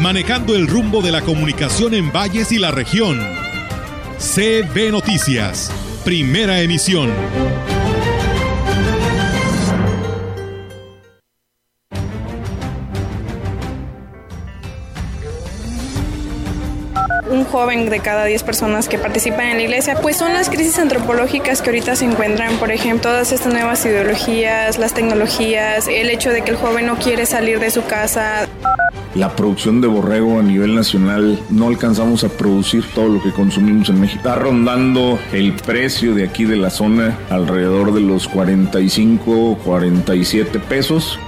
manejando 0.00 0.54
el 0.54 0.66
rumbo 0.66 1.02
de 1.02 1.12
la 1.12 1.22
comunicación 1.22 1.94
en 1.94 2.12
valles 2.12 2.52
y 2.52 2.58
la 2.58 2.70
región. 2.70 3.18
CB 4.18 4.90
Noticias, 4.92 5.70
primera 6.04 6.60
emisión. 6.60 7.10
un 17.28 17.44
joven 17.44 17.90
de 17.90 18.00
cada 18.00 18.24
10 18.24 18.42
personas 18.44 18.88
que 18.88 18.98
participan 18.98 19.46
en 19.48 19.56
la 19.58 19.62
iglesia, 19.64 19.96
pues 20.00 20.16
son 20.16 20.32
las 20.32 20.48
crisis 20.48 20.78
antropológicas 20.78 21.60
que 21.60 21.70
ahorita 21.70 21.94
se 21.96 22.04
encuentran, 22.04 22.56
por 22.56 22.70
ejemplo, 22.70 23.10
todas 23.10 23.30
estas 23.32 23.52
nuevas 23.52 23.84
ideologías, 23.84 24.78
las 24.78 24.94
tecnologías, 24.94 25.86
el 25.86 26.08
hecho 26.08 26.30
de 26.30 26.42
que 26.42 26.52
el 26.52 26.56
joven 26.56 26.86
no 26.86 26.96
quiere 26.96 27.26
salir 27.26 27.60
de 27.60 27.70
su 27.70 27.84
casa. 27.84 28.48
La 29.16 29.34
producción 29.34 29.80
de 29.80 29.88
borrego 29.88 30.38
a 30.38 30.42
nivel 30.42 30.74
nacional 30.74 31.40
no 31.48 31.68
alcanzamos 31.68 32.22
a 32.22 32.28
producir 32.28 32.84
todo 32.94 33.08
lo 33.08 33.22
que 33.22 33.32
consumimos 33.32 33.88
en 33.88 33.98
México. 33.98 34.18
Está 34.18 34.34
rondando 34.34 35.18
el 35.32 35.54
precio 35.54 36.14
de 36.14 36.24
aquí 36.24 36.44
de 36.44 36.56
la 36.56 36.68
zona 36.68 37.18
alrededor 37.30 37.94
de 37.94 38.02
los 38.02 38.28
45, 38.28 39.58
47 39.64 40.58
pesos 40.58 41.18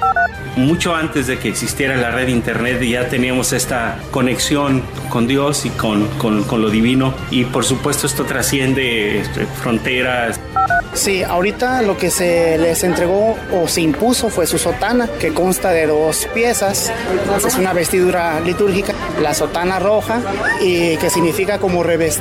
mucho 0.57 0.95
antes 0.95 1.29
de 1.29 1.39
que 1.39 1.49
existiera 1.49 1.97
la 1.97 2.11
red 2.11 2.27
internet 2.27 2.83
ya 2.83 3.09
teníamos 3.09 3.53
esta 3.53 4.01
conexión 4.11 4.83
con 5.09 5.29
Dios 5.29 5.65
y 5.65 5.71
con, 5.71 6.09
con, 6.19 6.43
con 6.43 6.61
lo 6.61 6.69
divino 6.69 7.15
y 7.31 7.45
por 7.45 7.65
supuesto 7.65 8.09
esto 8.09 8.25
trasciende 8.25 9.21
este, 9.21 9.47
fronteras. 9.47 10.41
Sí, 10.95 11.23
ahorita 11.23 11.83
lo 11.83 11.97
que 11.97 12.11
se 12.11 12.59
les 12.59 12.83
entregó 12.83 13.37
o 13.53 13.69
se 13.69 13.81
impuso 13.81 14.31
fue 14.31 14.47
su 14.47 14.59
sotana, 14.59 15.09
que 15.21 15.33
consta 15.33 15.71
de 15.71 15.87
dos 15.87 16.27
piezas. 16.35 16.93
Es 17.47 17.55
una 17.57 17.73
vestidura 17.73 18.41
litúrgica, 18.41 18.95
la 19.23 19.35
sotana 19.35 19.79
roja, 19.79 20.21
y 20.61 20.97
que 20.97 21.11
significa 21.11 21.59
como 21.59 21.83
revés. 21.83 22.21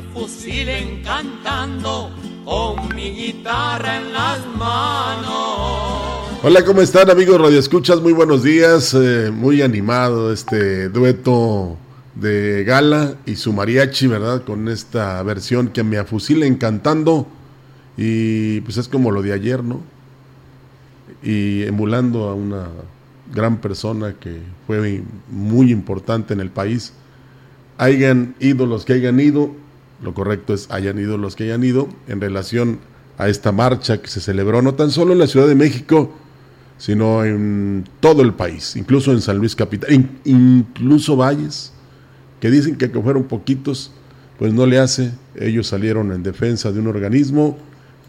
Fusilen 0.00 1.02
cantando 1.02 2.10
con 2.44 2.94
mi 2.94 3.10
guitarra 3.10 3.98
en 3.98 4.12
las 4.12 4.46
manos. 4.56 6.42
Hola, 6.42 6.64
¿cómo 6.64 6.80
están 6.82 7.10
amigos 7.10 7.40
Radio 7.40 7.58
Escuchas? 7.58 8.00
Muy 8.00 8.12
buenos 8.12 8.42
días, 8.42 8.94
eh, 8.94 9.30
muy 9.32 9.62
animado 9.62 10.32
este 10.32 10.88
dueto 10.88 11.76
de 12.14 12.64
Gala 12.64 13.14
y 13.26 13.36
su 13.36 13.52
mariachi, 13.52 14.06
¿verdad? 14.06 14.44
Con 14.44 14.68
esta 14.68 15.22
versión 15.22 15.68
que 15.68 15.82
me 15.82 15.96
afusilen 15.96 16.56
cantando 16.56 17.26
y 17.96 18.60
pues 18.62 18.76
es 18.76 18.88
como 18.88 19.10
lo 19.10 19.22
de 19.22 19.32
ayer, 19.32 19.64
¿no? 19.64 19.80
Y 21.22 21.62
emulando 21.62 22.28
a 22.28 22.34
una 22.34 22.68
gran 23.32 23.58
persona 23.58 24.14
que 24.14 24.40
fue 24.66 25.02
muy 25.30 25.72
importante 25.72 26.34
en 26.34 26.40
el 26.40 26.50
país. 26.50 26.92
Hayan 27.78 28.34
ido 28.38 28.66
los 28.66 28.84
que 28.84 28.92
hayan 28.92 29.18
ido, 29.18 29.50
lo 30.02 30.14
correcto 30.14 30.54
es 30.54 30.70
hayan 30.70 30.98
ido 30.98 31.18
los 31.18 31.36
que 31.36 31.44
hayan 31.44 31.64
ido 31.64 31.88
en 32.08 32.20
relación 32.20 32.78
a 33.18 33.28
esta 33.28 33.52
marcha 33.52 34.00
que 34.00 34.08
se 34.08 34.20
celebró 34.20 34.62
no 34.62 34.74
tan 34.74 34.90
solo 34.90 35.12
en 35.12 35.18
la 35.18 35.26
Ciudad 35.26 35.46
de 35.46 35.54
México, 35.54 36.12
sino 36.78 37.24
en 37.24 37.84
todo 38.00 38.22
el 38.22 38.34
país, 38.34 38.76
incluso 38.76 39.12
en 39.12 39.20
San 39.20 39.38
Luis 39.38 39.54
Capital, 39.54 40.08
incluso 40.24 41.16
Valles, 41.16 41.72
que 42.40 42.50
dicen 42.50 42.76
que 42.76 42.88
fueron 42.88 43.24
poquitos, 43.24 43.92
pues 44.38 44.52
no 44.52 44.66
le 44.66 44.78
hace. 44.78 45.12
Ellos 45.36 45.68
salieron 45.68 46.12
en 46.12 46.22
defensa 46.22 46.72
de 46.72 46.80
un 46.80 46.88
organismo 46.88 47.56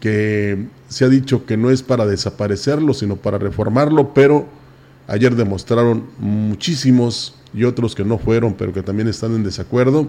que 0.00 0.66
se 0.88 1.04
ha 1.04 1.08
dicho 1.08 1.46
que 1.46 1.56
no 1.56 1.70
es 1.70 1.82
para 1.82 2.06
desaparecerlo, 2.06 2.92
sino 2.92 3.16
para 3.16 3.38
reformarlo, 3.38 4.12
pero 4.12 4.46
ayer 5.06 5.34
demostraron 5.36 6.04
muchísimos 6.18 7.36
y 7.54 7.64
otros 7.64 7.94
que 7.94 8.04
no 8.04 8.18
fueron, 8.18 8.54
pero 8.54 8.72
que 8.72 8.82
también 8.82 9.08
están 9.08 9.34
en 9.34 9.44
desacuerdo, 9.44 10.08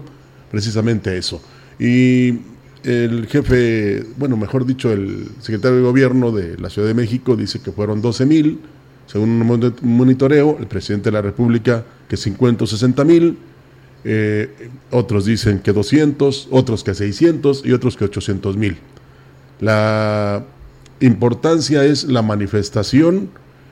precisamente 0.50 1.16
eso. 1.16 1.40
Y 1.78 2.38
el 2.84 3.26
jefe, 3.26 4.04
bueno, 4.16 4.36
mejor 4.36 4.66
dicho, 4.66 4.92
el 4.92 5.28
secretario 5.40 5.78
de 5.78 5.82
gobierno 5.82 6.32
de 6.32 6.56
la 6.58 6.70
Ciudad 6.70 6.88
de 6.88 6.94
México 6.94 7.36
dice 7.36 7.60
que 7.60 7.72
fueron 7.72 8.00
12 8.00 8.26
mil, 8.26 8.60
según 9.06 9.30
un 9.30 9.74
monitoreo, 9.82 10.56
el 10.58 10.66
presidente 10.66 11.08
de 11.08 11.12
la 11.12 11.22
República 11.22 11.84
que 12.08 12.16
50 12.16 12.64
o 12.64 12.66
60 12.66 13.04
mil, 13.04 13.38
eh, 14.04 14.70
otros 14.90 15.24
dicen 15.24 15.60
que 15.60 15.72
200, 15.72 16.48
otros 16.50 16.84
que 16.84 16.94
600 16.94 17.62
y 17.64 17.72
otros 17.72 17.96
que 17.96 18.04
800 18.04 18.56
mil. 18.56 18.78
La 19.60 20.44
importancia 21.00 21.84
es 21.84 22.04
la 22.04 22.22
manifestación 22.22 23.30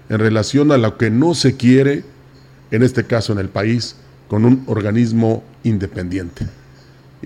en 0.09 0.19
relación 0.19 0.73
a 0.73 0.79
lo 0.79 0.97
que 0.97 1.11
no 1.11 1.35
se 1.35 1.57
quiere, 1.57 2.05
en 2.71 2.83
este 2.83 3.05
caso 3.05 3.33
en 3.33 3.39
el 3.39 3.49
país, 3.49 3.97
con 4.29 4.45
un 4.45 4.65
organismo 4.67 5.45
independiente 5.65 6.47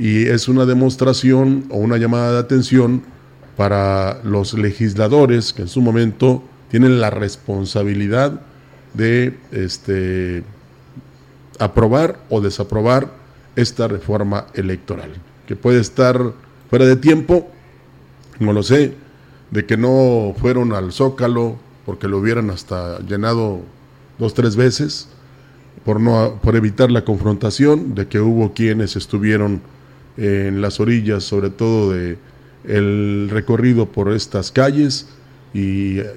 y 0.01 0.29
es 0.29 0.49
una 0.49 0.65
demostración 0.65 1.67
o 1.69 1.77
una 1.77 1.99
llamada 1.99 2.33
de 2.33 2.39
atención 2.39 3.03
para 3.59 4.19
los 4.25 4.55
legisladores 4.55 5.53
que 5.53 5.61
en 5.61 5.69
su 5.69 5.83
momento 5.83 6.43
tienen 6.71 7.03
la 7.03 7.11
responsabilidad 7.11 8.41
de 8.95 9.37
este, 9.53 10.43
aprobar 11.59 12.19
o 12.31 12.41
desaprobar 12.41 13.13
esta 13.57 13.89
reforma 13.89 14.47
electoral, 14.55 15.11
que 15.47 15.55
puede 15.55 15.81
estar 15.81 16.33
fuera 16.71 16.87
de 16.87 16.97
tiempo, 16.97 17.51
no 18.39 18.55
lo 18.55 18.63
sé, 18.63 18.95
de 19.51 19.67
que 19.67 19.77
no 19.77 20.35
fueron 20.41 20.73
al 20.73 20.93
zócalo 20.93 21.59
porque 21.85 22.09
lo 22.09 22.17
hubieran 22.17 22.49
hasta 22.49 23.01
llenado 23.01 23.61
dos, 24.19 24.33
tres 24.33 24.57
veces, 24.57 25.09
por, 25.85 26.01
no, 26.01 26.41
por 26.43 26.57
evitar 26.57 26.91
la 26.91 27.05
confrontación, 27.05 27.95
de 27.95 28.09
que 28.09 28.19
hubo 28.19 28.55
quienes 28.55 28.97
estuvieron 28.97 29.61
en 30.21 30.61
las 30.61 30.81
orillas, 30.81 31.25
sobre 31.25 31.51
todo 31.51 31.93
de 31.93 32.19
el 32.65 33.29
recorrido 33.31 33.87
por 33.87 34.13
estas 34.13 34.51
calles 34.51 35.07
y 35.55 35.99
eh, 35.99 36.13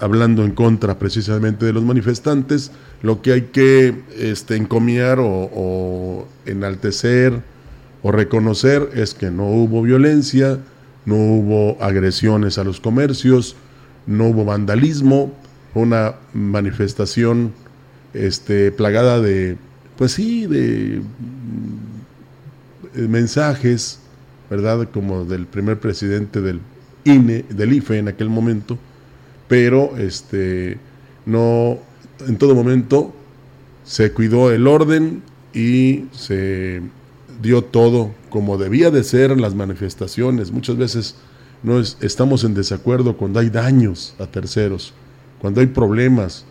hablando 0.00 0.44
en 0.44 0.50
contra 0.50 0.98
precisamente 0.98 1.64
de 1.64 1.72
los 1.72 1.84
manifestantes, 1.84 2.72
lo 3.02 3.22
que 3.22 3.32
hay 3.32 3.42
que 3.42 3.94
este, 4.18 4.56
encomiar 4.56 5.18
o, 5.20 6.26
enaltecer 6.46 7.40
o 8.02 8.10
reconocer 8.10 8.90
es 8.94 9.14
que 9.14 9.30
no 9.30 9.46
hubo 9.46 9.82
violencia, 9.82 10.58
no 11.06 11.14
hubo 11.14 11.82
agresiones 11.82 12.58
a 12.58 12.64
los 12.64 12.80
comercios, 12.80 13.56
no 14.06 14.26
hubo 14.26 14.44
vandalismo, 14.44 15.32
una 15.74 16.16
manifestación 16.32 17.52
este, 18.14 18.72
plagada 18.72 19.20
de, 19.20 19.56
pues 19.96 20.12
sí, 20.12 20.46
de 20.46 21.02
mensajes, 22.94 23.98
¿verdad? 24.50 24.88
Como 24.92 25.24
del 25.24 25.46
primer 25.46 25.78
presidente 25.80 26.40
del 26.40 26.60
INE, 27.04 27.44
del 27.48 27.72
IFE 27.72 27.98
en 27.98 28.08
aquel 28.08 28.28
momento, 28.28 28.78
pero 29.48 29.96
este, 29.98 30.78
no, 31.26 31.78
en 32.26 32.36
todo 32.38 32.54
momento 32.54 33.14
se 33.84 34.12
cuidó 34.12 34.50
el 34.50 34.66
orden 34.66 35.22
y 35.52 36.06
se 36.12 36.82
dio 37.42 37.62
todo 37.62 38.12
como 38.30 38.58
debía 38.58 38.90
de 38.90 39.04
ser 39.04 39.30
en 39.30 39.40
las 39.40 39.54
manifestaciones. 39.54 40.50
Muchas 40.50 40.76
veces 40.76 41.16
no 41.62 41.78
estamos 41.78 42.44
en 42.44 42.54
desacuerdo 42.54 43.16
cuando 43.16 43.40
hay 43.40 43.50
daños 43.50 44.14
a 44.18 44.26
terceros, 44.26 44.92
cuando 45.40 45.60
hay 45.60 45.66
problemas, 45.66 46.44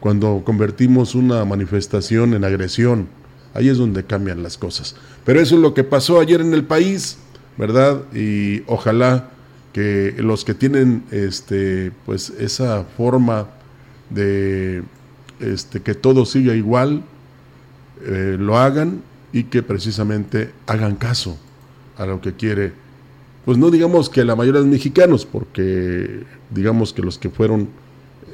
cuando 0.00 0.42
convertimos 0.44 1.14
una 1.14 1.44
manifestación 1.44 2.34
en 2.34 2.44
agresión. 2.44 3.08
Ahí 3.54 3.68
es 3.68 3.78
donde 3.78 4.04
cambian 4.04 4.42
las 4.42 4.58
cosas. 4.58 4.96
Pero 5.24 5.40
eso 5.40 5.56
es 5.56 5.60
lo 5.60 5.74
que 5.74 5.84
pasó 5.84 6.20
ayer 6.20 6.40
en 6.40 6.54
el 6.54 6.64
país, 6.64 7.18
¿verdad? 7.56 8.02
Y 8.14 8.62
ojalá 8.66 9.30
que 9.72 10.14
los 10.18 10.44
que 10.44 10.54
tienen 10.54 11.04
este, 11.10 11.92
pues 12.06 12.30
esa 12.30 12.84
forma 12.96 13.48
de 14.10 14.82
este, 15.40 15.80
que 15.80 15.94
todo 15.94 16.26
siga 16.26 16.54
igual, 16.54 17.02
eh, 18.04 18.36
lo 18.38 18.58
hagan 18.58 19.02
y 19.32 19.44
que 19.44 19.62
precisamente 19.62 20.52
hagan 20.66 20.96
caso 20.96 21.38
a 21.96 22.06
lo 22.06 22.20
que 22.20 22.34
quiere, 22.34 22.72
pues 23.44 23.58
no 23.58 23.70
digamos 23.70 24.10
que 24.10 24.24
la 24.24 24.36
mayoría 24.36 24.60
de 24.60 24.66
los 24.66 24.72
mexicanos, 24.72 25.26
porque 25.26 26.24
digamos 26.50 26.92
que 26.92 27.02
los 27.02 27.18
que 27.18 27.30
fueron 27.30 27.68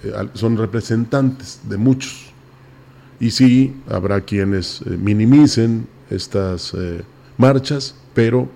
eh, 0.03 0.13
son 0.35 0.57
representantes 0.57 1.61
de 1.69 1.77
muchos. 1.77 2.26
Y 3.19 3.31
sí, 3.31 3.75
habrá 3.89 4.21
quienes 4.21 4.83
eh, 4.83 4.91
minimicen 4.91 5.87
estas 6.11 6.75
marchas, 7.37 7.97
pero 8.15 8.49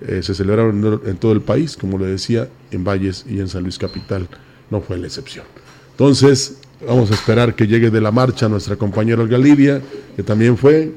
se 0.00 0.34
celebraron 0.34 1.00
en 1.04 1.16
todo 1.16 1.32
el 1.32 1.42
país, 1.42 1.76
como 1.76 1.98
le 1.98 2.06
decía, 2.06 2.48
en 2.70 2.84
Valles 2.84 3.24
y 3.28 3.40
en 3.40 3.48
San 3.48 3.62
Luis 3.62 3.78
Capital, 3.78 4.28
no 4.70 4.80
fue 4.80 4.96
la 4.98 5.06
excepción. 5.06 5.44
Entonces, 5.92 6.58
vamos 6.86 7.10
a 7.10 7.14
esperar 7.14 7.54
que 7.54 7.66
llegue 7.66 7.90
de 7.90 8.00
la 8.00 8.12
marcha 8.12 8.48
nuestra 8.48 8.76
compañera 8.76 9.22
Olga 9.22 9.38
Lidia, 9.38 9.80
que 10.14 10.22
también 10.22 10.56
fue, 10.56 10.92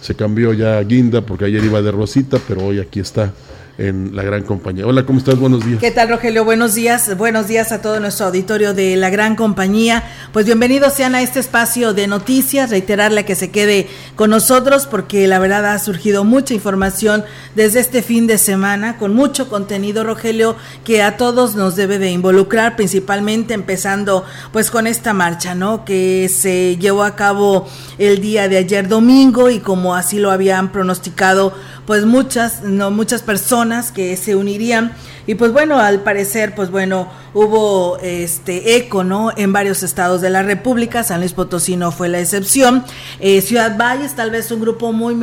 se 0.00 0.14
cambió 0.14 0.52
ya 0.52 0.78
a 0.78 0.82
Guinda 0.82 1.24
porque 1.24 1.44
ayer 1.44 1.64
iba 1.64 1.82
de 1.82 1.92
Rosita, 1.92 2.38
pero 2.48 2.64
hoy 2.64 2.80
aquí 2.80 3.00
está 3.00 3.32
en 3.80 4.14
la 4.14 4.22
gran 4.22 4.42
compañía. 4.42 4.86
Hola, 4.86 5.06
¿cómo 5.06 5.18
estás? 5.18 5.38
Buenos 5.38 5.64
días. 5.64 5.80
¿Qué 5.80 5.90
tal, 5.90 6.10
Rogelio? 6.10 6.44
Buenos 6.44 6.74
días. 6.74 7.16
Buenos 7.16 7.48
días 7.48 7.72
a 7.72 7.80
todo 7.80 7.98
nuestro 7.98 8.26
auditorio 8.26 8.74
de 8.74 8.94
la 8.96 9.08
gran 9.08 9.36
compañía. 9.36 10.04
Pues 10.34 10.44
bienvenidos 10.44 10.92
sean 10.92 11.14
a 11.14 11.22
este 11.22 11.40
espacio 11.40 11.94
de 11.94 12.06
noticias. 12.06 12.68
Reiterarle 12.68 13.24
que 13.24 13.34
se 13.34 13.50
quede 13.50 13.88
con 14.16 14.28
nosotros 14.28 14.86
porque 14.86 15.26
la 15.26 15.38
verdad 15.38 15.64
ha 15.64 15.78
surgido 15.78 16.24
mucha 16.24 16.52
información 16.52 17.24
desde 17.54 17.80
este 17.80 18.02
fin 18.02 18.26
de 18.26 18.36
semana 18.36 18.98
con 18.98 19.14
mucho 19.14 19.48
contenido, 19.48 20.04
Rogelio, 20.04 20.56
que 20.84 21.02
a 21.02 21.16
todos 21.16 21.54
nos 21.54 21.74
debe 21.74 21.98
de 21.98 22.10
involucrar, 22.10 22.76
principalmente 22.76 23.54
empezando 23.54 24.24
pues 24.52 24.70
con 24.70 24.86
esta 24.86 25.14
marcha, 25.14 25.54
¿no? 25.54 25.86
Que 25.86 26.28
se 26.28 26.76
llevó 26.76 27.02
a 27.02 27.16
cabo 27.16 27.66
el 27.96 28.20
día 28.20 28.46
de 28.48 28.58
ayer 28.58 28.88
domingo 28.88 29.48
y 29.48 29.60
como 29.60 29.94
así 29.94 30.18
lo 30.18 30.30
habían 30.30 30.70
pronosticado 30.70 31.54
pues 31.90 32.06
muchas, 32.06 32.62
no 32.62 32.92
muchas 32.92 33.22
personas 33.22 33.90
que 33.90 34.16
se 34.16 34.36
unirían 34.36 34.92
y 35.26 35.34
pues 35.34 35.50
bueno, 35.50 35.80
al 35.80 36.04
parecer 36.04 36.54
pues 36.54 36.70
bueno, 36.70 37.08
hubo 37.34 37.98
este 37.98 38.76
eco, 38.76 39.02
¿no? 39.02 39.32
En 39.36 39.52
varios 39.52 39.82
estados 39.82 40.20
de 40.20 40.30
la 40.30 40.44
República, 40.44 41.02
San 41.02 41.18
Luis 41.18 41.32
Potosí 41.32 41.74
no 41.74 41.90
fue 41.90 42.08
la 42.08 42.20
excepción. 42.20 42.84
Eh, 43.18 43.40
Ciudad 43.40 43.76
Valles 43.76 44.14
tal 44.14 44.30
vez 44.30 44.52
un 44.52 44.60
grupo 44.60 44.92
muy 44.92 45.16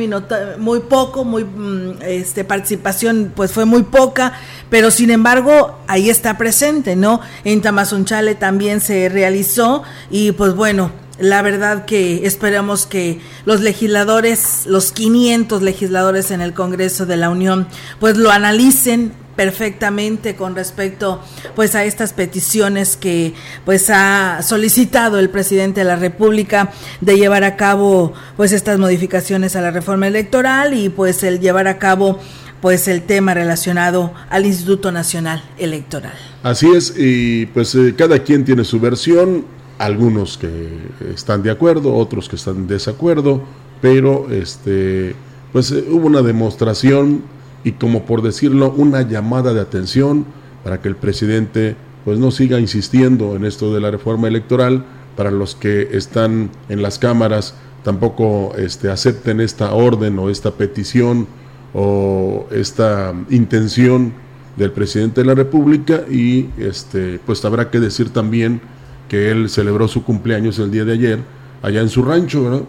muy 0.58 0.80
poco, 0.80 1.24
muy 1.24 1.44
mm, 1.44 2.02
este 2.02 2.44
participación 2.44 3.32
pues 3.34 3.50
fue 3.50 3.64
muy 3.64 3.84
poca, 3.84 4.34
pero 4.68 4.90
sin 4.90 5.10
embargo, 5.10 5.78
ahí 5.86 6.10
está 6.10 6.36
presente, 6.36 6.96
¿no? 6.96 7.22
En 7.44 7.62
Tamazunchale 7.62 8.34
también 8.34 8.82
se 8.82 9.08
realizó 9.08 9.84
y 10.10 10.32
pues 10.32 10.54
bueno, 10.54 10.90
la 11.18 11.42
verdad 11.42 11.84
que 11.84 12.26
esperamos 12.26 12.86
que 12.86 13.20
los 13.44 13.60
legisladores, 13.60 14.64
los 14.66 14.92
500 14.92 15.62
legisladores 15.62 16.30
en 16.30 16.40
el 16.40 16.54
Congreso 16.54 17.06
de 17.06 17.16
la 17.16 17.30
Unión, 17.30 17.66
pues 18.00 18.16
lo 18.16 18.30
analicen 18.30 19.12
perfectamente 19.38 20.34
con 20.34 20.56
respecto 20.56 21.22
pues 21.54 21.76
a 21.76 21.84
estas 21.84 22.12
peticiones 22.12 22.96
que 22.96 23.34
pues 23.64 23.88
ha 23.88 24.40
solicitado 24.42 25.20
el 25.20 25.30
presidente 25.30 25.80
de 25.80 25.84
la 25.84 25.94
República 25.94 26.72
de 27.00 27.16
llevar 27.16 27.44
a 27.44 27.54
cabo 27.54 28.14
pues 28.36 28.50
estas 28.50 28.80
modificaciones 28.80 29.54
a 29.54 29.60
la 29.60 29.70
reforma 29.70 30.08
electoral 30.08 30.74
y 30.74 30.88
pues 30.88 31.22
el 31.22 31.38
llevar 31.38 31.68
a 31.68 31.78
cabo 31.78 32.18
pues 32.60 32.88
el 32.88 33.02
tema 33.02 33.32
relacionado 33.32 34.12
al 34.28 34.44
Instituto 34.44 34.90
Nacional 34.90 35.44
Electoral. 35.58 36.14
Así 36.42 36.68
es, 36.74 36.92
y 36.96 37.46
pues 37.46 37.74
eh, 37.76 37.94
cada 37.96 38.18
quien 38.18 38.44
tiene 38.44 38.64
su 38.64 38.80
versión, 38.80 39.44
algunos 39.78 40.38
que 40.38 40.68
están 41.14 41.42
de 41.42 41.50
acuerdo, 41.50 41.94
otros 41.94 42.28
que 42.28 42.36
están 42.36 42.56
en 42.56 42.66
desacuerdo, 42.66 43.42
pero 43.80 44.30
este, 44.30 45.14
pues 45.52 45.70
eh, 45.70 45.84
hubo 45.90 46.06
una 46.06 46.22
demostración 46.22 47.22
y 47.64 47.72
como 47.72 48.04
por 48.04 48.22
decirlo, 48.22 48.72
una 48.76 49.02
llamada 49.02 49.54
de 49.54 49.60
atención 49.60 50.24
para 50.64 50.80
que 50.80 50.88
el 50.88 50.96
presidente 50.96 51.76
pues 52.04 52.18
no 52.18 52.30
siga 52.30 52.58
insistiendo 52.58 53.36
en 53.36 53.44
esto 53.44 53.72
de 53.74 53.80
la 53.80 53.90
reforma 53.90 54.28
electoral, 54.28 54.84
para 55.16 55.30
los 55.32 55.56
que 55.56 55.88
están 55.96 56.50
en 56.68 56.80
las 56.80 56.98
cámaras 56.98 57.54
tampoco 57.82 58.54
este, 58.56 58.90
acepten 58.90 59.40
esta 59.40 59.72
orden 59.72 60.18
o 60.18 60.30
esta 60.30 60.52
petición 60.52 61.26
o 61.74 62.46
esta 62.50 63.14
intención 63.30 64.12
del 64.56 64.72
presidente 64.72 65.22
de 65.22 65.26
la 65.26 65.34
República 65.34 66.04
y 66.08 66.50
este, 66.58 67.20
pues 67.24 67.44
habrá 67.44 67.70
que 67.70 67.80
decir 67.80 68.10
también 68.10 68.60
que 69.08 69.30
él 69.30 69.48
celebró 69.48 69.88
su 69.88 70.04
cumpleaños 70.04 70.58
el 70.58 70.70
día 70.70 70.84
de 70.84 70.92
ayer 70.92 71.18
allá 71.62 71.80
en 71.80 71.88
su 71.88 72.02
rancho, 72.02 72.66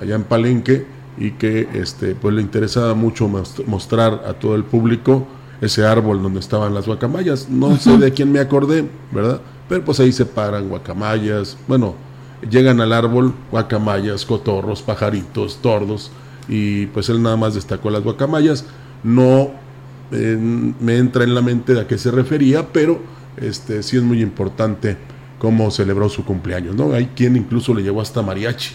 allá 0.00 0.14
en 0.14 0.24
Palenque, 0.24 0.86
y 1.18 1.32
que 1.32 1.68
este, 1.72 2.14
pues 2.14 2.34
le 2.34 2.42
interesaba 2.42 2.94
mucho 2.94 3.28
mostrar 3.66 4.24
a 4.26 4.34
todo 4.34 4.54
el 4.54 4.64
público 4.64 5.26
ese 5.60 5.86
árbol 5.86 6.22
donde 6.22 6.40
estaban 6.40 6.74
las 6.74 6.86
guacamayas. 6.86 7.48
No 7.48 7.76
sé 7.78 7.96
de 7.96 8.12
quién 8.12 8.30
me 8.30 8.40
acordé, 8.40 8.86
¿verdad? 9.12 9.40
Pero 9.68 9.84
pues 9.84 9.98
ahí 10.00 10.12
se 10.12 10.26
paran 10.26 10.68
guacamayas, 10.68 11.56
bueno, 11.66 11.94
llegan 12.50 12.80
al 12.80 12.92
árbol 12.92 13.32
guacamayas, 13.50 14.26
cotorros, 14.26 14.82
pajaritos, 14.82 15.58
tordos, 15.62 16.10
y 16.48 16.86
pues 16.86 17.08
él 17.08 17.22
nada 17.22 17.36
más 17.36 17.54
destacó 17.54 17.90
las 17.90 18.02
guacamayas. 18.02 18.66
No 19.02 19.50
me 20.10 20.98
entra 20.98 21.24
en 21.24 21.34
la 21.34 21.40
mente 21.40 21.74
de 21.74 21.80
a 21.80 21.86
qué 21.86 21.98
se 21.98 22.10
refería, 22.10 22.72
pero 22.72 23.00
este 23.36 23.82
sí 23.82 23.96
es 23.96 24.02
muy 24.02 24.22
importante 24.22 24.96
cómo 25.38 25.70
celebró 25.70 26.08
su 26.08 26.24
cumpleaños, 26.24 26.74
¿no? 26.74 26.92
Hay 26.92 27.06
quien 27.14 27.36
incluso 27.36 27.74
le 27.74 27.82
llevó 27.82 28.00
hasta 28.00 28.22
mariachi 28.22 28.74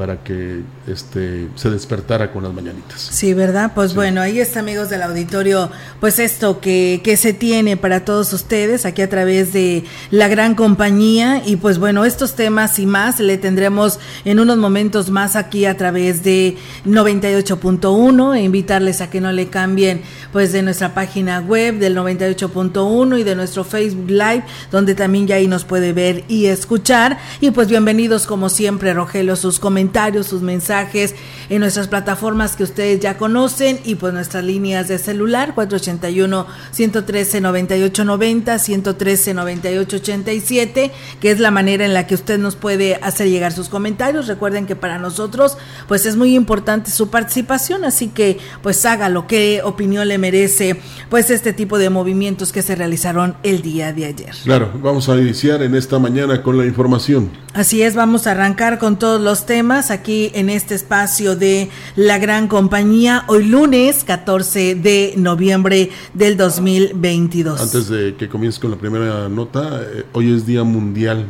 para 0.00 0.24
que 0.24 0.62
este 0.86 1.48
se 1.56 1.68
despertara 1.68 2.32
con 2.32 2.42
las 2.42 2.54
mañanitas. 2.54 2.98
Sí, 2.98 3.34
¿verdad? 3.34 3.72
Pues 3.74 3.94
bueno, 3.94 4.22
ahí 4.22 4.40
está, 4.40 4.60
amigos 4.60 4.88
del 4.88 5.02
auditorio, 5.02 5.70
pues 6.00 6.18
esto 6.18 6.58
que, 6.58 7.02
que 7.04 7.18
se 7.18 7.34
tiene 7.34 7.76
para 7.76 8.02
todos 8.02 8.32
ustedes 8.32 8.86
aquí 8.86 9.02
a 9.02 9.10
través 9.10 9.52
de 9.52 9.84
la 10.10 10.28
gran 10.28 10.54
compañía. 10.54 11.42
Y 11.44 11.56
pues 11.56 11.78
bueno, 11.78 12.06
estos 12.06 12.34
temas 12.34 12.78
y 12.78 12.86
más 12.86 13.20
le 13.20 13.36
tendremos 13.36 14.00
en 14.24 14.40
unos 14.40 14.56
momentos 14.56 15.10
más 15.10 15.36
aquí 15.36 15.66
a 15.66 15.76
través 15.76 16.24
de 16.24 16.56
98.1 16.86 18.38
e 18.38 18.42
invitarles 18.42 19.02
a 19.02 19.10
que 19.10 19.20
no 19.20 19.32
le 19.32 19.48
cambien 19.48 20.00
pues 20.32 20.50
de 20.52 20.62
nuestra 20.62 20.94
página 20.94 21.40
web 21.40 21.78
del 21.78 21.94
98.1 21.94 23.20
y 23.20 23.22
de 23.22 23.36
nuestro 23.36 23.64
Facebook 23.64 24.08
Live, 24.08 24.44
donde 24.70 24.94
también 24.94 25.26
ya 25.26 25.34
ahí 25.34 25.46
nos 25.46 25.66
puede 25.66 25.92
ver 25.92 26.24
y 26.26 26.46
escuchar. 26.46 27.18
Y 27.42 27.50
pues 27.50 27.68
bienvenidos 27.68 28.24
como 28.24 28.48
siempre, 28.48 28.94
Rogelio, 28.94 29.36
sus 29.36 29.60
comentarios 29.60 29.89
sus 30.22 30.40
mensajes 30.40 31.14
en 31.48 31.60
nuestras 31.60 31.88
plataformas 31.88 32.54
que 32.56 32.62
ustedes 32.62 33.00
ya 33.00 33.18
conocen 33.18 33.80
y 33.84 33.96
pues 33.96 34.12
nuestras 34.12 34.44
líneas 34.44 34.88
de 34.88 34.98
celular 34.98 35.54
481 35.54 36.46
113 36.70 37.40
9890 37.40 38.58
113 38.58 39.34
9887 39.34 40.92
que 41.20 41.30
es 41.30 41.40
la 41.40 41.50
manera 41.50 41.84
en 41.84 41.92
la 41.92 42.06
que 42.06 42.14
usted 42.14 42.38
nos 42.38 42.56
puede 42.56 42.96
hacer 43.02 43.28
llegar 43.28 43.52
sus 43.52 43.68
comentarios. 43.68 44.28
Recuerden 44.28 44.66
que 44.66 44.76
para 44.76 44.98
nosotros 44.98 45.58
pues 45.88 46.06
es 46.06 46.16
muy 46.16 46.34
importante 46.34 46.90
su 46.90 47.10
participación, 47.10 47.84
así 47.84 48.08
que 48.08 48.38
pues 48.62 48.84
haga 48.86 49.08
lo 49.08 49.26
que 49.26 49.60
opinión 49.64 50.06
le 50.08 50.18
merece 50.18 50.80
pues 51.08 51.30
este 51.30 51.52
tipo 51.52 51.78
de 51.78 51.90
movimientos 51.90 52.52
que 52.52 52.62
se 52.62 52.76
realizaron 52.76 53.34
el 53.42 53.62
día 53.62 53.92
de 53.92 54.06
ayer. 54.06 54.34
Claro, 54.44 54.70
vamos 54.82 55.08
a 55.08 55.16
iniciar 55.16 55.62
en 55.62 55.74
esta 55.74 55.98
mañana 55.98 56.42
con 56.42 56.56
la 56.56 56.64
información. 56.64 57.30
Así 57.52 57.82
es, 57.82 57.96
vamos 57.96 58.28
a 58.28 58.30
arrancar 58.30 58.78
con 58.78 58.96
todos 58.96 59.20
los 59.20 59.44
temas 59.44 59.79
aquí 59.88 60.30
en 60.34 60.50
este 60.50 60.74
espacio 60.74 61.36
de 61.36 61.70
la 61.96 62.18
gran 62.18 62.48
compañía 62.48 63.24
hoy 63.28 63.46
lunes 63.46 64.04
14 64.04 64.74
de 64.74 65.14
noviembre 65.16 65.90
del 66.12 66.36
2022. 66.36 67.58
Antes 67.58 67.88
de 67.88 68.14
que 68.16 68.28
comience 68.28 68.60
con 68.60 68.72
la 68.72 68.76
primera 68.76 69.30
nota, 69.30 69.80
eh, 69.82 70.04
hoy 70.12 70.34
es 70.34 70.44
Día 70.44 70.64
Mundial 70.64 71.24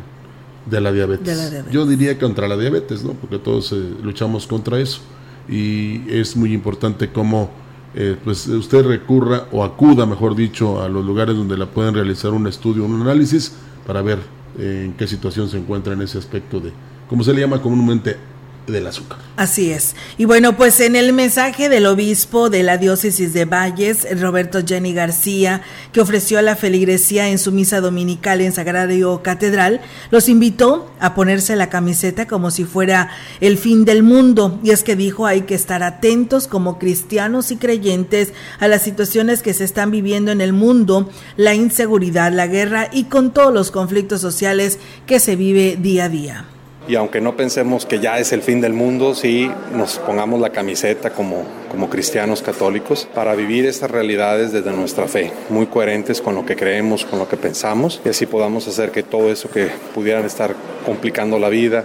de 0.66 0.80
la, 0.80 0.90
diabetes. 0.90 1.62
Yo 1.70 1.86
diría 1.86 2.18
contra 2.18 2.48
la 2.48 2.56
diabetes, 2.56 3.04
¿no? 3.04 3.12
Porque 3.12 3.38
todos 3.38 3.70
eh, 3.70 3.76
luchamos 4.02 4.48
contra 4.48 4.80
eso 4.80 5.00
y 5.48 6.02
es 6.10 6.36
muy 6.36 6.52
importante 6.52 7.10
cómo 7.10 7.50
eh, 7.94 8.16
pues 8.24 8.48
usted 8.48 8.84
recurra 8.84 9.46
o 9.52 9.62
acuda, 9.62 10.06
mejor 10.06 10.34
dicho, 10.34 10.82
a 10.82 10.88
los 10.88 11.04
lugares 11.04 11.36
donde 11.36 11.56
la 11.56 11.66
pueden 11.66 11.94
realizar 11.94 12.32
un 12.32 12.48
estudio, 12.48 12.84
un 12.84 13.00
análisis 13.00 13.52
para 13.86 14.02
ver 14.02 14.18
en 14.58 14.94
qué 14.94 15.06
situación 15.06 15.48
se 15.48 15.56
encuentra 15.56 15.92
en 15.92 16.02
ese 16.02 16.18
aspecto 16.18 16.58
de, 16.58 16.72
como 17.08 17.24
se 17.24 17.32
le 17.32 17.40
llama 17.40 17.62
comúnmente, 17.62 18.16
del 18.70 18.86
azúcar. 18.86 19.18
Así 19.36 19.70
es. 19.70 19.94
Y 20.18 20.24
bueno, 20.24 20.56
pues 20.56 20.80
en 20.80 20.96
el 20.96 21.12
mensaje 21.12 21.68
del 21.68 21.86
obispo 21.86 22.50
de 22.50 22.62
la 22.62 22.78
diócesis 22.78 23.32
de 23.32 23.44
Valles, 23.44 24.06
Roberto 24.20 24.60
Jenny 24.66 24.92
García, 24.92 25.62
que 25.92 26.00
ofreció 26.00 26.38
a 26.38 26.42
la 26.42 26.56
feligresía 26.56 27.28
en 27.28 27.38
su 27.38 27.52
misa 27.52 27.80
dominical 27.80 28.40
en 28.40 28.52
Sagrario 28.52 29.22
Catedral, 29.22 29.80
los 30.10 30.28
invitó 30.28 30.90
a 31.00 31.14
ponerse 31.14 31.56
la 31.56 31.70
camiseta 31.70 32.26
como 32.26 32.50
si 32.50 32.64
fuera 32.64 33.10
el 33.40 33.58
fin 33.58 33.84
del 33.84 34.02
mundo. 34.02 34.60
Y 34.62 34.70
es 34.70 34.82
que 34.82 34.96
dijo 34.96 35.26
hay 35.26 35.42
que 35.42 35.54
estar 35.54 35.82
atentos 35.82 36.46
como 36.46 36.78
cristianos 36.78 37.50
y 37.50 37.56
creyentes 37.56 38.32
a 38.58 38.68
las 38.68 38.82
situaciones 38.82 39.42
que 39.42 39.54
se 39.54 39.64
están 39.64 39.90
viviendo 39.90 40.32
en 40.32 40.40
el 40.40 40.52
mundo, 40.52 41.10
la 41.36 41.54
inseguridad, 41.54 42.32
la 42.32 42.46
guerra 42.46 42.88
y 42.92 43.04
con 43.04 43.32
todos 43.32 43.52
los 43.52 43.70
conflictos 43.70 44.20
sociales 44.20 44.78
que 45.06 45.20
se 45.20 45.36
vive 45.36 45.76
día 45.80 46.04
a 46.04 46.08
día 46.08 46.46
y 46.88 46.96
aunque 46.96 47.20
no 47.20 47.36
pensemos 47.36 47.86
que 47.86 48.00
ya 48.00 48.18
es 48.18 48.32
el 48.32 48.42
fin 48.42 48.60
del 48.60 48.72
mundo, 48.72 49.14
sí 49.14 49.50
nos 49.74 49.98
pongamos 49.98 50.40
la 50.40 50.50
camiseta 50.50 51.10
como, 51.10 51.44
como 51.70 51.88
cristianos 51.88 52.42
católicos 52.42 53.08
para 53.14 53.34
vivir 53.34 53.66
estas 53.66 53.90
realidades 53.90 54.52
desde 54.52 54.72
nuestra 54.72 55.06
fe, 55.06 55.32
muy 55.50 55.66
coherentes 55.66 56.20
con 56.20 56.34
lo 56.34 56.44
que 56.44 56.56
creemos, 56.56 57.04
con 57.04 57.18
lo 57.18 57.28
que 57.28 57.36
pensamos, 57.36 58.00
y 58.04 58.08
así 58.08 58.26
podamos 58.26 58.66
hacer 58.66 58.90
que 58.90 59.02
todo 59.02 59.30
eso 59.30 59.50
que 59.50 59.68
pudieran 59.94 60.24
estar 60.24 60.54
complicando 60.84 61.38
la 61.38 61.48
vida, 61.48 61.84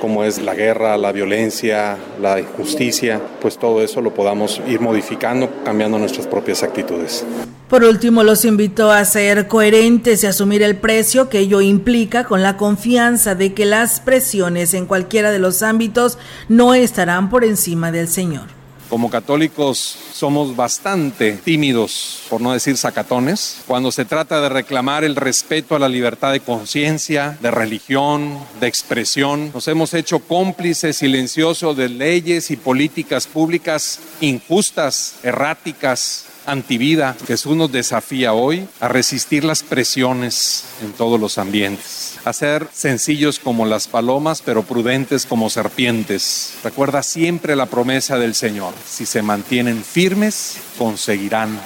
como 0.00 0.24
es 0.24 0.40
la 0.40 0.54
guerra, 0.54 0.96
la 0.96 1.12
violencia, 1.12 1.96
la 2.20 2.40
injusticia, 2.40 3.20
pues 3.40 3.58
todo 3.58 3.82
eso 3.82 4.00
lo 4.00 4.14
podamos 4.14 4.60
ir 4.66 4.80
modificando, 4.80 5.50
cambiando 5.64 5.98
nuestras 5.98 6.26
propias 6.26 6.62
actitudes. 6.62 7.24
Por 7.68 7.84
último, 7.84 8.24
los 8.24 8.44
invito 8.44 8.90
a 8.90 9.04
ser 9.04 9.46
coherentes 9.46 10.24
y 10.24 10.26
asumir 10.26 10.64
el 10.64 10.74
precio 10.74 11.28
que 11.28 11.38
ello 11.38 11.60
implica 11.60 12.24
con 12.24 12.42
la 12.42 12.56
confianza 12.56 13.36
de 13.36 13.54
que 13.54 13.64
las 13.64 14.00
presiones 14.00 14.29
en 14.34 14.86
cualquiera 14.86 15.30
de 15.30 15.38
los 15.38 15.62
ámbitos 15.62 16.18
no 16.48 16.74
estarán 16.74 17.30
por 17.30 17.44
encima 17.44 17.90
del 17.90 18.08
Señor. 18.08 18.60
Como 18.88 19.08
católicos 19.08 19.96
somos 20.12 20.56
bastante 20.56 21.32
tímidos, 21.32 22.22
por 22.28 22.40
no 22.40 22.52
decir 22.52 22.76
sacatones, 22.76 23.58
cuando 23.66 23.92
se 23.92 24.04
trata 24.04 24.40
de 24.40 24.48
reclamar 24.48 25.04
el 25.04 25.14
respeto 25.14 25.76
a 25.76 25.78
la 25.78 25.88
libertad 25.88 26.32
de 26.32 26.40
conciencia, 26.40 27.38
de 27.40 27.52
religión, 27.52 28.38
de 28.60 28.66
expresión. 28.66 29.52
Nos 29.54 29.68
hemos 29.68 29.94
hecho 29.94 30.18
cómplices 30.18 30.96
silenciosos 30.96 31.76
de 31.76 31.88
leyes 31.88 32.50
y 32.50 32.56
políticas 32.56 33.28
públicas 33.28 34.00
injustas, 34.20 35.14
erráticas, 35.22 36.26
antivida. 36.46 37.16
Jesús 37.26 37.56
nos 37.56 37.70
desafía 37.70 38.32
hoy 38.32 38.66
a 38.80 38.88
resistir 38.88 39.44
las 39.44 39.62
presiones 39.62 40.64
en 40.82 40.92
todos 40.92 41.20
los 41.20 41.38
ambientes, 41.38 42.09
a 42.24 42.32
sencillos 42.72 43.38
como 43.38 43.66
las 43.66 43.88
palomas, 43.88 44.42
pero 44.44 44.62
prudentes 44.62 45.26
como 45.26 45.50
serpientes. 45.50 46.54
Recuerda 46.62 47.02
siempre 47.02 47.56
la 47.56 47.66
promesa 47.66 48.18
del 48.18 48.34
Señor, 48.34 48.74
si 48.86 49.06
se 49.06 49.22
mantienen 49.22 49.82
firmes, 49.82 50.58
conseguirán 50.78 51.58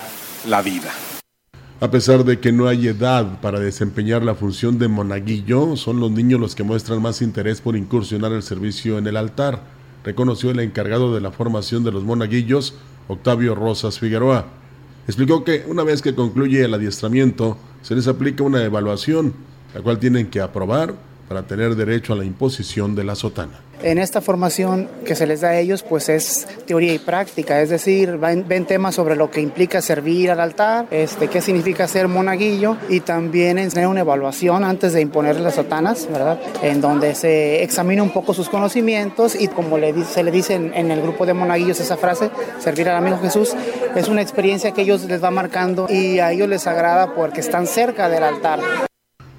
la 0.47 0.63
vida. 0.63 0.93
A 1.81 1.91
pesar 1.91 2.25
de 2.25 2.39
que 2.39 2.53
no 2.53 2.69
hay 2.69 2.87
edad 2.89 3.41
para 3.41 3.61
desempeñar 3.61 4.23
la 4.23 4.35
función 4.35 4.79
de 4.79 4.89
monaguillo, 4.89 5.77
son 5.77 6.01
los 6.01 6.11
niños 6.11 6.41
los 6.41 6.55
que 6.55 6.63
muestran 6.63 7.03
más 7.03 7.21
interés 7.21 7.61
por 7.61 7.77
incursionar 7.77 8.33
el 8.33 8.43
servicio 8.43 8.97
en 8.97 9.07
el 9.07 9.17
altar, 9.17 9.61
reconoció 10.05 10.51
el 10.51 10.61
encargado 10.61 11.15
de 11.15 11.21
la 11.21 11.33
formación 11.33 11.85
de 11.85 11.93
los 11.93 12.05
monaguillos, 12.05 12.75
Octavio 13.09 13.55
Rosas 13.55 13.99
Figueroa. 13.99 14.47
Explicó 15.07 15.45
que 15.45 15.65
una 15.67 15.83
vez 15.83 16.01
que 16.01 16.15
concluye 16.15 16.65
el 16.65 16.73
adiestramiento, 16.73 17.59
se 17.83 17.95
les 17.95 18.09
aplica 18.09 18.45
una 18.45 18.63
evaluación, 18.63 19.35
la 19.75 19.83
cual 19.83 19.99
tienen 19.99 20.29
que 20.29 20.41
aprobar 20.41 20.95
para 21.29 21.43
tener 21.43 21.75
derecho 21.75 22.13
a 22.13 22.17
la 22.17 22.25
imposición 22.25 22.95
de 22.95 23.05
la 23.05 23.15
sotana. 23.15 23.61
En 23.83 23.99
esta 23.99 24.21
formación 24.23 24.89
que 25.05 25.15
se 25.15 25.27
les 25.27 25.43
da 25.43 25.49
a 25.49 25.59
ellos, 25.59 25.83
pues 25.83 26.09
es 26.09 26.47
teoría 26.65 26.95
y 26.95 26.99
práctica, 26.99 27.61
es 27.61 27.69
decir, 27.69 28.17
ven 28.17 28.65
temas 28.67 28.95
sobre 28.95 29.15
lo 29.15 29.31
que 29.31 29.41
implica 29.41 29.83
servir 29.83 30.31
al 30.31 30.41
altar, 30.41 30.87
este, 30.91 31.29
qué 31.29 31.43
significa 31.43 31.87
ser 31.87 32.09
monaguillo 32.09 32.79
y 32.89 33.01
también 33.01 33.59
enseñar 33.59 33.89
una 33.89 34.01
evaluación 34.01 34.65
antes 34.65 34.95
de 34.95 35.03
imponer 35.03 35.39
las 35.41 35.57
sotanas, 35.57 36.09
¿verdad? 36.11 36.41
En 36.63 36.81
donde 36.81 37.15
se 37.15 37.63
examina 37.63 38.03
un 38.03 38.11
poco 38.11 38.33
sus 38.33 38.49
conocimientos 38.49 39.35
y 39.35 39.49
como 39.49 39.77
se 40.05 40.23
le 40.23 40.31
dice 40.31 40.55
en, 40.55 40.73
en 40.73 40.91
el 40.91 41.03
grupo 41.03 41.27
de 41.27 41.35
monaguillos 41.35 41.81
esa 41.81 41.99
frase, 41.99 42.31
servir 42.61 42.89
al 42.89 42.97
amigo 42.97 43.19
Jesús, 43.19 43.55
es 43.95 44.09
una 44.09 44.23
experiencia 44.23 44.71
que 44.71 44.83
ellos 44.83 45.05
les 45.05 45.23
va 45.23 45.31
marcando 45.31 45.89
y 45.91 46.21
a 46.21 46.33
ellos 46.33 46.49
les 46.49 46.67
agrada 46.67 47.15
porque 47.15 47.41
están 47.41 47.67
cerca 47.67 48.09
del 48.09 48.23
altar. 48.23 48.61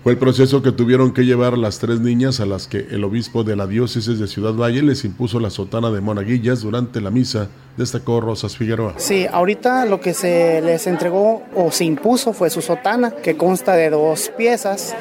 Fue 0.06 0.12
el 0.12 0.20
proceso 0.20 0.62
que 0.62 0.72
tuvieron 0.72 1.14
que 1.14 1.26
llevar 1.26 1.58
las 1.58 1.80
tres 1.80 2.00
niñas 2.00 2.40
a 2.40 2.46
las 2.46 2.68
que 2.68 2.90
el 2.92 3.04
obispo 3.04 3.44
de 3.44 3.56
la 3.56 3.66
diócesis 3.66 4.20
de 4.20 4.28
Ciudad 4.28 4.54
Valle 4.54 4.84
les 4.84 5.04
impuso 5.04 5.40
la 5.40 5.50
sotana 5.50 5.90
de 5.90 6.00
monaguillas 6.00 6.62
durante 6.62 7.02
la 7.02 7.10
misa, 7.10 7.50
destacó 7.78 8.22
Rosas 8.22 8.58
Figueroa. 8.58 8.94
Sí, 8.98 9.28
ahorita 9.32 9.86
lo 9.86 10.00
que 10.00 10.14
se 10.14 10.62
les 10.62 10.88
entregó 10.88 11.44
o 11.56 11.72
se 11.72 11.86
impuso 11.86 12.34
fue 12.34 12.50
su 12.50 12.62
sotana, 12.62 13.12
que 13.12 13.38
consta 13.38 13.74
de 13.74 13.90
dos 13.90 14.32
piezas, 14.38 14.96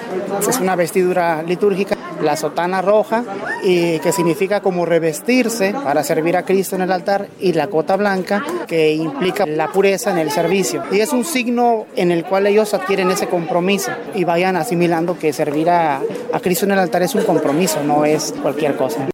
es 0.49 0.59
una 0.59 0.76
vestidura 0.76 1.43
litúrgica 1.43 1.97
la 2.23 2.37
sotana 2.37 2.83
roja, 2.83 3.25
y 3.62 3.99
que 3.99 4.12
significa 4.12 4.61
como 4.61 4.87
revestirse 4.87 5.75
para 5.85 6.02
servir 6.02 6.37
a 6.37 6.45
Cristo 6.45 6.76
en 6.76 6.83
el 6.83 6.93
altar, 6.93 7.28
y 7.40 7.52
la 7.52 7.69
cota 7.69 7.97
blanca, 7.97 8.45
que 8.66 8.93
implica 8.93 9.47
la 9.47 9.69
pureza 9.69 10.11
en 10.11 10.19
el 10.19 10.31
servicio. 10.31 10.83
Y 10.90 11.00
es 11.00 11.12
un 11.12 11.25
signo 11.25 11.87
en 11.97 12.11
el 12.11 12.25
cual 12.25 12.47
ellos 12.47 12.75
adquieren 12.75 13.11
ese 13.11 13.26
compromiso 13.26 13.90
y 14.14 14.25
vayan 14.25 14.57
asimilando 14.57 15.19
que 15.19 15.33
servir 15.33 15.71
a, 15.71 16.00
a 16.33 16.40
Cristo 16.40 16.64
en 16.64 16.73
el 16.73 16.78
altar 16.78 17.02
es 17.02 17.14
un 17.14 17.25
compromiso, 17.25 17.83
no 17.83 18.04
es 18.04 18.35
cualquier 18.43 18.76
cosa. 18.76 19.13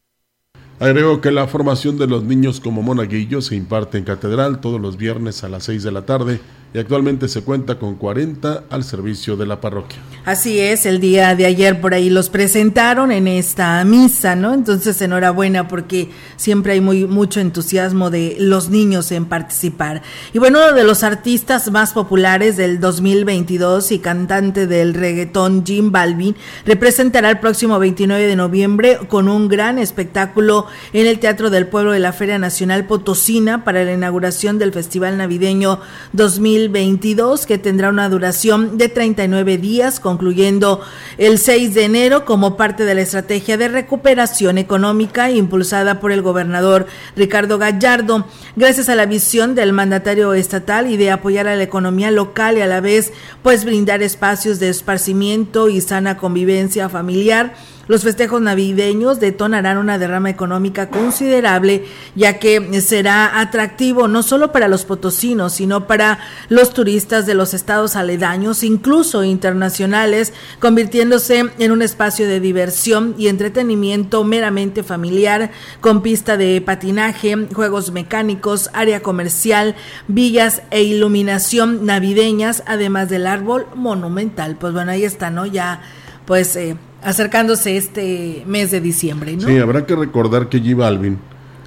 Agregó 0.81 1.21
que 1.21 1.31
la 1.31 1.47
formación 1.47 1.99
de 1.99 2.07
los 2.07 2.25
niños 2.25 2.59
como 2.59 2.81
monaguillos 2.81 3.45
se 3.45 3.55
imparte 3.55 3.99
en 3.99 4.05
catedral 4.05 4.63
todos 4.63 4.81
los 4.81 4.97
viernes 4.97 5.45
a 5.45 5.51
las 5.51 5.65
6 5.65 5.83
de 5.83 5.93
la 5.93 6.07
tarde 6.07 6.41
y 6.73 6.79
actualmente 6.79 7.27
se 7.27 7.43
cuenta 7.43 7.81
con 7.81 7.97
40 7.97 8.65
al 8.71 8.85
servicio 8.85 9.37
de 9.37 9.45
la 9.45 9.61
parroquia. 9.61 9.99
Así 10.25 10.61
es, 10.61 10.87
el 10.87 11.01
día 11.01 11.35
de 11.35 11.47
ayer 11.47 11.81
por 11.81 11.95
ahí 11.95 12.11
los 12.11 12.31
presentaron 12.31 13.11
en 13.11 13.27
esta 13.27 13.83
misa, 13.85 14.37
¿no? 14.37 14.55
Entonces 14.55 15.01
enhorabuena 15.03 15.67
porque 15.67 16.11
siempre 16.37 16.75
hay 16.75 16.81
muy 16.81 17.07
mucho 17.07 17.41
entusiasmo 17.41 18.11
de 18.11 18.37
los 18.39 18.69
niños 18.69 19.11
en 19.11 19.25
participar. 19.25 20.03
Y 20.33 20.39
bueno, 20.39 20.61
uno 20.61 20.75
de 20.75 20.85
los 20.85 21.03
artistas 21.03 21.71
más 21.71 21.93
populares 21.93 22.57
del 22.57 22.79
2022 22.79 23.91
y 23.93 23.99
cantante 23.99 24.67
del 24.67 24.95
reggaetón 24.95 25.65
Jim 25.65 25.91
Balvin 25.91 26.37
representará 26.67 27.31
el 27.31 27.41
próximo 27.41 27.79
29 27.79 28.27
de 28.27 28.37
noviembre 28.37 28.99
con 29.09 29.29
un 29.29 29.49
gran 29.49 29.79
espectáculo 29.79 30.67
en 30.93 31.07
el 31.07 31.19
Teatro 31.19 31.51
del 31.51 31.67
Pueblo 31.67 31.93
de 31.93 31.99
la 31.99 32.13
Feria 32.13 32.39
Nacional 32.39 32.85
Potosina 32.85 33.65
para 33.65 33.85
la 33.85 33.95
inauguración 33.95 34.59
del 34.59 34.73
Festival 34.73 35.17
Navideño 35.17 35.81
2022 36.13 36.60
2022 36.69 37.47
que 37.47 37.59
tendrá 37.59 37.89
una 37.89 38.09
duración 38.09 38.77
de 38.77 38.89
39 38.89 39.59
días, 39.59 40.01
concluyendo 40.01 40.81
el 41.19 41.39
6 41.39 41.75
de 41.75 41.85
enero 41.85 42.25
como 42.25 42.57
parte 42.57 42.85
de 42.85 42.95
la 42.95 43.01
estrategia 43.01 43.57
de 43.57 43.69
recuperación 43.69 44.59
económica 44.59 45.31
impulsada 45.31 46.01
por 46.01 46.13
el 46.13 46.23
gobernador 46.23 46.87
Ricardo 47.17 47.59
Gallardo, 47.59 48.27
gracias 48.57 48.89
a 48.89 48.95
la 48.95 49.07
visión 49.07 49.55
del 49.55 49.73
mandatario 49.73 50.35
estatal 50.35 50.91
y 50.91 50.97
de 50.97 51.11
apoyar 51.11 51.49
a 51.49 51.57
la 51.57 51.63
economía 51.63 52.11
local 52.11 52.59
y 52.59 52.61
a 52.61 52.67
la 52.67 52.81
vez 52.81 53.13
pues 53.43 53.65
brindar 53.65 54.03
espacios 54.03 54.61
de 54.61 54.69
esparcimiento 54.69 55.69
y 55.69 55.81
sana 55.81 56.17
convivencia 56.17 56.89
familiar 56.89 57.55
los 57.91 58.05
festejos 58.05 58.41
navideños 58.41 59.19
detonarán 59.19 59.77
una 59.77 59.99
derrama 59.99 60.31
económica 60.31 60.91
considerable, 60.91 61.87
ya 62.15 62.39
que 62.39 62.81
será 62.83 63.41
atractivo 63.41 64.07
no 64.07 64.23
solo 64.23 64.53
para 64.53 64.69
los 64.69 64.85
potosinos, 64.85 65.55
sino 65.55 65.89
para 65.89 66.21
los 66.49 66.73
turistas 66.73 67.27
de 67.27 67.35
los 67.35 67.53
estados 67.53 67.97
aledaños, 67.97 68.63
incluso 68.63 69.25
internacionales, 69.25 70.33
convirtiéndose 70.61 71.47
en 71.59 71.73
un 71.73 71.83
espacio 71.83 72.29
de 72.29 72.39
diversión 72.39 73.17
y 73.19 73.27
entretenimiento 73.27 74.23
meramente 74.23 74.85
familiar, 74.85 75.51
con 75.81 76.01
pista 76.01 76.37
de 76.37 76.61
patinaje, 76.61 77.49
juegos 77.53 77.91
mecánicos, 77.91 78.71
área 78.73 79.03
comercial, 79.03 79.75
villas 80.07 80.63
e 80.71 80.85
iluminación 80.85 81.87
navideñas, 81.87 82.63
además 82.69 83.09
del 83.09 83.27
árbol 83.27 83.67
monumental. 83.75 84.55
Pues 84.61 84.73
bueno, 84.73 84.93
ahí 84.93 85.03
está, 85.03 85.31
¿no? 85.31 85.45
Ya, 85.45 85.83
pues... 86.25 86.55
Eh, 86.55 86.77
acercándose 87.03 87.77
este 87.77 88.45
mes 88.47 88.71
de 88.71 88.81
diciembre, 88.81 89.37
¿no? 89.37 89.47
Sí, 89.47 89.59
habrá 89.59 89.87
que 89.87 89.97
recordar 89.97 90.49
que 90.49 90.63
G 90.63 90.77
Balvin 90.77 91.19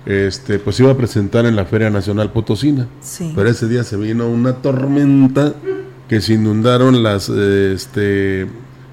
este, 0.06 0.60
pues 0.60 0.80
iba 0.80 0.92
a 0.92 0.98
presentar 0.98 1.46
en 1.46 1.56
la 1.56 1.66
Feria 1.66 1.90
Nacional 1.90 2.32
Potosina. 2.32 2.88
Sí. 3.02 3.32
Pero 3.36 3.50
ese 3.50 3.68
día 3.68 3.84
se 3.84 3.96
vino 3.98 4.28
una 4.28 4.56
tormenta 4.56 5.54
que 6.10 6.22
se 6.22 6.34
inundaron 6.34 7.04
las, 7.04 7.30
este, 7.30 8.48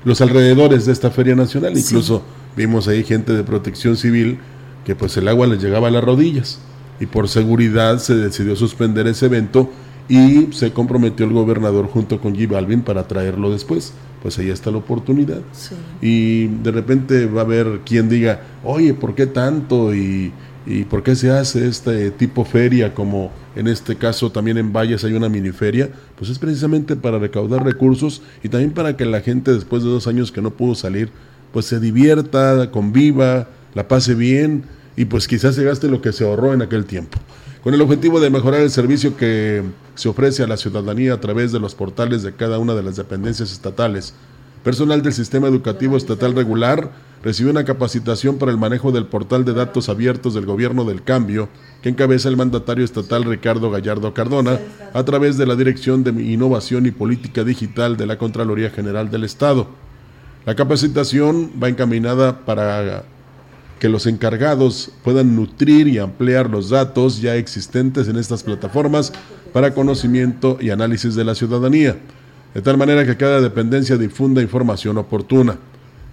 los 0.05 0.21
alrededores 0.21 0.87
de 0.87 0.93
esta 0.93 1.11
Feria 1.11 1.35
Nacional. 1.35 1.77
Incluso 1.77 2.23
vimos 2.57 2.87
ahí 2.89 3.03
gente 3.05 3.33
de 3.33 3.43
protección 3.43 3.97
civil 3.97 4.39
que 4.85 4.95
pues 4.95 5.17
el 5.17 5.29
agua 5.29 5.47
les 5.47 5.63
llegaba 5.63 5.89
a 5.89 5.91
las 5.91 6.05
rodillas. 6.05 6.61
Y 7.01 7.07
por 7.07 7.29
seguridad 7.29 7.99
se 7.99 8.15
decidió 8.15 8.55
suspender 8.57 9.07
ese 9.07 9.27
evento 9.27 9.71
y 10.09 10.53
se 10.53 10.73
comprometió 10.73 11.25
el 11.27 11.33
gobernador 11.33 11.87
junto 11.87 12.21
con 12.21 12.35
G 12.35 12.49
Balvin 12.49 12.83
para 12.83 13.09
traerlo 13.09 13.51
después. 13.51 13.95
Pues 14.23 14.39
ahí 14.39 14.51
está 14.51 14.71
la 14.71 14.79
oportunidad. 14.79 15.41
Y 16.03 16.47
de 16.47 16.71
repente 16.71 17.27
va 17.27 17.41
a 17.41 17.45
haber 17.45 17.81
quien 17.87 18.09
diga, 18.09 18.43
oye, 18.65 18.93
¿por 18.93 19.15
qué 19.15 19.27
tanto? 19.27 19.95
Y, 19.95 20.33
¿Y 20.67 20.85
por 20.85 21.03
qué 21.03 21.17
se 21.17 21.31
hace 21.31 21.67
este 21.67 22.11
tipo 22.11 22.45
feria 22.45 22.95
como 22.95 23.33
en 23.57 23.67
este 23.67 23.97
caso 23.97 24.31
también 24.31 24.59
en 24.59 24.73
Valles 24.73 25.03
hay 25.05 25.15
una 25.15 25.29
mini 25.29 25.51
feria? 25.51 25.91
Pues 26.17 26.31
es 26.31 26.39
precisamente 26.39 26.97
para 26.97 27.19
recaudar 27.19 27.65
recursos 27.65 28.23
y 28.43 28.49
también 28.49 28.73
para 28.73 28.97
que 28.97 29.07
la 29.07 29.21
gente 29.21 29.53
después 29.53 29.83
de 29.83 29.89
dos 29.89 30.07
años 30.07 30.31
que 30.31 30.43
no 30.43 30.51
pudo 30.51 30.75
salir, 30.75 31.11
pues 31.53 31.67
se 31.67 31.81
divierta, 31.81 32.71
conviva, 32.71 33.49
la 33.75 33.89
pase 33.89 34.15
bien 34.15 34.65
y 34.97 35.07
pues 35.07 35.27
quizás 35.27 35.55
se 35.55 35.65
gaste 35.65 35.89
lo 35.89 36.03
que 36.03 36.13
se 36.13 36.25
ahorró 36.25 36.53
en 36.53 36.63
aquel 36.63 36.85
tiempo. 36.85 37.19
Con 37.63 37.75
el 37.75 37.83
objetivo 37.83 38.21
de 38.21 38.31
mejorar 38.31 38.63
el 38.63 38.71
servicio 38.71 39.19
que 39.19 39.63
se 39.95 40.09
ofrece 40.09 40.43
a 40.43 40.47
la 40.47 40.57
ciudadanía 40.57 41.13
a 41.13 41.21
través 41.21 41.53
de 41.53 41.61
los 41.61 41.75
portales 41.75 42.23
de 42.23 42.33
cada 42.33 42.59
una 42.59 42.75
de 42.75 42.83
las 42.83 42.97
dependencias 42.97 43.53
estatales, 43.53 44.15
personal 44.65 45.03
del 45.03 45.13
sistema 45.13 45.47
educativo 45.47 45.99
estatal 45.99 46.35
regular 46.35 46.91
recibió 47.23 47.51
una 47.51 47.67
capacitación 47.67 48.39
para 48.39 48.51
el 48.51 48.57
manejo 48.57 48.93
del 48.93 49.05
portal 49.05 49.45
de 49.45 49.53
datos 49.53 49.91
abiertos 49.91 50.33
del 50.33 50.47
Gobierno 50.47 50.87
del 50.87 51.03
Cambio, 51.03 51.51
que 51.83 51.91
encabeza 51.91 52.31
el 52.31 52.39
mandatario 52.39 52.83
estatal 52.83 53.25
Ricardo 53.25 53.71
Gallardo 53.71 54.15
Cardona, 54.15 54.59
a 54.95 55.05
través 55.05 55.37
de 55.37 55.45
la 55.45 55.55
Dirección 55.55 56.03
de 56.03 56.13
Innovación 56.13 56.87
y 56.87 56.93
Política 56.93 57.45
Digital 57.45 57.99
de 57.99 58.07
la 58.07 58.17
Contraloría 58.17 58.71
General 58.71 59.11
del 59.11 59.25
Estado. 59.25 59.69
La 60.47 60.55
capacitación 60.55 61.51
va 61.63 61.69
encaminada 61.69 62.39
para 62.47 63.05
que 63.81 63.89
los 63.89 64.07
encargados 64.07 64.93
puedan 65.03 65.35
nutrir 65.35 65.89
y 65.89 65.99
ampliar 65.99 66.49
los 66.49 66.69
datos 66.69 67.21
ya 67.21 67.35
existentes 67.35 68.07
en 68.07 68.17
estas 68.17 68.43
plataformas 68.45 69.13
para 69.53 69.75
conocimiento 69.75 70.59
y 70.61 70.71
análisis 70.71 71.15
de 71.17 71.25
la 71.25 71.35
ciudadanía, 71.35 71.97
de 72.55 72.63
tal 72.63 72.77
manera 72.77 73.05
que 73.07 73.17
cada 73.17 73.41
dependencia 73.41 73.97
difunda 73.97 74.43
información 74.43 74.99
oportuna. 74.99 75.57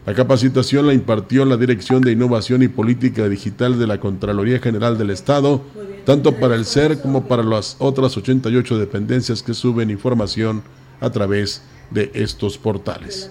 La 0.06 0.14
capacitación 0.14 0.88
la 0.88 0.94
impartió 0.94 1.44
la 1.44 1.58
Dirección 1.58 2.02
de 2.02 2.14
Innovación 2.14 2.64
y 2.64 2.70
Política 2.70 3.28
Digital 3.28 3.78
de 3.78 3.88
la 3.88 4.00
Contraloría 4.00 4.60
General 4.60 4.98
del 4.98 5.10
Estado, 5.10 5.62
tanto 6.06 6.36
para 6.38 6.56
el 6.56 6.64
SER 6.64 7.02
como 7.02 7.28
para 7.28 7.44
las 7.44 7.76
otras 7.80 8.16
88 8.16 8.80
dependencias 8.80 9.44
que 9.44 9.54
suben 9.54 9.92
información 9.92 10.64
a 11.02 11.10
través 11.10 11.62
de 11.92 12.10
estos 12.14 12.58
portales. 12.58 13.30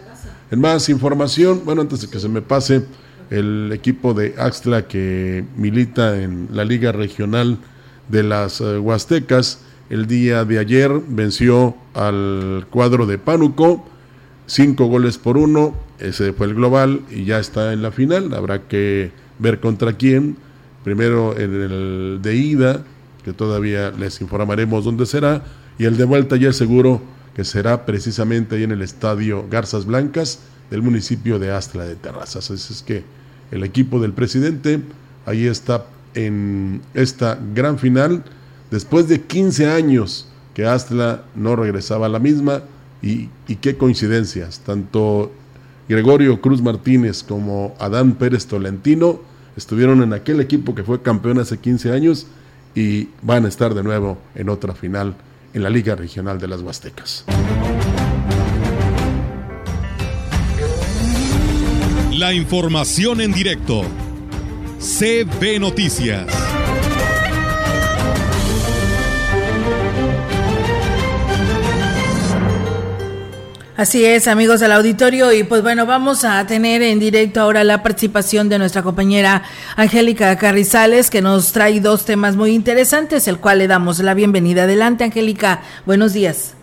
En 0.51 0.61
más 0.61 0.91
información, 0.91 1.63
bueno, 1.65 1.81
antes 1.81 2.03
de 2.03 2.09
que 2.09 2.21
se 2.21 2.29
me 2.29 2.43
pase, 2.43 2.85
el 3.31 3.71
equipo 3.73 4.15
de 4.15 4.35
Axtla 4.39 4.87
que 4.87 5.45
milita 5.57 6.21
en 6.21 6.49
la 6.53 6.65
Liga 6.65 6.93
Regional 6.93 7.59
de 8.09 8.23
las 8.23 8.61
eh, 8.61 8.79
Huastecas, 8.79 9.61
el 9.91 10.07
día 10.07 10.45
de 10.45 10.59
ayer 10.59 10.91
venció 11.09 11.77
al 11.95 12.67
cuadro 12.71 13.07
de 13.07 13.19
Pánuco, 13.19 13.87
cinco 14.47 14.87
goles 14.87 15.19
por 15.19 15.37
uno, 15.37 15.75
ese 15.99 16.33
fue 16.33 16.47
el 16.47 16.55
global 16.55 17.03
y 17.11 17.25
ya 17.25 17.39
está 17.39 17.73
en 17.73 17.83
la 17.83 17.91
final. 17.91 18.35
Habrá 18.35 18.63
que 18.63 19.11
ver 19.39 19.61
contra 19.61 19.95
quién. 19.95 20.37
Primero 20.85 21.37
en 21.37 21.55
el 21.55 22.19
de 22.23 22.37
ida, 22.37 22.85
que 23.25 23.33
todavía 23.33 23.91
les 23.91 24.21
informaremos 24.21 24.85
dónde 24.85 25.07
será. 25.07 25.43
Y 25.79 25.85
el 25.85 25.97
de 25.97 26.05
vuelta 26.05 26.37
ya 26.37 26.53
seguro 26.53 27.01
que 27.37 27.45
será 27.45 27.85
precisamente 27.85 28.57
ahí 28.57 28.63
en 28.63 28.73
el 28.73 28.81
estadio 28.81 29.45
Garzas 29.51 29.85
Blancas 29.85 30.39
del 30.71 30.81
municipio 30.81 31.39
de 31.39 31.53
Astla 31.53 31.85
de 31.85 31.95
Terrazas. 31.95 32.51
Así 32.51 32.73
es 32.73 32.83
que 32.83 33.05
el 33.51 33.63
equipo 33.63 34.01
del 34.01 34.15
presidente 34.15 34.81
ahí 35.27 35.47
está 35.47 35.85
en 36.15 36.81
esta 36.95 37.39
gran 37.55 37.79
final. 37.79 38.25
Después 38.71 39.07
de 39.09 39.21
15 39.21 39.69
años 39.69 40.29
que 40.55 40.65
Astla 40.65 41.25
no 41.35 41.57
regresaba 41.57 42.07
a 42.07 42.09
la 42.09 42.21
misma. 42.21 42.63
Y, 43.03 43.29
y 43.47 43.57
qué 43.57 43.77
coincidencias, 43.77 44.61
tanto 44.61 45.31
Gregorio 45.87 46.41
Cruz 46.41 46.63
Martínez 46.63 47.23
como 47.23 47.77
Adán 47.79 48.15
Pérez 48.15 48.47
Tolentino 48.47 49.21
estuvieron 49.59 50.03
en 50.03 50.15
aquel 50.15 50.41
equipo 50.41 50.75
que 50.75 50.83
fue 50.83 51.03
campeón 51.03 51.39
hace 51.39 51.59
15 51.59 51.93
años 51.93 52.27
y 52.75 53.11
van 53.21 53.45
a 53.45 53.49
estar 53.49 53.75
de 53.75 53.83
nuevo 53.83 54.17
en 54.35 54.49
otra 54.49 54.75
final 54.75 55.15
en 55.57 55.63
la 55.63 55.71
Liga 55.71 55.97
Regional 55.97 56.39
de 56.39 56.49
las 56.49 56.61
Huastecas. 56.61 57.25
La 62.13 62.35
información 62.35 63.23
en 63.23 63.33
directo. 63.33 63.83
CB 64.79 65.59
Noticias. 65.59 66.27
Así 73.77 74.07
es, 74.07 74.27
amigos 74.27 74.61
del 74.61 74.73
auditorio, 74.73 75.35
y 75.35 75.43
pues 75.43 75.63
bueno, 75.63 75.85
vamos 75.85 76.25
a 76.25 76.47
tener 76.47 76.81
en 76.81 76.99
directo 76.99 77.43
ahora 77.43 77.63
la 77.63 77.83
participación 77.83 78.49
de 78.49 78.59
nuestra 78.59 78.83
compañera 78.83 79.43
Angélica 79.77 80.35
Carrizales, 80.39 81.11
que 81.11 81.21
nos 81.21 81.53
trae 81.53 81.79
dos 81.81 82.07
temas 82.07 82.37
muy 82.37 82.53
interesantes, 82.53 83.29
el 83.29 83.39
cual 83.39 83.59
le 83.59 83.69
damos 83.69 83.99
la 83.99 84.15
bienvenida. 84.15 84.63
Adelante, 84.63 85.05
Angélica, 85.05 85.61
buenos 85.85 86.15
días. 86.15 86.57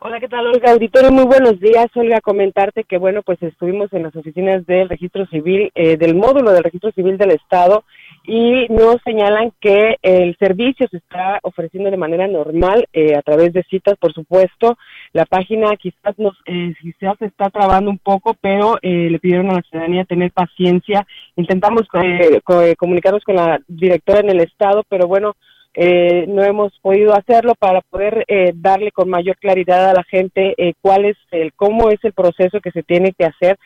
Hola, 0.00 0.18
¿qué 0.18 0.28
tal, 0.28 0.48
Olga? 0.48 0.72
Auditorio, 0.72 1.12
muy 1.12 1.26
buenos 1.26 1.60
días. 1.60 1.86
Olga, 1.94 2.20
comentarte 2.20 2.82
que, 2.82 2.98
bueno, 2.98 3.22
pues 3.22 3.40
estuvimos 3.40 3.92
en 3.92 4.02
las 4.02 4.16
oficinas 4.16 4.66
del 4.66 4.88
registro 4.88 5.26
civil, 5.26 5.70
eh, 5.76 5.96
del 5.96 6.16
módulo 6.16 6.50
del 6.50 6.64
registro 6.64 6.90
civil 6.90 7.16
del 7.18 7.30
Estado, 7.30 7.84
y 8.26 8.66
nos 8.70 8.96
señalan 9.04 9.52
que 9.60 9.96
el 10.00 10.34
servicio 10.38 10.88
se 10.90 10.96
está 10.96 11.40
ofreciendo 11.42 11.90
de 11.90 11.98
manera 11.98 12.26
normal 12.26 12.88
eh, 12.94 13.14
a 13.14 13.20
través 13.22 13.52
de 13.52 13.62
citas, 13.64 13.96
por 14.00 14.14
supuesto. 14.14 14.78
La 15.12 15.26
página 15.26 15.76
quizás 15.76 16.18
nos 16.18 16.34
eh, 16.46 16.72
quizás 16.80 17.18
se 17.18 17.26
está 17.26 17.50
trabando 17.50 17.90
un 17.90 17.98
poco, 17.98 18.34
pero 18.40 18.78
eh, 18.80 19.08
le 19.10 19.18
pidieron 19.18 19.50
a 19.50 19.56
la 19.56 19.62
ciudadanía 19.62 20.06
tener 20.06 20.32
paciencia. 20.32 21.06
Intentamos 21.36 21.82
eh, 22.02 22.40
comunicarnos 22.78 23.24
con 23.24 23.36
la 23.36 23.60
directora 23.68 24.20
en 24.20 24.30
el 24.30 24.40
estado, 24.40 24.84
pero 24.88 25.06
bueno, 25.06 25.36
no 25.76 26.44
hemos 26.44 26.78
podido 26.78 27.14
hacerlo 27.14 27.56
para 27.56 27.80
poder 27.80 28.24
darle 28.54 28.92
con 28.92 29.10
mayor 29.10 29.36
claridad 29.38 29.90
a 29.90 29.94
la 29.94 30.04
gente 30.04 30.54
cuál 30.80 31.04
es 31.04 31.16
el 31.32 31.52
cómo 31.52 31.90
es 31.90 31.98
el 32.04 32.12
proceso 32.12 32.60
que 32.60 32.70
se 32.70 32.84
tiene 32.84 33.10
que 33.10 33.24
hacer 33.24 33.58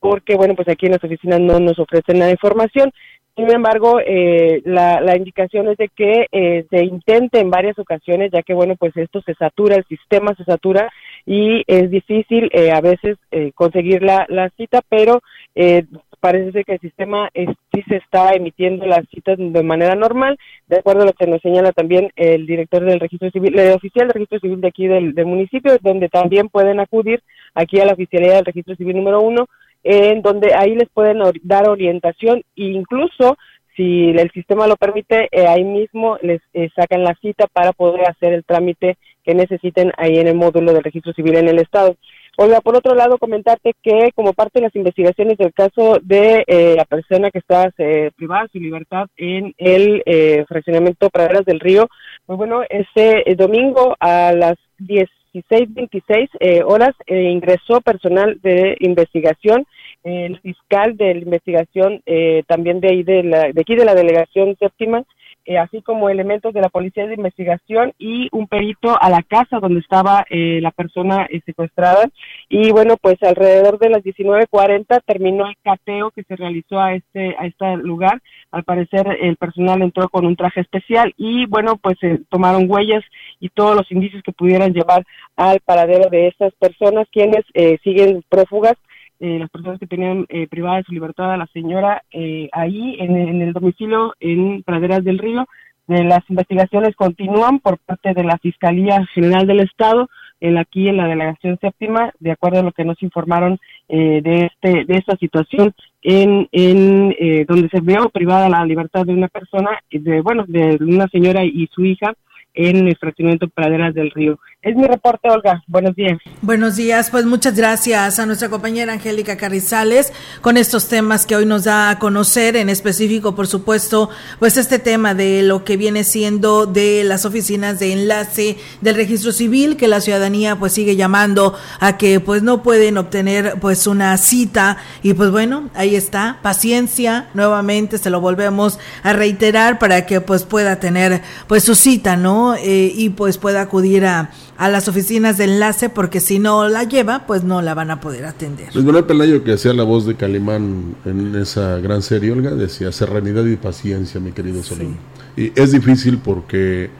porque 0.00 0.34
bueno 0.34 0.56
pues 0.56 0.66
aquí 0.66 0.86
en 0.86 0.92
las 0.92 1.04
oficinas 1.04 1.38
no 1.38 1.60
nos 1.60 1.78
ofrecen 1.78 2.18
la 2.18 2.30
información 2.30 2.90
sin 3.34 3.50
embargo, 3.50 3.98
eh, 4.04 4.60
la, 4.64 5.00
la, 5.00 5.16
indicación 5.16 5.68
es 5.68 5.78
de 5.78 5.88
que 5.88 6.26
eh, 6.32 6.66
se 6.68 6.84
intente 6.84 7.40
en 7.40 7.50
varias 7.50 7.78
ocasiones, 7.78 8.30
ya 8.30 8.42
que, 8.42 8.52
bueno, 8.52 8.76
pues 8.76 8.94
esto 8.96 9.22
se 9.22 9.34
satura, 9.34 9.76
el 9.76 9.84
sistema 9.86 10.34
se 10.34 10.44
satura 10.44 10.90
y 11.24 11.62
es 11.66 11.90
difícil 11.90 12.50
eh, 12.52 12.70
a 12.72 12.80
veces 12.80 13.16
eh, 13.30 13.52
conseguir 13.54 14.02
la, 14.02 14.26
la, 14.28 14.50
cita, 14.50 14.82
pero 14.86 15.22
eh, 15.54 15.84
parece 16.20 16.52
ser 16.52 16.64
que 16.64 16.74
el 16.74 16.80
sistema 16.80 17.30
sí 17.34 17.82
se 17.88 17.96
está 17.96 18.34
emitiendo 18.34 18.86
las 18.86 19.08
citas 19.08 19.36
de 19.38 19.62
manera 19.62 19.94
normal, 19.94 20.38
de 20.68 20.78
acuerdo 20.78 21.02
a 21.02 21.06
lo 21.06 21.12
que 21.14 21.26
nos 21.26 21.40
señala 21.40 21.72
también 21.72 22.10
el 22.16 22.46
director 22.46 22.84
del 22.84 23.00
registro 23.00 23.30
civil, 23.30 23.58
el 23.58 23.72
oficial 23.72 24.08
del 24.08 24.14
registro 24.14 24.40
civil 24.40 24.60
de 24.60 24.68
aquí 24.68 24.86
del, 24.86 25.14
del 25.14 25.26
municipio, 25.26 25.76
donde 25.80 26.08
también 26.08 26.48
pueden 26.48 26.80
acudir 26.80 27.22
aquí 27.54 27.80
a 27.80 27.86
la 27.86 27.94
oficialidad 27.94 28.36
del 28.36 28.44
registro 28.44 28.76
civil 28.76 28.96
número 28.96 29.20
uno 29.20 29.48
en 29.82 30.22
donde 30.22 30.54
ahí 30.54 30.74
les 30.74 30.88
pueden 30.88 31.18
dar 31.42 31.68
orientación 31.68 32.38
e 32.56 32.64
incluso 32.64 33.36
si 33.76 34.10
el 34.10 34.30
sistema 34.32 34.66
lo 34.66 34.76
permite, 34.76 35.28
eh, 35.30 35.46
ahí 35.46 35.64
mismo 35.64 36.18
les 36.20 36.42
eh, 36.52 36.68
sacan 36.76 37.04
la 37.04 37.14
cita 37.22 37.46
para 37.46 37.72
poder 37.72 38.08
hacer 38.08 38.34
el 38.34 38.44
trámite 38.44 38.98
que 39.24 39.34
necesiten 39.34 39.92
ahí 39.96 40.18
en 40.18 40.28
el 40.28 40.34
módulo 40.34 40.72
del 40.72 40.84
registro 40.84 41.12
civil 41.14 41.36
en 41.36 41.48
el 41.48 41.58
estado. 41.58 41.96
Oiga, 42.36 42.60
por 42.60 42.76
otro 42.76 42.94
lado, 42.94 43.18
comentarte 43.18 43.74
que 43.82 44.10
como 44.14 44.32
parte 44.32 44.58
de 44.58 44.66
las 44.66 44.76
investigaciones 44.76 45.38
del 45.38 45.52
caso 45.52 45.98
de 46.02 46.44
eh, 46.46 46.74
la 46.76 46.84
persona 46.84 47.30
que 47.30 47.38
está 47.38 47.70
privada 48.16 48.42
de 48.42 48.48
su 48.52 48.58
libertad 48.58 49.06
en 49.16 49.54
el 49.58 50.02
fraccionamiento 50.48 51.10
Praderas 51.10 51.44
del 51.44 51.60
Río, 51.60 51.88
pues 52.26 52.36
bueno, 52.36 52.62
ese 52.68 53.22
domingo 53.36 53.96
a 54.00 54.32
las 54.32 54.56
10 54.78 55.08
16.26 55.34 56.28
eh, 56.40 56.62
horas 56.64 56.94
eh, 57.06 57.30
ingresó 57.30 57.80
personal 57.80 58.38
de 58.42 58.76
investigación, 58.80 59.66
el 60.04 60.38
fiscal 60.40 60.96
de 60.96 61.14
la 61.14 61.20
investigación 61.20 62.02
eh, 62.06 62.42
también 62.48 62.80
de, 62.80 62.88
ahí 62.88 63.02
de, 63.02 63.22
la, 63.22 63.52
de 63.52 63.60
aquí 63.60 63.76
de 63.76 63.84
la 63.84 63.94
delegación 63.94 64.56
séptima, 64.58 65.04
eh, 65.44 65.58
así 65.58 65.82
como 65.82 66.08
elementos 66.08 66.54
de 66.54 66.60
la 66.60 66.68
policía 66.68 67.06
de 67.06 67.14
investigación 67.14 67.92
y 67.98 68.28
un 68.30 68.46
perito 68.46 68.96
a 69.00 69.10
la 69.10 69.22
casa 69.22 69.58
donde 69.58 69.80
estaba 69.80 70.24
eh, 70.30 70.60
la 70.62 70.70
persona 70.70 71.26
eh, 71.30 71.40
secuestrada. 71.44 72.08
Y 72.48 72.70
bueno, 72.70 72.96
pues 72.96 73.20
alrededor 73.22 73.78
de 73.78 73.90
las 73.90 74.02
19.40 74.02 75.02
terminó 75.04 75.48
el 75.48 75.56
cateo 75.64 76.12
que 76.12 76.22
se 76.22 76.36
realizó 76.36 76.78
a 76.78 76.94
este, 76.94 77.34
a 77.38 77.46
este 77.46 77.76
lugar. 77.78 78.22
Al 78.52 78.62
parecer 78.62 79.18
el 79.20 79.36
personal 79.36 79.82
entró 79.82 80.08
con 80.08 80.26
un 80.26 80.36
traje 80.36 80.60
especial 80.60 81.12
y 81.16 81.46
bueno, 81.46 81.76
pues 81.76 81.96
tomaron 82.28 82.70
huellas 82.70 83.02
y 83.40 83.48
todos 83.48 83.74
los 83.74 83.90
indicios 83.90 84.22
que 84.22 84.32
pudieran 84.32 84.72
llevar 84.72 85.04
al 85.36 85.58
paradero 85.60 86.08
de 86.08 86.28
estas 86.28 86.52
personas 86.54 87.08
quienes 87.10 87.44
siguen 87.82 88.22
prófugas 88.28 88.76
eh, 89.20 89.38
las 89.38 89.50
personas 89.50 89.78
que 89.78 89.86
tenían 89.86 90.26
eh, 90.28 90.46
privada 90.48 90.78
de 90.78 90.84
su 90.84 90.92
libertad 90.92 91.32
a 91.32 91.36
la 91.36 91.46
señora 91.48 92.02
eh, 92.12 92.48
ahí 92.52 92.96
en, 92.98 93.40
el 93.40 93.52
domicilio 93.52 94.14
en 94.20 94.62
Praderas 94.62 95.04
del 95.04 95.18
Río. 95.18 95.46
las 95.86 96.28
investigaciones 96.28 96.96
continúan 96.96 97.58
por 97.60 97.78
parte 97.78 98.14
de 98.14 98.24
la 98.24 98.38
Fiscalía 98.38 99.06
General 99.14 99.46
del 99.46 99.60
Estado 99.60 100.08
en 100.42 100.58
aquí 100.58 100.88
en 100.88 100.96
la 100.96 101.06
delegación 101.06 101.56
séptima, 101.60 102.12
de 102.18 102.32
acuerdo 102.32 102.58
a 102.58 102.62
lo 102.62 102.72
que 102.72 102.84
nos 102.84 103.00
informaron 103.02 103.58
eh, 103.88 104.20
de 104.22 104.46
este 104.46 104.84
de 104.84 104.94
esta 104.98 105.16
situación 105.16 105.72
en, 106.02 106.48
en 106.50 107.14
eh, 107.18 107.44
donde 107.48 107.68
se 107.68 107.80
vio 107.80 108.10
privada 108.10 108.48
la 108.48 108.64
libertad 108.66 109.06
de 109.06 109.14
una 109.14 109.28
persona, 109.28 109.70
de 109.90 110.20
bueno, 110.20 110.44
de 110.48 110.78
una 110.80 111.06
señora 111.08 111.44
y 111.44 111.68
su 111.72 111.84
hija 111.84 112.14
en 112.54 112.88
el 112.88 112.96
fraccionamiento 112.96 113.48
Praderas 113.48 113.94
del 113.94 114.10
Río. 114.10 114.38
Es 114.62 114.76
mi 114.76 114.86
reporte, 114.86 115.28
Olga. 115.28 115.60
Buenos 115.66 115.96
días. 115.96 116.18
Buenos 116.40 116.76
días. 116.76 117.10
Pues 117.10 117.26
muchas 117.26 117.56
gracias 117.56 118.20
a 118.20 118.26
nuestra 118.26 118.48
compañera 118.48 118.92
Angélica 118.92 119.36
Carrizales 119.36 120.12
con 120.40 120.56
estos 120.56 120.88
temas 120.88 121.26
que 121.26 121.34
hoy 121.34 121.46
nos 121.46 121.64
da 121.64 121.90
a 121.90 121.98
conocer, 121.98 122.54
en 122.54 122.68
específico, 122.68 123.34
por 123.34 123.48
supuesto, 123.48 124.08
pues 124.38 124.56
este 124.56 124.78
tema 124.78 125.14
de 125.14 125.42
lo 125.42 125.64
que 125.64 125.76
viene 125.76 126.04
siendo 126.04 126.66
de 126.66 127.02
las 127.02 127.24
oficinas 127.24 127.80
de 127.80 127.92
enlace 127.92 128.56
del 128.80 128.94
registro 128.94 129.32
civil, 129.32 129.76
que 129.76 129.88
la 129.88 130.00
ciudadanía 130.00 130.54
pues 130.54 130.72
sigue 130.72 130.94
llamando 130.94 131.56
a 131.80 131.96
que 131.96 132.20
pues 132.20 132.44
no 132.44 132.62
pueden 132.62 132.98
obtener 132.98 133.54
pues 133.60 133.88
una 133.88 134.16
cita 134.16 134.76
y 135.02 135.14
pues 135.14 135.32
bueno, 135.32 135.70
ahí 135.74 135.96
está, 135.96 136.38
paciencia, 136.40 137.30
nuevamente 137.34 137.98
se 137.98 138.10
lo 138.10 138.20
volvemos 138.20 138.78
a 139.02 139.12
reiterar 139.12 139.80
para 139.80 140.06
que 140.06 140.20
pues 140.20 140.44
pueda 140.44 140.78
tener 140.78 141.22
pues 141.48 141.64
su 141.64 141.74
cita, 141.74 142.16
¿no? 142.16 142.41
Eh, 142.56 142.92
y 142.94 143.10
pues 143.10 143.38
pueda 143.38 143.60
acudir 143.60 144.04
a 144.04 144.30
a 144.62 144.68
las 144.68 144.86
oficinas 144.86 145.38
de 145.38 145.44
enlace 145.44 145.88
porque 145.88 146.20
si 146.20 146.38
no 146.38 146.68
la 146.68 146.84
lleva, 146.84 147.26
pues 147.26 147.42
no 147.42 147.62
la 147.62 147.74
van 147.74 147.90
a 147.90 148.00
poder 148.00 148.24
atender. 148.26 148.72
Luis 148.72 148.86
Manuel 148.86 149.04
Pelayo, 149.06 149.42
que 149.42 149.54
hacía 149.54 149.72
la 149.72 149.82
voz 149.82 150.06
de 150.06 150.14
Calimán 150.14 150.94
en 151.04 151.34
esa 151.34 151.78
gran 151.78 152.00
serie, 152.00 152.30
Olga, 152.30 152.50
decía 152.54 152.92
serenidad 152.92 153.44
y 153.44 153.56
paciencia, 153.56 154.20
mi 154.20 154.30
querido 154.30 154.62
Solín. 154.62 154.96
Y 155.36 155.50
es 155.60 155.72
difícil 155.72 156.18
porque, 156.18 156.90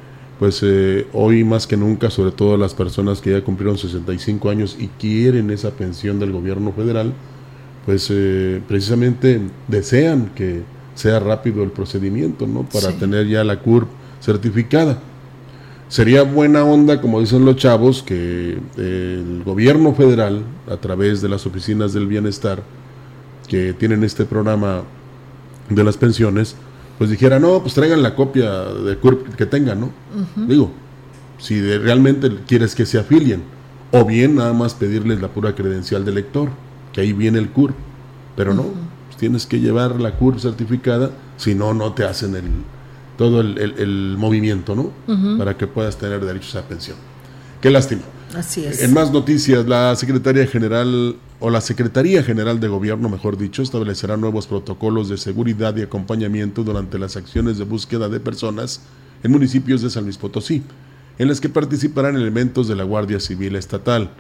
pues 0.41 0.61
eh, 0.65 1.07
hoy 1.13 1.45
más 1.45 1.69
que 1.69 1.77
nunca, 1.77 2.11
sobre 2.11 2.33
todo 2.33 2.57
las 2.57 2.75
personas 2.75 3.21
que 3.21 3.31
ya 3.31 3.45
cumplieron 3.45 3.79
65 3.79 4.51
años 4.51 4.77
y 4.77 4.89
quieren 4.89 5.51
esa 5.51 5.71
pensión 5.71 6.19
del 6.19 6.33
gobierno 6.33 6.73
federal, 6.73 7.13
pues 7.87 8.09
eh, 8.11 8.61
precisamente 8.67 9.41
desean 9.69 10.33
que 10.35 10.63
sea 10.97 11.21
rápido 11.21 11.63
el 11.63 11.71
procedimiento, 11.71 12.49
¿no? 12.49 12.65
Para 12.65 12.91
tener 12.91 13.29
ya 13.29 13.45
la 13.45 13.61
CURP 13.61 13.89
certificada. 14.21 15.01
Sería 15.93 16.23
buena 16.23 16.65
onda, 16.65 17.03
como 17.03 17.21
dicen 17.21 17.45
los 17.45 17.57
chavos, 17.57 18.03
que 18.03 18.57
el 18.79 19.43
gobierno 19.45 19.93
federal, 19.93 20.43
a 20.67 20.79
través 20.79 21.21
de 21.21 21.29
las 21.29 21.45
oficinas 21.45 21.93
del 21.93 22.07
bienestar, 22.07 22.63
que 23.47 23.75
tienen 23.75 24.03
este 24.03 24.25
programa 24.25 24.85
de 25.69 25.85
las 25.85 25.99
pensiones, 25.99 26.57
pues 26.97 27.11
dijera, 27.11 27.39
no, 27.39 27.61
pues 27.61 27.75
traigan 27.75 28.03
la 28.03 28.15
copia 28.15 28.51
de 28.65 28.97
CURP 28.97 29.35
que 29.35 29.45
tengan, 29.45 29.81
¿no? 29.81 29.91
Digo, 30.49 30.71
si 31.37 31.61
realmente 31.61 32.39
quieres 32.49 32.75
que 32.75 32.87
se 32.87 32.99
afilien, 32.99 33.43
o 33.91 34.07
bien 34.07 34.37
nada 34.37 34.55
más 34.55 34.73
pedirles 34.73 35.21
la 35.21 35.29
pura 35.29 35.55
credencial 35.55 36.07
de 36.07 36.13
lector, 36.13 36.49
que 36.95 37.03
ahí 37.03 37.13
viene 37.13 37.39
el 37.39 37.51
CURP, 37.51 37.77
pero 38.35 38.55
no, 38.55 38.65
pues 39.09 39.19
tienes 39.19 39.45
que 39.45 39.61
llevar 39.61 40.01
la 40.01 40.13
CURP 40.13 40.39
certificada, 40.39 41.11
si 41.37 41.55
no, 41.55 41.75
no 41.75 41.93
te 41.93 42.05
hacen 42.05 42.35
el, 42.35 42.45
todo 43.23 43.41
el, 43.41 44.17
movimiento, 44.19 44.75
¿no? 44.75 44.91
Para 45.39 45.57
que 45.57 45.69
puedas 45.69 45.97
tener 45.97 46.25
derecho 46.25 46.59
a 46.59 46.63
pensión. 46.63 46.97
Qué 47.61 47.71
lástima. 47.71 48.03
Así 48.35 48.65
es. 48.65 48.83
En 48.83 48.93
más 48.93 49.13
noticias, 49.13 49.65
la 49.69 49.95
Secretaría 49.95 50.45
General 50.49 51.15
o 51.39 51.49
la 51.49 51.61
Secretaría 51.61 52.25
General 52.25 52.59
de 52.59 52.67
Gobierno, 52.67 53.09
mejor 53.09 53.39
dicho, 53.39 53.63
establecerá 53.63 54.17
nuevos 54.17 54.49
protocolos 54.49 55.09
de 55.09 55.19
seguridad 55.19 55.77
y 55.77 55.83
acompañamiento 55.83 56.65
durante 56.65 56.99
las 56.99 57.17
acciones 57.17 57.59
de 57.59 57.65
búsqueda 57.65 58.09
de 58.09 58.19
personas 58.19 58.81
en 59.23 59.31
municipios 59.31 59.83
de 59.83 59.91
San 59.91 60.03
Luis 60.03 60.19
Potosí, 60.19 60.65
en 61.17 61.29
las 61.29 61.41
que 61.41 61.49
participarán 61.49 62.17
elementos 62.17 62.67
de 62.67 62.75
la 62.75 62.83
Guardia 62.83 63.21
Civil 63.21 63.55
Estatal. 63.55 64.11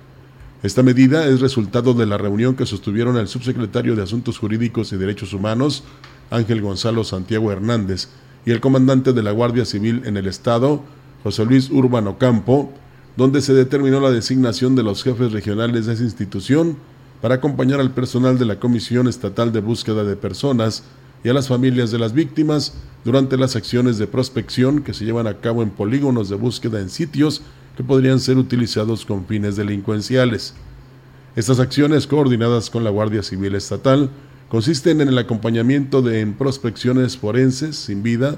Esta 0.62 0.84
medida 0.84 1.26
es 1.26 1.40
resultado 1.40 1.92
de 1.92 2.06
la 2.06 2.18
reunión 2.18 2.54
que 2.54 2.66
sostuvieron 2.66 3.16
el 3.16 3.26
subsecretario 3.26 3.96
de 3.96 4.02
Asuntos 4.04 4.38
Jurídicos 4.38 4.92
y 4.92 4.96
Derechos 4.96 5.32
Humanos, 5.32 5.82
Ángel 6.30 6.60
Gonzalo 6.60 7.02
Santiago 7.02 7.50
Hernández, 7.50 8.08
y 8.44 8.50
el 8.50 8.60
comandante 8.60 9.12
de 9.12 9.22
la 9.22 9.30
Guardia 9.30 9.64
Civil 9.64 10.02
en 10.04 10.16
el 10.16 10.26
Estado, 10.26 10.82
José 11.22 11.44
Luis 11.44 11.70
Urbano 11.70 12.18
Campo, 12.18 12.72
donde 13.16 13.40
se 13.40 13.54
determinó 13.54 14.00
la 14.00 14.10
designación 14.10 14.74
de 14.74 14.82
los 14.82 15.02
jefes 15.02 15.32
regionales 15.32 15.86
de 15.86 15.92
esa 15.94 16.02
institución 16.02 16.76
para 17.20 17.36
acompañar 17.36 17.78
al 17.78 17.92
personal 17.92 18.38
de 18.38 18.46
la 18.46 18.58
Comisión 18.58 19.06
Estatal 19.06 19.52
de 19.52 19.60
Búsqueda 19.60 20.02
de 20.02 20.16
Personas 20.16 20.82
y 21.22 21.28
a 21.28 21.34
las 21.34 21.46
familias 21.46 21.90
de 21.90 21.98
las 21.98 22.12
víctimas 22.12 22.74
durante 23.04 23.36
las 23.36 23.54
acciones 23.54 23.98
de 23.98 24.08
prospección 24.08 24.82
que 24.82 24.94
se 24.94 25.04
llevan 25.04 25.28
a 25.28 25.38
cabo 25.38 25.62
en 25.62 25.70
polígonos 25.70 26.28
de 26.28 26.36
búsqueda 26.36 26.80
en 26.80 26.90
sitios 26.90 27.42
que 27.76 27.84
podrían 27.84 28.18
ser 28.18 28.38
utilizados 28.38 29.06
con 29.06 29.26
fines 29.26 29.56
delincuenciales. 29.56 30.54
Estas 31.36 31.60
acciones, 31.60 32.06
coordinadas 32.06 32.70
con 32.70 32.84
la 32.84 32.90
Guardia 32.90 33.22
Civil 33.22 33.54
Estatal, 33.54 34.10
consisten 34.52 35.00
en 35.00 35.08
el 35.08 35.16
acompañamiento 35.16 36.02
de 36.02 36.20
en 36.20 36.34
prospecciones 36.34 37.16
forenses 37.16 37.74
sin 37.74 38.02
vida 38.02 38.36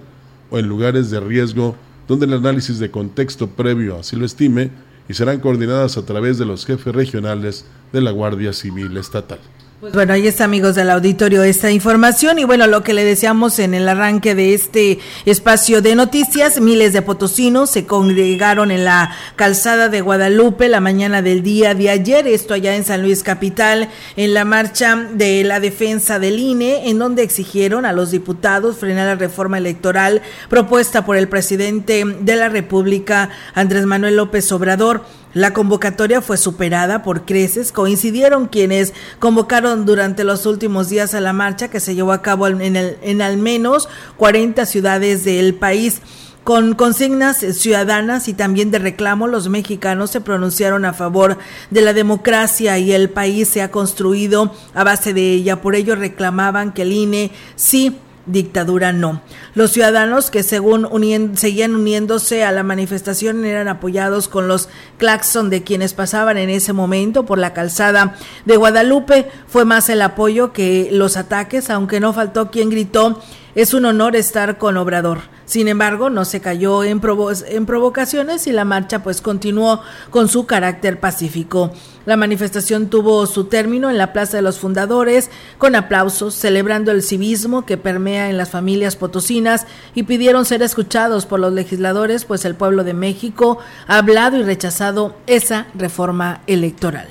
o 0.49 0.61
en 0.61 0.69
lugares 0.69 1.11
de 1.11 1.19
riesgo 1.19 1.75
donde 2.07 2.27
el 2.27 2.35
análisis 2.35 2.79
de 2.79 2.93
contexto 2.93 3.49
previo 3.49 3.99
así 3.99 4.15
lo 4.15 4.25
estime 4.25 4.71
y 5.09 5.15
serán 5.15 5.41
coordinadas 5.41 5.97
a 5.97 6.07
través 6.07 6.39
de 6.39 6.47
los 6.47 6.67
jefes 6.67 6.95
regionales 6.95 7.65
de 7.93 8.01
la 8.01 8.13
Guardia 8.13 8.53
Civil 8.53 8.97
Estatal. 8.97 9.41
Pues 9.85 9.93
bueno, 9.93 10.15
ahí 10.15 10.27
está, 10.27 10.45
amigos 10.45 10.77
del 10.77 10.89
auditorio, 10.89 11.43
esta 11.43 11.71
información. 11.71 12.39
Y 12.39 12.45
bueno, 12.45 12.67
lo 12.67 12.83
que 12.83 12.95
le 12.95 13.05
deseamos 13.05 13.59
en 13.59 13.75
el 13.75 13.87
arranque 13.87 14.35
de 14.35 14.55
este 14.55 14.99
espacio 15.27 15.83
de 15.83 15.95
noticias, 15.95 16.59
miles 16.59 16.95
de 16.95 17.03
potosinos 17.03 17.69
se 17.69 17.85
congregaron 17.85 18.71
en 18.71 18.87
la 18.87 19.15
calzada 19.37 19.91
de 19.91 20.01
Guadalupe 20.01 20.71
la 20.71 20.81
mañana 20.81 21.21
del 21.21 21.43
día 21.43 21.75
de 21.75 21.91
ayer, 21.91 22.27
esto 22.27 22.55
allá 22.55 22.77
en 22.77 22.85
San 22.85 23.03
Luis 23.03 23.23
Capital, 23.23 23.91
en 24.17 24.33
la 24.33 24.47
marcha 24.47 24.97
de 24.97 25.45
la 25.45 25.61
defensa 25.61 26.19
del 26.19 26.39
INE, 26.39 26.89
en 26.89 26.99
donde 26.99 27.23
exigieron 27.23 27.85
a 27.85 27.93
los 27.93 28.11
diputados 28.11 28.79
frenar 28.79 29.07
la 29.09 29.17
reforma 29.17 29.59
electoral 29.59 30.23
propuesta 30.49 31.05
por 31.05 31.19
el 31.19 31.29
presidente 31.29 32.07
de 32.07 32.37
la 32.37 32.49
República, 32.49 33.29
Andrés 33.53 33.85
Manuel 33.85 34.17
López 34.17 34.51
Obrador. 34.51 35.05
La 35.35 35.53
convocatoria 35.53 36.23
fue 36.23 36.37
superada 36.37 37.03
por 37.03 37.25
creces. 37.27 37.73
Coincidieron 37.73 38.47
quienes 38.47 38.95
convocaron 39.19 39.85
durante 39.85 40.23
los 40.23 40.47
últimos 40.47 40.89
días 40.89 41.13
a 41.15 41.21
la 41.21 41.33
marcha 41.33 41.69
que 41.69 41.81
se 41.81 41.97
llevó 41.97 42.13
a 42.13 42.23
cabo 42.23 42.47
en, 42.47 43.23
al 43.23 43.37
menos 43.37 43.89
40 44.17 44.65
ciudades 44.65 45.25
del 45.25 45.55
país. 45.55 46.01
Con 46.45 46.75
consignas 46.75 47.39
ciudadanas 47.39 48.29
y 48.29 48.35
también 48.35 48.71
de 48.71 48.79
reclamo, 48.79 49.27
los 49.27 49.49
mexicanos 49.49 50.11
se 50.11 50.21
pronunciaron 50.21 50.85
a 50.85 50.93
favor 50.93 51.39
de 51.71 51.81
la 51.81 51.95
democracia 51.95 52.79
y 52.79 52.93
el 52.93 53.11
país 53.11 53.49
se 53.49 53.63
ha 53.63 53.71
construido 53.71 54.53
a 54.75 54.85
base 54.85 55.15
de 55.15 55.33
ella. 55.33 55.63
Por 55.63 55.75
ello 55.75 55.97
reclamaban 55.97 56.73
que 56.73 56.83
el 56.83 56.93
INE 56.93 57.33
sí 57.57 57.99
dictadura 58.27 58.93
no. 58.93 59.21
Los 59.55 59.73
ciudadanos 59.73 60.31
que 60.31 60.43
según 60.43 60.89
seguían 61.37 61.75
uniéndose 61.75 62.45
a 62.45 62.53
la 62.53 62.63
manifestación 62.63 63.45
eran 63.45 63.69
apoyados 63.69 64.29
con 64.29 64.49
los 64.49 64.69
claxon 64.99 65.51
de 65.51 65.63
quienes 65.63 65.95
pasaban 65.95 66.39
en 66.39 66.51
ese 66.51 66.73
momento 66.73 67.27
por 67.27 67.39
la 67.39 67.53
calzada 67.53 68.15
de 68.45 68.57
Guadalupe. 68.57 69.31
Fue 69.47 69.65
más 69.65 69.89
el 69.89 70.03
apoyo 70.03 70.53
que 70.53 70.89
los 70.93 71.17
ataques, 71.17 71.71
aunque 71.71 72.01
no 72.01 72.13
faltó 72.13 72.51
quien 72.51 72.71
gritó, 72.71 73.23
es 73.55 73.75
un 73.75 73.85
honor 73.85 74.17
estar 74.17 74.59
con 74.59 74.77
Obrador. 74.77 75.34
Sin 75.47 75.69
embargo, 75.69 76.09
no 76.09 76.25
se 76.25 76.41
cayó 76.41 76.85
en, 76.85 77.01
provocaciones 77.01 78.47
y 78.47 78.53
la 78.53 78.65
marcha 78.65 79.03
pues 79.03 79.21
continuó 79.21 79.83
con 80.11 80.29
su 80.29 80.47
carácter 80.47 81.01
pacífico. 81.01 81.71
La 82.07 82.17
manifestación 82.17 82.89
tuvo 82.89 83.27
su 83.27 83.45
término 83.45 83.91
en 83.91 83.99
la 83.99 84.13
Plaza 84.13 84.39
de 84.39 84.43
los 84.43 84.59
Fundadores 84.59 85.31
con 85.59 85.75
aplausos, 85.75 86.35
celebrando 86.35 86.93
el 86.93 87.03
civismo 87.03 87.67
que 87.67 87.77
permea 87.77 88.31
en 88.31 88.39
las 88.39 88.51
familias 88.51 88.97
potosinas 88.97 89.67
y 89.95 90.05
pidieron 90.05 90.45
ser 90.45 90.63
escuchados 90.63 91.27
por 91.27 91.41
los 91.41 91.53
legisladores, 91.53 92.25
pues 92.25 92.45
el 92.45 92.55
pueblo 92.55 92.85
de 92.85 92.95
México 92.95 93.59
ha 93.87 93.99
hablado 93.99 94.39
y 94.39 94.43
rechazado 94.43 95.15
esa 95.27 95.67
reforma 95.75 96.43
electoral. 96.47 97.09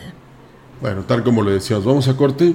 Bueno, 0.82 1.04
tal 1.04 1.24
como 1.24 1.44
le 1.44 1.54
decíamos, 1.54 1.86
vamos 1.86 2.08
a 2.08 2.18
corte. 2.18 2.54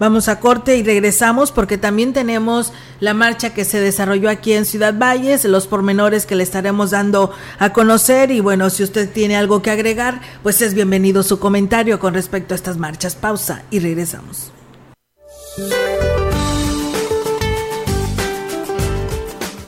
Vamos 0.00 0.28
a 0.28 0.40
corte 0.40 0.78
y 0.78 0.82
regresamos 0.82 1.52
porque 1.52 1.76
también 1.76 2.14
tenemos 2.14 2.72
la 3.00 3.12
marcha 3.12 3.52
que 3.52 3.66
se 3.66 3.80
desarrolló 3.80 4.30
aquí 4.30 4.54
en 4.54 4.64
Ciudad 4.64 4.94
Valles, 4.98 5.44
los 5.44 5.66
pormenores 5.66 6.24
que 6.24 6.36
le 6.36 6.42
estaremos 6.42 6.92
dando 6.92 7.30
a 7.58 7.74
conocer 7.74 8.30
y 8.30 8.40
bueno, 8.40 8.70
si 8.70 8.82
usted 8.82 9.12
tiene 9.12 9.36
algo 9.36 9.60
que 9.60 9.70
agregar, 9.70 10.22
pues 10.42 10.62
es 10.62 10.72
bienvenido 10.72 11.22
su 11.22 11.38
comentario 11.38 12.00
con 12.00 12.14
respecto 12.14 12.54
a 12.54 12.56
estas 12.56 12.78
marchas. 12.78 13.14
Pausa 13.14 13.62
y 13.70 13.80
regresamos. 13.80 14.52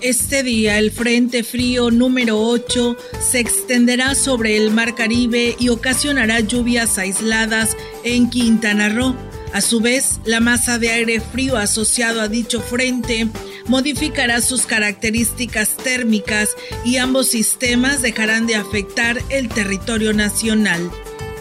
Este 0.00 0.42
día 0.42 0.78
el 0.78 0.92
Frente 0.92 1.44
Frío 1.44 1.90
número 1.90 2.40
8 2.40 2.96
se 3.20 3.38
extenderá 3.38 4.14
sobre 4.14 4.56
el 4.56 4.70
Mar 4.70 4.94
Caribe 4.94 5.56
y 5.58 5.68
ocasionará 5.68 6.40
lluvias 6.40 6.96
aisladas 6.96 7.76
en 8.02 8.30
Quintana 8.30 8.88
Roo 8.88 9.14
a 9.52 9.60
su 9.60 9.80
vez, 9.80 10.20
la 10.24 10.40
masa 10.40 10.78
de 10.78 10.90
aire 10.90 11.20
frío 11.20 11.56
asociado 11.56 12.20
a 12.20 12.28
dicho 12.28 12.60
frente 12.60 13.28
modificará 13.66 14.40
sus 14.40 14.66
características 14.66 15.76
térmicas 15.76 16.50
y 16.84 16.96
ambos 16.96 17.28
sistemas 17.28 18.02
dejarán 18.02 18.46
de 18.46 18.56
afectar 18.56 19.22
el 19.28 19.48
territorio 19.48 20.12
nacional. 20.12 20.90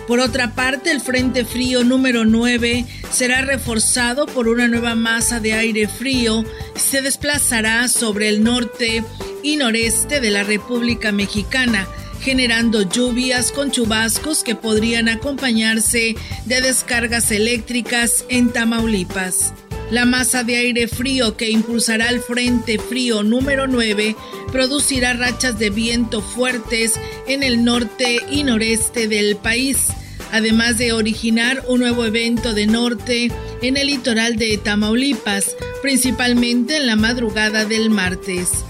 Por 0.08 0.20
otra 0.20 0.56
parte, 0.56 0.92
el 0.92 1.00
Frente 1.00 1.46
Frío 1.46 1.86
número 1.86 2.26
9 2.26 2.86
será 3.12 3.44
reforzado 3.44 4.26
por 4.26 4.50
una 4.50 4.68
nueva 4.68 4.94
masa 4.94 5.40
de 5.40 5.54
aire 5.54 5.88
frío 5.88 6.44
y 6.76 6.80
se 6.80 7.02
desplazará 7.02 7.88
sobre 7.88 8.28
el 8.28 8.44
norte 8.44 9.06
y 9.42 9.56
noreste 9.56 10.20
de 10.20 10.32
la 10.32 10.44
República 10.44 11.14
Mexicana, 11.14 11.88
generando 12.22 12.84
lluvias 12.84 13.52
con 13.52 13.72
chubascos 13.72 14.44
que 14.44 14.56
podrían 14.56 15.10
acompañarse 15.10 16.16
de 16.46 16.62
descargas 16.62 17.32
eléctricas 17.32 18.26
en 18.30 18.54
Tamaulipas. 18.54 19.54
La 19.90 20.06
masa 20.06 20.44
de 20.44 20.56
aire 20.56 20.88
frío 20.88 21.36
que 21.36 21.50
impulsará 21.50 22.10
el 22.10 22.22
Frente 22.22 22.80
Frío 22.80 23.24
número 23.24 23.68
9 23.68 24.16
producirá 24.52 25.14
rachas 25.14 25.60
de 25.60 25.70
viento 25.70 26.22
fuertes 26.22 26.94
en 27.28 27.44
el 27.44 27.66
norte 27.66 28.20
y 28.30 28.44
noreste 28.44 29.10
del 29.10 29.36
país, 29.36 29.88
además 30.32 30.78
de 30.78 30.94
originar 30.94 31.64
un 31.68 31.82
nuevo 31.82 32.06
evento 32.06 32.54
de 32.54 32.68
norte 32.68 33.32
en 33.62 33.76
el 33.76 33.88
litoral 33.88 34.38
de 34.38 34.58
Tamaulipas, 34.58 35.58
principalmente 35.82 36.78
en 36.78 36.88
la 36.88 36.96
madrugada 36.96 37.66
del 37.66 37.90
martes. 37.90 38.64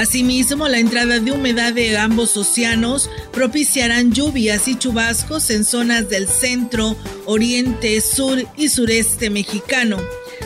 Asimismo, 0.00 0.66
la 0.66 0.78
entrada 0.78 1.20
de 1.20 1.30
humedad 1.30 1.74
de 1.74 1.98
ambos 1.98 2.34
océanos 2.34 3.10
propiciarán 3.34 4.12
lluvias 4.12 4.66
y 4.66 4.78
chubascos 4.78 5.50
en 5.50 5.62
zonas 5.62 6.08
del 6.08 6.26
centro, 6.26 6.96
oriente, 7.26 8.00
sur 8.00 8.42
y 8.56 8.70
sureste 8.70 9.28
mexicano. 9.28 9.98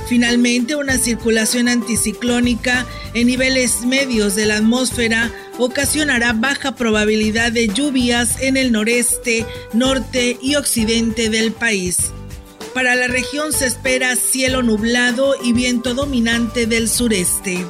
Finalmente, 0.08 0.74
una 0.74 0.98
circulación 0.98 1.68
anticiclónica 1.68 2.84
en 3.14 3.28
niveles 3.28 3.82
medios 3.82 4.34
de 4.34 4.46
la 4.46 4.56
atmósfera 4.56 5.32
ocasionará 5.56 6.32
baja 6.32 6.74
probabilidad 6.74 7.52
de 7.52 7.68
lluvias 7.68 8.40
en 8.40 8.56
el 8.56 8.72
noreste, 8.72 9.46
norte 9.72 10.36
y 10.42 10.56
occidente 10.56 11.30
del 11.30 11.52
país. 11.52 12.10
Para 12.74 12.96
la 12.96 13.06
región 13.06 13.52
se 13.52 13.66
espera 13.66 14.16
cielo 14.16 14.64
nublado 14.64 15.36
y 15.44 15.52
viento 15.52 15.94
dominante 15.94 16.66
del 16.66 16.88
sureste. 16.88 17.64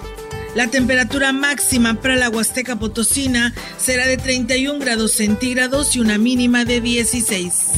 La 0.55 0.69
temperatura 0.69 1.33
máxima 1.33 1.95
para 1.95 2.15
la 2.15 2.29
Huasteca 2.29 2.77
Potosina 2.77 3.53
será 3.77 4.07
de 4.07 4.17
31 4.17 4.79
grados 4.79 5.13
centígrados 5.13 5.97
y 5.97 6.01
una 6.01 6.17
mínima 6.17 6.65
de 6.65 6.81
16. 6.81 7.73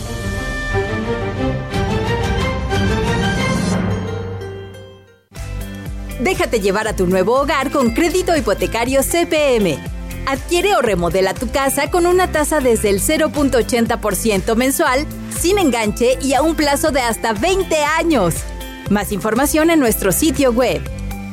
Déjate 6.19 6.59
llevar 6.59 6.87
a 6.87 6.95
tu 6.95 7.07
nuevo 7.07 7.39
hogar 7.39 7.71
con 7.71 7.95
crédito 7.95 8.35
hipotecario 8.35 9.01
CPM. 9.01 9.88
Adquiere 10.27 10.75
o 10.75 10.81
remodela 10.81 11.33
tu 11.33 11.49
casa 11.49 11.89
con 11.89 12.05
una 12.05 12.31
tasa 12.31 12.59
desde 12.59 12.89
el 12.89 13.01
0.80% 13.01 14.55
mensual, 14.55 15.05
sin 15.37 15.57
enganche 15.57 16.17
y 16.21 16.33
a 16.33 16.41
un 16.41 16.55
plazo 16.55 16.91
de 16.91 17.01
hasta 17.01 17.33
20 17.33 17.75
años. 17.83 18.35
Más 18.89 19.11
información 19.11 19.69
en 19.69 19.79
nuestro 19.79 20.11
sitio 20.11 20.51
web. 20.51 20.81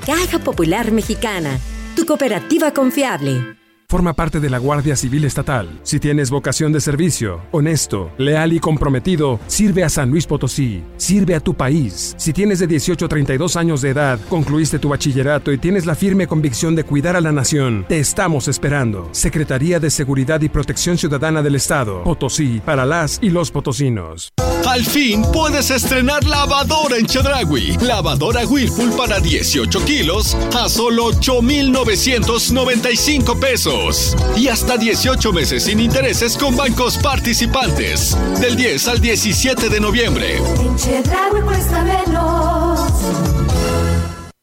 Caja 0.05 0.38
Popular 0.38 0.92
Mexicana, 0.92 1.59
tu 1.96 2.07
cooperativa 2.07 2.72
confiable. 2.72 3.57
Forma 3.97 4.13
parte 4.13 4.41
de 4.41 4.51
la 4.51 4.59
Guardia 4.59 4.95
Civil 4.95 5.25
Estatal. 5.25 5.81
Si 5.83 5.99
tienes 5.99 6.29
vocación 6.29 6.71
de 6.71 6.83
servicio, 6.83 7.41
honesto, 7.51 8.11
leal 8.19 8.53
y 8.53 8.61
comprometido, 8.61 9.41
sirve 9.47 9.85
a 9.85 9.89
San 9.89 10.11
Luis 10.11 10.27
Potosí, 10.27 10.83
sirve 10.99 11.35
a 11.35 11.41
tu 11.41 11.55
país. 11.55 12.15
Si 12.19 12.35
tienes 12.35 12.59
de 12.59 12.67
18 12.67 13.07
a 13.07 13.09
32 13.09 13.57
años 13.57 13.81
de 13.81 13.89
edad, 13.89 14.21
concluiste 14.29 14.79
tu 14.79 14.91
bachillerato 14.91 15.51
y 15.51 15.57
tienes 15.57 15.87
la 15.87 15.95
firme 15.95 16.27
convicción 16.27 16.77
de 16.77 16.85
cuidar 16.85 17.17
a 17.17 17.23
la 17.23 17.33
nación, 17.33 17.87
te 17.89 17.99
estamos 17.99 18.49
esperando. 18.49 19.09
Secretaría 19.13 19.81
de 19.81 19.89
Seguridad 19.89 20.43
y 20.43 20.51
Protección 20.51 20.99
Ciudadana 20.99 21.41
del 21.41 21.55
Estado, 21.55 22.03
Potosí, 22.03 22.61
para 22.63 22.85
las 22.85 23.19
y 23.23 23.31
los 23.31 23.51
potosinos. 23.51 24.31
Al 24.67 24.85
fin 24.85 25.23
puedes 25.33 25.71
estrenar 25.71 26.25
lavadora 26.25 26.97
en 26.97 27.07
Chedragui. 27.07 27.77
Lavadora 27.81 28.45
Whirlpool 28.45 28.91
para 28.97 29.21
18 29.21 29.85
kilos 29.85 30.37
a 30.55 30.69
solo 30.69 31.05
8,995 31.07 33.39
pesos. 33.39 34.17
Y 34.37 34.49
hasta 34.49 34.77
18 34.77 35.33
meses 35.33 35.63
sin 35.65 35.79
intereses 35.79 36.37
con 36.37 36.57
bancos 36.57 36.99
participantes. 36.99 38.17
Del 38.41 38.57
10 38.57 38.89
al 38.89 39.01
17 39.01 39.69
de 39.69 39.81
noviembre. 39.81 40.41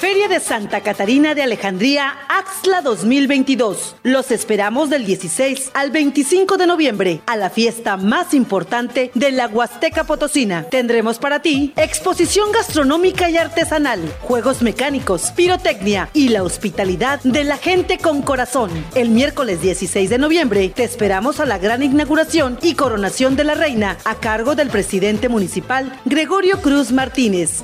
Feria 0.00 0.28
de 0.28 0.40
Santa 0.40 0.80
Catarina 0.80 1.34
de 1.34 1.42
Alejandría, 1.42 2.14
Axla 2.26 2.80
2022. 2.80 3.96
Los 4.02 4.30
esperamos 4.30 4.88
del 4.88 5.04
16 5.04 5.72
al 5.74 5.90
25 5.90 6.56
de 6.56 6.66
noviembre 6.66 7.20
a 7.26 7.36
la 7.36 7.50
fiesta 7.50 7.98
más 7.98 8.32
importante 8.32 9.10
de 9.14 9.30
la 9.30 9.46
Huasteca 9.46 10.04
Potosina. 10.04 10.62
Tendremos 10.70 11.18
para 11.18 11.42
ti 11.42 11.74
exposición 11.76 12.50
gastronómica 12.50 13.28
y 13.28 13.36
artesanal, 13.36 14.00
juegos 14.22 14.62
mecánicos, 14.62 15.32
pirotecnia 15.32 16.08
y 16.14 16.30
la 16.30 16.44
hospitalidad 16.44 17.20
de 17.22 17.44
la 17.44 17.58
gente 17.58 17.98
con 17.98 18.22
corazón. 18.22 18.70
El 18.94 19.10
miércoles 19.10 19.60
16 19.60 20.08
de 20.08 20.16
noviembre 20.16 20.70
te 20.70 20.84
esperamos 20.84 21.40
a 21.40 21.44
la 21.44 21.58
gran 21.58 21.82
inauguración 21.82 22.58
y 22.62 22.72
coronación 22.72 23.36
de 23.36 23.44
la 23.44 23.54
reina 23.54 23.98
a 24.06 24.14
cargo 24.14 24.54
del 24.54 24.70
presidente 24.70 25.28
municipal 25.28 25.92
Gregorio 26.06 26.62
Cruz 26.62 26.90
Martínez. 26.90 27.60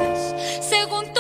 Según 0.61 1.16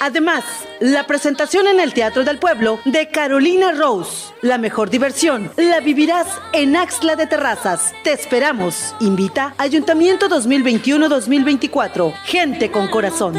Además, 0.00 0.44
la 0.80 1.06
presentación 1.06 1.66
en 1.66 1.80
el 1.80 1.94
Teatro 1.94 2.24
del 2.24 2.38
Pueblo 2.38 2.80
de 2.84 3.08
Carolina 3.08 3.72
Rose. 3.72 4.32
La 4.42 4.58
mejor 4.58 4.90
diversión 4.90 5.50
la 5.56 5.80
vivirás 5.80 6.26
en 6.52 6.76
Axla 6.76 7.16
de 7.16 7.26
Terrazas. 7.26 7.92
Te 8.02 8.12
esperamos. 8.12 8.94
Invita 9.00 9.54
Ayuntamiento 9.58 10.28
2021-2024. 10.28 12.14
Gente 12.24 12.70
con 12.70 12.88
corazón. 12.88 13.34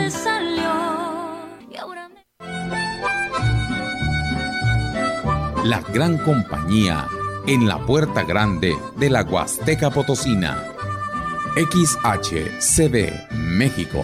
La 5.63 5.81
gran 5.91 6.17
compañía 6.19 7.07
en 7.47 7.67
la 7.67 7.79
puerta 7.85 8.23
grande 8.23 8.75
de 8.97 9.09
la 9.09 9.23
Huasteca 9.23 9.89
Potosina. 9.89 10.63
XHCB 11.55 13.31
México. 13.31 14.03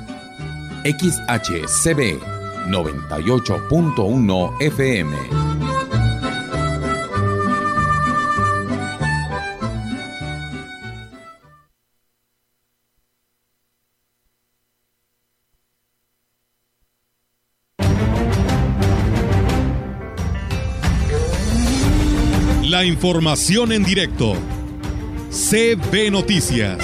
XHCB 0.83 2.19
98.1 2.69 4.61
FM. 4.61 5.15
La 22.63 22.85
información 22.85 23.71
en 23.73 23.83
directo. 23.83 24.33
CB 25.29 26.09
Noticias. 26.09 26.79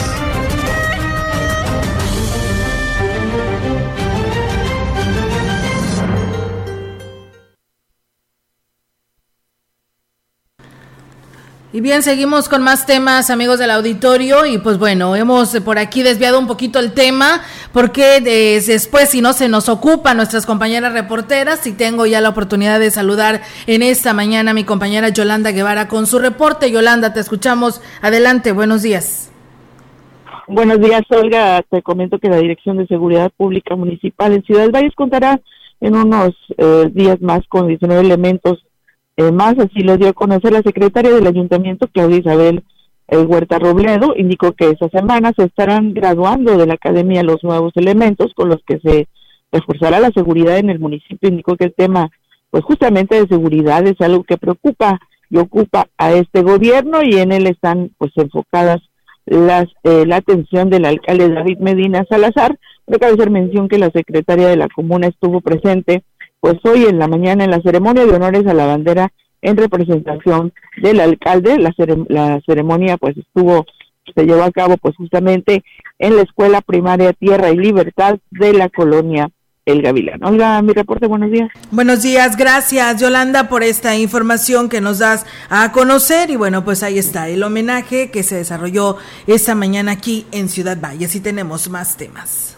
Y 11.78 11.82
bien, 11.82 12.02
seguimos 12.02 12.50
con 12.50 12.64
más 12.64 12.88
temas, 12.88 13.30
amigos 13.30 13.60
del 13.60 13.70
auditorio, 13.70 14.48
y 14.48 14.58
pues 14.58 14.80
bueno, 14.80 15.16
hemos 15.16 15.60
por 15.60 15.78
aquí 15.78 16.02
desviado 16.02 16.40
un 16.40 16.48
poquito 16.48 16.80
el 16.80 16.92
tema, 16.92 17.44
porque 17.72 18.20
después, 18.20 19.10
si 19.10 19.22
no 19.22 19.32
se 19.32 19.48
nos 19.48 19.70
ocupa 19.70 20.16
nuestras 20.16 20.48
compañeras 20.48 20.94
reporteras, 20.94 21.68
y 21.68 21.74
tengo 21.74 22.08
ya 22.08 22.20
la 22.20 22.30
oportunidad 22.30 22.80
de 22.80 22.90
saludar 22.90 23.42
en 23.68 23.84
esta 23.84 24.16
mañana 24.16 24.50
a 24.50 24.54
mi 24.56 24.64
compañera 24.64 25.10
Yolanda 25.10 25.52
Guevara 25.52 25.88
con 25.88 26.08
su 26.08 26.18
reporte. 26.18 26.72
Yolanda, 26.72 27.14
te 27.14 27.20
escuchamos. 27.20 27.80
Adelante, 28.02 28.54
buenos 28.54 28.82
días. 28.82 29.32
Buenos 30.48 30.82
días, 30.82 31.04
Olga. 31.10 31.62
Te 31.70 31.84
comento 31.84 32.18
que 32.18 32.30
la 32.30 32.38
Dirección 32.38 32.78
de 32.78 32.88
Seguridad 32.88 33.32
Pública 33.38 33.76
Municipal 33.76 34.34
en 34.34 34.42
Ciudad 34.42 34.72
Valles 34.72 34.96
contará 34.96 35.40
en 35.80 35.96
unos 35.96 36.34
eh, 36.58 36.90
días 36.92 37.22
más 37.22 37.42
con 37.48 37.68
19 37.68 38.02
elementos 38.02 38.67
eh, 39.18 39.32
más 39.32 39.58
así 39.58 39.80
lo 39.80 39.98
dio 39.98 40.10
a 40.10 40.14
conocer 40.14 40.54
la 40.54 40.62
secretaria 40.62 41.12
del 41.12 41.26
ayuntamiento, 41.26 41.88
Claudia 41.88 42.20
Isabel 42.20 42.64
eh, 43.08 43.18
Huerta 43.18 43.58
Robledo, 43.58 44.14
indicó 44.16 44.52
que 44.52 44.70
esta 44.70 44.90
semana 44.90 45.34
se 45.36 45.46
estarán 45.46 45.96
graduando 45.96 46.56
de 46.56 46.68
la 46.68 46.76
academia 46.76 47.24
los 47.24 47.44
nuevos 47.44 47.74
elementos 47.76 48.34
con 48.36 48.50
los 48.50 48.62
que 48.64 48.80
se 48.80 49.08
reforzará 49.52 50.00
la 50.00 50.12
seguridad 50.12 50.60
en 50.60 50.70
el 50.70 50.80
municipio. 50.80 51.30
Indicó 51.30 51.56
que 51.56 51.66
el 51.66 51.74
tema, 51.74 52.12
pues 52.52 52.64
justamente 52.64 53.20
de 53.20 53.28
seguridad 53.28 53.88
es 53.88 54.00
algo 54.02 54.24
que 54.24 54.38
preocupa 54.38 55.00
y 55.32 55.38
ocupa 55.38 55.88
a 55.98 56.12
este 56.14 56.44
gobierno 56.44 57.02
y 57.02 57.18
en 57.18 57.32
él 57.32 57.48
están 57.48 57.90
pues 57.98 58.12
enfocadas 58.18 58.82
las, 59.26 59.66
eh, 59.84 60.06
la 60.06 60.18
atención 60.18 60.70
del 60.70 60.86
alcalde 60.86 61.30
David 61.30 61.58
Medina 61.58 62.06
Salazar. 62.08 62.60
Pero 62.86 63.00
cabe 63.00 63.14
hacer 63.14 63.32
mención 63.32 63.68
que 63.68 63.80
la 63.80 63.90
secretaria 63.90 64.48
de 64.48 64.58
la 64.58 64.68
comuna 64.70 65.08
estuvo 65.08 65.42
presente 65.42 66.04
pues 66.40 66.56
hoy 66.64 66.86
en 66.86 67.00
la 67.00 67.08
mañana 67.08 67.44
en 67.44 67.52
la 67.52 67.62
ceremonia 67.62 68.06
de 68.06 68.14
honores 68.14 68.46
a 68.48 68.54
la 68.54 68.66
bandera 68.66 69.12
en 69.42 69.58
representación 69.58 70.54
del 70.82 71.00
alcalde. 71.00 71.58
La, 71.58 71.74
la 72.10 72.42
ceremonia 72.46 72.98
pues 72.98 73.18
estuvo, 73.18 73.66
se 74.16 74.26
llevó 74.26 74.44
a 74.44 74.52
cabo 74.52 74.78
pues 74.78 74.96
justamente 74.96 75.64
en 76.00 76.16
la 76.16 76.24
escuela 76.24 76.62
primaria 76.62 77.14
Tierra 77.14 77.50
y 77.52 77.58
Libertad 77.58 78.20
de 78.32 78.54
la 78.54 78.70
colonia 78.70 79.30
El 79.66 79.82
Gavilán. 79.82 80.24
Olga, 80.24 80.62
mi 80.62 80.74
reporte, 80.74 81.08
buenos 81.08 81.32
días. 81.32 81.50
Buenos 81.72 82.04
días, 82.04 82.38
gracias 82.38 83.02
Yolanda 83.02 83.50
por 83.50 83.64
esta 83.64 83.96
información 83.96 84.70
que 84.70 84.82
nos 84.82 85.00
das 85.00 85.26
a 85.50 85.72
conocer 85.72 86.30
y 86.30 86.36
bueno, 86.36 86.64
pues 86.64 86.84
ahí 86.84 86.98
está 86.98 87.30
el 87.30 87.44
homenaje 87.44 88.12
que 88.12 88.24
se 88.24 88.36
desarrolló 88.36 88.98
esta 89.28 89.56
mañana 89.56 89.94
aquí 89.94 90.26
en 90.32 90.50
Ciudad 90.50 90.78
Valles 90.80 91.16
y 91.16 91.20
tenemos 91.20 91.70
más 91.70 91.98
temas. 91.98 92.58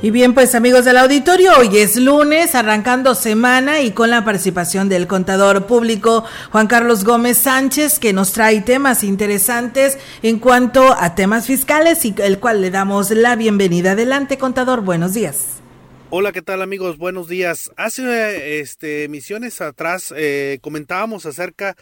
Y 0.00 0.12
bien, 0.12 0.32
pues 0.32 0.54
amigos 0.54 0.84
del 0.84 0.96
auditorio, 0.96 1.50
hoy 1.58 1.76
es 1.76 1.96
lunes, 1.96 2.54
arrancando 2.54 3.16
semana 3.16 3.80
y 3.80 3.90
con 3.90 4.10
la 4.10 4.24
participación 4.24 4.88
del 4.88 5.08
contador 5.08 5.66
público 5.66 6.24
Juan 6.52 6.68
Carlos 6.68 7.02
Gómez 7.02 7.38
Sánchez, 7.38 7.98
que 7.98 8.12
nos 8.12 8.30
trae 8.30 8.60
temas 8.60 9.02
interesantes 9.02 9.98
en 10.22 10.38
cuanto 10.38 10.92
a 10.92 11.16
temas 11.16 11.46
fiscales 11.46 12.04
y 12.04 12.14
el 12.18 12.38
cual 12.38 12.60
le 12.60 12.70
damos 12.70 13.10
la 13.10 13.34
bienvenida. 13.34 13.92
Adelante, 13.92 14.38
contador, 14.38 14.82
buenos 14.82 15.14
días. 15.14 15.56
Hola, 16.10 16.30
¿qué 16.30 16.42
tal 16.42 16.62
amigos? 16.62 16.96
Buenos 16.96 17.26
días. 17.26 17.72
Hace 17.76 18.60
este, 18.60 19.02
emisiones 19.02 19.60
atrás 19.60 20.14
eh, 20.16 20.60
comentábamos 20.62 21.26
acerca 21.26 21.76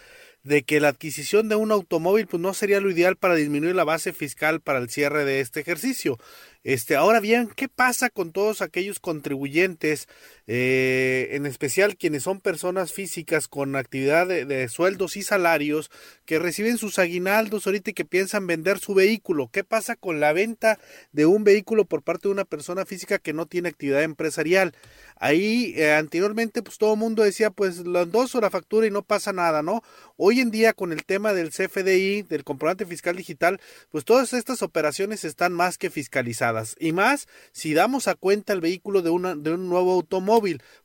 de 0.47 0.63
que 0.63 0.81
la 0.81 0.89
adquisición 0.89 1.49
de 1.49 1.57
un 1.57 1.73
automóvil 1.73 2.29
pues 2.29 2.41
no 2.41 2.55
sería 2.55 2.81
lo 2.81 2.91
ideal 2.91 3.17
para 3.17 3.35
disminuir 3.35 3.75
la 3.75 3.85
base 3.85 4.13
fiscal 4.13 4.61
para 4.61 4.79
el 4.79 4.89
cierre 4.89 5.25
de 5.25 5.41
este 5.41 5.61
ejercicio. 5.61 6.19
Este, 6.67 6.97
ahora 6.97 7.21
bien, 7.21 7.49
¿qué 7.55 7.69
pasa 7.69 8.11
con 8.11 8.33
todos 8.33 8.61
aquellos 8.61 8.99
contribuyentes, 8.99 10.09
eh, 10.47 11.29
en 11.33 11.47
especial 11.47 11.97
quienes 11.97 12.23
son 12.23 12.41
personas 12.41 12.93
físicas 12.93 13.49
con 13.49 13.75
actividad 13.77 14.27
de, 14.27 14.69
sueldos 14.69 15.17
y 15.17 15.23
salarios, 15.23 15.91
que 16.25 16.39
reciben 16.39 16.79
sus 16.79 16.99
aguinaldos 16.99 17.67
ahorita 17.67 17.91
y 17.91 17.95
que 17.95 18.05
piensan 18.05 18.47
vender 18.47 18.79
su 18.79 18.95
vehículo? 18.95 19.49
¿Qué 19.53 19.65
pasa 19.65 19.97
con 19.97 20.21
la 20.21 20.33
venta 20.33 20.79
de 21.13 21.27
un 21.27 21.45
vehículo 21.45 21.85
por 21.85 22.03
parte 22.03 22.29
de 22.29 22.33
una 22.33 22.45
persona 22.45 22.85
física 22.85 23.19
que 23.19 23.33
no 23.33 23.47
tiene 23.47 23.69
actividad 23.69 24.03
empresarial? 24.03 24.73
Ahí 25.19 25.73
eh, 25.77 25.95
anteriormente 25.95 26.63
pues 26.63 26.79
todo 26.79 26.93
el 26.93 26.99
mundo 26.99 27.23
decía 27.23 27.51
pues 27.51 27.79
lo 27.79 28.03
endoso 28.03 28.41
la 28.41 28.51
factura 28.51 28.87
y 28.87 28.91
no 28.91 29.03
pasa 29.03 29.33
nada, 29.33 29.63
¿no? 29.63 29.83
Hoy 30.17 30.41
en 30.41 30.51
día 30.51 30.75
con 30.75 30.93
el 30.93 31.05
tema 31.05 31.33
del 31.33 31.51
CFDI, 31.51 32.23
del 32.23 32.45
comprobante 32.45 32.85
fiscal 32.85 33.17
digital, 33.17 33.61
pues 33.91 34.05
todas 34.05 34.33
estas 34.33 34.63
operaciones 34.63 35.25
están 35.25 35.53
más 35.53 35.79
que 35.79 35.91
fiscalizadas 35.91 36.77
y 36.79 36.93
más 36.93 37.29
si 37.53 37.75
damos 37.75 38.09
a 38.09 38.15
cuenta 38.15 38.53
el 38.53 38.61
vehículo 38.61 39.03
de, 39.03 39.11
una, 39.11 39.35
de 39.35 39.55
un 39.55 39.69
nuevo 39.69 39.93
automóvil, 39.93 40.36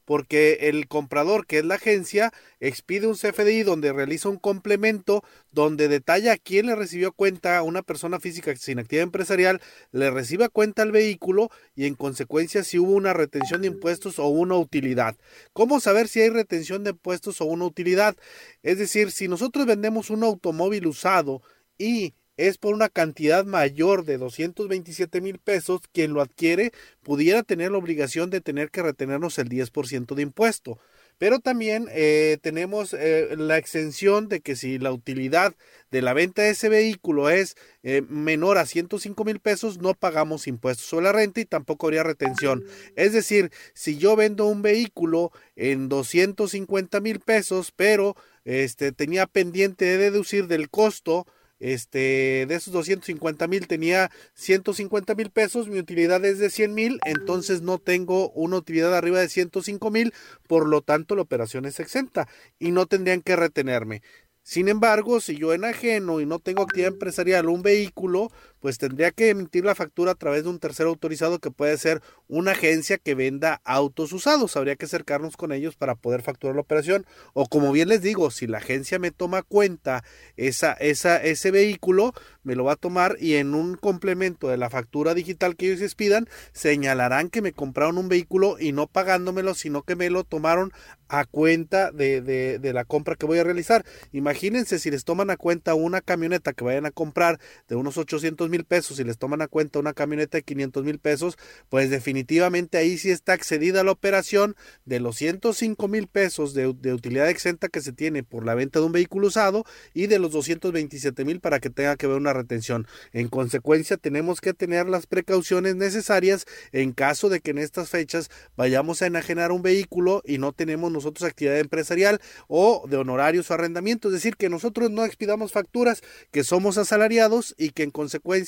porque 0.06 0.58
el 0.62 0.88
comprador, 0.88 1.46
que 1.46 1.60
es 1.60 1.66
la 1.66 1.76
agencia, 1.76 2.32
expide 2.60 3.08
un 3.08 3.16
CFDI 3.16 3.64
donde 3.64 3.94
realiza 3.94 4.30
un 4.30 4.38
complemento 4.38 5.24
donde 5.52 5.88
detalla 5.88 6.34
a 6.34 6.38
quién 6.38 6.68
le 6.68 6.76
recibió 6.76 7.12
cuenta 7.12 7.58
a 7.58 7.64
una 7.64 7.82
persona 7.82 8.20
física 8.20 8.56
sin 8.56 8.80
actividad 8.80 9.04
empresarial, 9.04 9.62
le 9.92 10.12
recibe 10.12 10.50
cuenta 10.50 10.82
al 10.82 10.92
vehículo 10.92 11.50
y 11.76 11.86
en 11.86 11.96
consecuencia 11.96 12.64
si 12.64 12.80
hubo 12.80 12.92
una 12.92 13.14
retención 13.14 13.62
de 13.62 13.68
impuestos 13.68 14.20
o 14.20 14.28
una 14.28 14.58
utilidad. 14.58 15.16
¿Cómo 15.54 15.80
saber 15.80 16.08
si 16.08 16.22
hay 16.22 16.30
retención 16.30 16.84
de 16.84 16.92
impuestos 16.92 17.42
o 17.42 17.46
una 17.46 17.66
utilidad? 17.66 18.16
Es 18.64 18.78
decir, 18.78 19.12
si 19.12 19.28
nosotros 19.28 19.66
vendemos 19.66 20.10
un 20.10 20.24
automóvil 20.24 20.88
usado 20.88 21.42
y 21.78 22.14
es 22.48 22.58
por 22.58 22.74
una 22.74 22.90
cantidad 22.90 23.46
mayor 23.46 24.04
de 24.04 24.18
227 24.18 25.22
mil 25.22 25.38
pesos, 25.38 25.82
quien 25.92 26.14
lo 26.14 26.22
adquiere 26.22 26.72
pudiera 27.04 27.44
tener 27.44 27.72
la 27.72 27.78
obligación 27.78 28.30
de 28.30 28.42
tener 28.42 28.72
que 28.72 28.82
retenernos 28.82 29.38
el 29.38 29.50
10% 29.50 30.16
de 30.16 30.22
impuesto. 30.22 30.80
Pero 31.22 31.40
también 31.40 31.88
eh, 31.92 32.40
tenemos 32.42 32.96
eh, 32.96 33.36
la 33.38 33.60
exención 33.60 34.28
de 34.28 34.40
que 34.40 34.56
si 34.56 34.80
la 34.80 34.92
utilidad 34.92 35.54
de 35.92 36.02
la 36.02 36.14
venta 36.14 36.42
de 36.42 36.50
ese 36.50 36.68
vehículo 36.68 37.30
es 37.30 37.56
eh, 37.84 38.02
menor 38.10 38.58
a 38.58 38.66
105 38.66 39.24
mil 39.24 39.40
pesos, 39.40 39.78
no 39.78 39.94
pagamos 39.94 40.48
impuestos 40.48 40.88
sobre 40.88 41.06
la 41.06 41.12
renta 41.12 41.40
y 41.40 41.46
tampoco 41.46 41.86
habría 41.86 42.02
retención. 42.02 42.64
Es 42.96 43.14
decir, 43.14 43.52
si 43.76 44.00
yo 44.00 44.16
vendo 44.16 44.48
un 44.48 44.64
vehículo 44.64 45.32
en 45.56 45.90
250 45.90 47.00
mil 47.02 47.20
pesos, 47.20 47.72
pero 47.76 48.16
este, 48.44 48.92
tenía 48.92 49.28
pendiente 49.28 49.86
de 49.86 49.98
deducir 50.00 50.48
del 50.48 50.72
costo 50.72 51.28
este, 51.62 52.46
de 52.48 52.56
esos 52.56 52.74
250 52.74 53.48
mil 53.48 53.68
tenía 53.68 54.12
150 54.34 55.16
mil 55.16 55.30
pesos, 55.30 55.68
mi 55.68 55.80
utilidad 55.80 56.24
es 56.26 56.40
de 56.40 56.50
100 56.50 56.74
mil, 56.74 57.00
entonces 57.06 57.62
no 57.62 57.78
tengo 57.78 58.32
una 58.32 58.58
utilidad 58.58 58.96
arriba 58.96 59.20
de 59.20 59.30
105 59.30 59.92
mil, 59.92 60.14
por 60.48 60.68
lo 60.68 60.82
tanto 60.82 61.16
la 61.16 61.22
operación 61.22 61.66
es 61.66 61.80
exenta 61.80 62.28
y 62.60 62.72
no 62.72 62.88
tendrían 62.88 63.22
que 63.22 63.36
retenerme. 63.36 64.02
Sin 64.44 64.70
embargo, 64.70 65.22
si 65.22 65.38
yo 65.38 65.54
enajeno 65.54 66.20
y 66.20 66.26
no 66.26 66.40
tengo 66.40 66.64
actividad 66.64 66.94
empresarial 66.94 67.48
un 67.48 67.62
vehículo, 67.62 68.32
pues 68.62 68.78
tendría 68.78 69.12
que 69.12 69.30
emitir 69.30 69.66
la 69.66 69.76
factura 69.76 70.12
a 70.12 70.16
través 70.16 70.44
de 70.44 70.50
un 70.50 70.60
tercero 70.60 70.90
autorizado 70.90 71.40
que 71.40 71.52
puede 71.52 71.78
ser 71.78 72.02
una 72.28 72.52
agencia 72.52 73.00
que 73.00 73.16
venda 73.16 73.60
autos 73.66 74.14
usados. 74.14 74.56
Habría 74.56 74.76
que 74.76 74.86
acercarnos 74.86 75.36
con 75.36 75.52
ellos 75.52 75.76
para 75.76 75.96
poder 75.96 76.22
facturar 76.22 76.56
la 76.56 76.62
operación. 76.62 77.06
O 77.34 77.48
como 77.48 77.72
bien 77.72 77.90
les 77.90 78.02
digo, 78.02 78.30
si 78.30 78.48
la 78.48 78.60
agencia 78.60 79.00
me 79.00 79.12
toma 79.12 79.42
cuenta 79.42 80.04
esa, 80.38 80.74
esa, 80.74 81.18
ese 81.18 81.50
vehículo, 81.50 82.14
me 82.44 82.56
lo 82.56 82.64
va 82.64 82.74
a 82.74 82.78
tomar 82.78 83.18
y 83.20 83.36
en 83.36 83.56
un 83.56 83.76
complemento 83.76 84.48
de 84.48 84.58
la 84.58 84.70
factura 84.70 85.16
digital 85.16 85.56
que 85.56 85.68
ellos 85.68 85.82
expidan, 85.82 86.30
señalarán 86.54 87.30
que 87.30 87.42
me 87.42 87.54
compraron 87.54 87.98
un 87.98 88.10
vehículo 88.10 88.58
y 88.60 88.74
no 88.74 88.86
pagándomelo, 88.86 89.56
sino 89.56 89.82
que 89.82 89.96
me 89.96 90.12
lo 90.12 90.24
tomaron 90.24 90.72
a 91.10 91.26
cuenta 91.26 91.92
de, 91.92 92.22
de, 92.22 92.60
de 92.60 92.74
la 92.74 92.86
compra 92.86 93.16
que 93.16 93.26
voy 93.26 93.40
a 93.40 93.44
realizar. 93.44 93.84
Imagínense 94.12 94.78
si 94.78 94.92
les 94.92 95.04
toman 95.04 95.32
a 95.32 95.38
cuenta 95.38 95.74
una 95.74 96.02
camioneta 96.02 96.54
que 96.54 96.64
vayan 96.64 96.86
a 96.86 96.92
comprar 96.92 97.40
de 97.68 97.76
unos 97.76 97.98
800 97.98 98.51
mil 98.52 98.66
pesos 98.66 99.00
y 99.00 99.04
les 99.04 99.18
toman 99.18 99.42
a 99.42 99.48
cuenta 99.48 99.80
una 99.80 99.94
camioneta 99.94 100.38
de 100.38 100.44
500 100.44 100.84
mil 100.84 101.00
pesos, 101.00 101.38
pues 101.70 101.90
definitivamente 101.90 102.78
ahí 102.78 103.00
sí 103.00 103.10
está 103.10 103.34
accedida 103.34 103.84
la 103.84 103.92
operación 103.92 104.56
de 104.86 105.00
los 105.00 105.16
105 105.16 105.88
mil 105.88 106.08
pesos 106.08 106.54
de, 106.54 106.74
de, 106.80 106.94
utilidad 106.94 107.30
exenta 107.30 107.70
que 107.70 107.82
se 107.82 107.94
tiene 107.94 108.24
por 108.24 108.46
la 108.46 108.54
venta 108.54 108.80
de 108.80 108.86
un 108.86 108.92
vehículo 108.92 109.28
usado 109.28 109.66
y 109.94 110.08
de 110.08 110.20
los 110.20 110.32
227 110.32 111.26
mil 111.26 111.40
para 111.40 111.60
que 111.60 111.70
tenga 111.70 111.96
que 111.96 112.08
ver 112.08 112.18
una 112.18 112.34
retención. 112.34 112.88
En 113.14 113.28
consecuencia, 113.28 113.98
tenemos 113.98 114.42
que 114.42 114.54
tener 114.54 114.88
las 114.88 115.08
precauciones 115.08 115.76
necesarias 115.76 116.46
en 116.72 116.92
caso 116.92 117.30
de 117.30 117.40
que 117.40 117.52
en 117.52 117.58
estas 117.58 117.90
fechas 117.90 118.30
vayamos 118.56 119.02
a 119.02 119.08
enajenar 119.08 119.52
un 119.52 119.62
vehículo 119.62 120.22
y 120.26 120.38
no 120.38 120.52
tenemos 120.52 120.92
nosotros 120.92 121.28
actividad 121.28 121.60
empresarial 121.60 122.20
o 122.48 122.86
de 122.88 122.98
honorarios 122.98 123.50
o 123.50 123.54
arrendamiento, 123.54 124.10
es 124.10 124.14
decir, 124.14 124.36
que 124.36 124.50
nosotros 124.50 124.92
no 124.92 125.06
expidamos 125.06 125.52
facturas, 125.52 126.02
que 126.32 126.44
somos 126.44 126.78
asalariados 126.78 127.56
y 127.58 127.70
que 127.70 127.84
en 127.84 127.92
consecuencia 127.92 128.41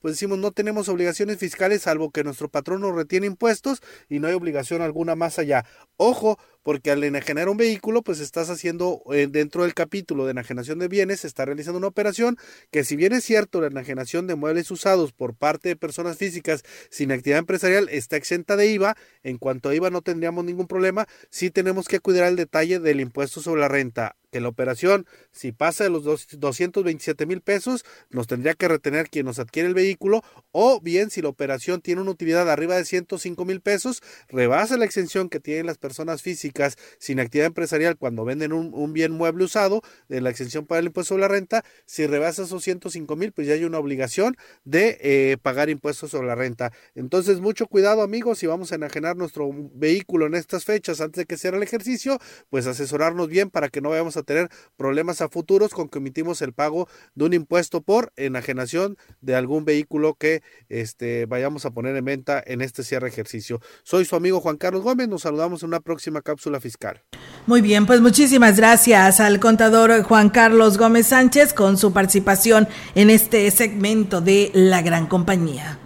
pues 0.00 0.14
decimos 0.14 0.38
no 0.38 0.52
tenemos 0.52 0.88
obligaciones 0.88 1.38
fiscales 1.38 1.82
salvo 1.82 2.10
que 2.10 2.24
nuestro 2.24 2.48
patrón 2.48 2.80
nos 2.80 2.94
retiene 2.94 3.26
impuestos 3.26 3.80
y 4.08 4.18
no 4.18 4.28
hay 4.28 4.34
obligación 4.34 4.82
alguna 4.82 5.14
más 5.14 5.38
allá. 5.38 5.64
Ojo, 5.96 6.38
porque 6.68 6.90
al 6.90 7.02
enajenar 7.02 7.48
un 7.48 7.56
vehículo, 7.56 8.02
pues 8.02 8.20
estás 8.20 8.50
haciendo 8.50 9.02
eh, 9.10 9.26
dentro 9.26 9.62
del 9.62 9.72
capítulo 9.72 10.26
de 10.26 10.32
enajenación 10.32 10.78
de 10.78 10.88
bienes, 10.88 11.24
está 11.24 11.46
realizando 11.46 11.78
una 11.78 11.86
operación 11.86 12.36
que 12.70 12.84
si 12.84 12.94
bien 12.94 13.14
es 13.14 13.24
cierto 13.24 13.62
la 13.62 13.68
enajenación 13.68 14.26
de 14.26 14.34
muebles 14.34 14.70
usados 14.70 15.12
por 15.12 15.34
parte 15.34 15.70
de 15.70 15.76
personas 15.76 16.18
físicas 16.18 16.64
sin 16.90 17.10
actividad 17.10 17.38
empresarial 17.38 17.88
está 17.88 18.16
exenta 18.16 18.56
de 18.56 18.66
IVA, 18.66 18.96
en 19.22 19.38
cuanto 19.38 19.70
a 19.70 19.74
IVA 19.74 19.88
no 19.88 20.02
tendríamos 20.02 20.44
ningún 20.44 20.66
problema, 20.66 21.06
sí 21.30 21.50
tenemos 21.50 21.88
que 21.88 22.00
cuidar 22.00 22.28
el 22.28 22.36
detalle 22.36 22.80
del 22.80 23.00
impuesto 23.00 23.40
sobre 23.40 23.62
la 23.62 23.68
renta 23.68 24.17
que 24.30 24.40
la 24.40 24.48
operación, 24.48 25.06
si 25.32 25.52
pasa 25.52 25.84
de 25.84 25.90
los 25.90 26.04
227 26.04 27.26
mil 27.26 27.40
pesos, 27.40 27.84
nos 28.10 28.26
tendría 28.26 28.54
que 28.54 28.68
retener 28.68 29.08
quien 29.08 29.26
nos 29.26 29.38
adquiere 29.38 29.68
el 29.68 29.74
vehículo, 29.74 30.22
o 30.52 30.80
bien 30.80 31.10
si 31.10 31.22
la 31.22 31.28
operación 31.28 31.80
tiene 31.80 32.00
una 32.00 32.10
utilidad 32.10 32.50
arriba 32.50 32.76
de 32.76 32.84
105 32.84 33.44
mil 33.44 33.60
pesos, 33.60 34.02
rebasa 34.28 34.76
la 34.76 34.84
exención 34.84 35.28
que 35.28 35.40
tienen 35.40 35.66
las 35.66 35.78
personas 35.78 36.22
físicas 36.22 36.76
sin 36.98 37.20
actividad 37.20 37.46
empresarial 37.46 37.96
cuando 37.96 38.24
venden 38.24 38.52
un, 38.52 38.92
bien 38.92 39.12
mueble 39.12 39.44
usado, 39.44 39.82
de 40.08 40.20
la 40.20 40.30
exención 40.30 40.66
para 40.66 40.80
el 40.80 40.86
impuesto 40.86 41.14
sobre 41.14 41.22
la 41.22 41.28
renta, 41.28 41.64
si 41.86 42.06
rebasa 42.06 42.42
esos 42.42 42.62
105 42.62 43.16
mil, 43.16 43.32
pues 43.32 43.46
ya 43.46 43.54
hay 43.54 43.64
una 43.64 43.78
obligación 43.78 44.36
de 44.64 44.98
eh, 45.00 45.36
pagar 45.40 45.70
impuestos 45.70 46.10
sobre 46.10 46.26
la 46.26 46.34
renta. 46.34 46.72
Entonces, 46.94 47.40
mucho 47.40 47.66
cuidado 47.66 48.02
amigos, 48.02 48.38
si 48.38 48.46
vamos 48.46 48.72
a 48.72 48.74
enajenar 48.74 49.16
nuestro 49.16 49.50
vehículo 49.74 50.26
en 50.26 50.34
estas 50.34 50.64
fechas 50.64 51.00
antes 51.00 51.18
de 51.18 51.26
que 51.26 51.36
cierre 51.36 51.56
el 51.56 51.62
ejercicio, 51.62 52.18
pues 52.50 52.66
asesorarnos 52.66 53.28
bien 53.28 53.50
para 53.50 53.68
que 53.68 53.80
no 53.80 53.90
vayamos 53.90 54.16
a 54.16 54.17
tener 54.22 54.48
problemas 54.76 55.20
a 55.20 55.28
futuros 55.28 55.72
con 55.72 55.88
que 55.88 55.98
emitimos 55.98 56.42
el 56.42 56.52
pago 56.52 56.88
de 57.14 57.24
un 57.24 57.32
impuesto 57.34 57.80
por 57.80 58.12
enajenación 58.16 58.96
de 59.20 59.34
algún 59.34 59.64
vehículo 59.64 60.14
que 60.14 60.42
este, 60.68 61.26
vayamos 61.26 61.64
a 61.64 61.70
poner 61.70 61.96
en 61.96 62.04
venta 62.04 62.42
en 62.44 62.60
este 62.60 62.82
cierre 62.82 63.08
ejercicio. 63.08 63.60
Soy 63.82 64.04
su 64.04 64.16
amigo 64.16 64.40
Juan 64.40 64.56
Carlos 64.56 64.82
Gómez, 64.82 65.08
nos 65.08 65.22
saludamos 65.22 65.62
en 65.62 65.68
una 65.68 65.80
próxima 65.80 66.22
cápsula 66.22 66.60
fiscal. 66.60 67.02
Muy 67.46 67.60
bien, 67.60 67.86
pues 67.86 68.00
muchísimas 68.00 68.56
gracias 68.56 69.20
al 69.20 69.40
contador 69.40 70.02
Juan 70.02 70.30
Carlos 70.30 70.76
Gómez 70.76 71.08
Sánchez 71.08 71.54
con 71.54 71.78
su 71.78 71.92
participación 71.92 72.68
en 72.94 73.10
este 73.10 73.50
segmento 73.50 74.20
de 74.20 74.50
La 74.54 74.82
Gran 74.82 75.06
Compañía. 75.06 75.78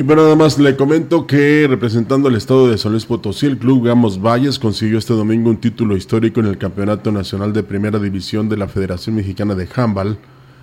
Y 0.00 0.02
bueno, 0.02 0.22
nada 0.22 0.34
más 0.34 0.58
le 0.58 0.76
comento 0.76 1.26
que 1.26 1.66
representando 1.68 2.30
al 2.30 2.34
estado 2.34 2.70
de 2.70 2.78
San 2.78 2.92
Luis 2.92 3.04
Potosí, 3.04 3.44
el 3.44 3.58
club 3.58 3.84
Gamos 3.84 4.18
Valles 4.18 4.58
consiguió 4.58 4.96
este 4.96 5.12
domingo 5.12 5.50
un 5.50 5.58
título 5.58 5.94
histórico 5.94 6.40
en 6.40 6.46
el 6.46 6.56
Campeonato 6.56 7.12
Nacional 7.12 7.52
de 7.52 7.62
Primera 7.62 7.98
División 7.98 8.48
de 8.48 8.56
la 8.56 8.66
Federación 8.66 9.16
Mexicana 9.16 9.54
de 9.54 9.68
Handball, 9.76 10.16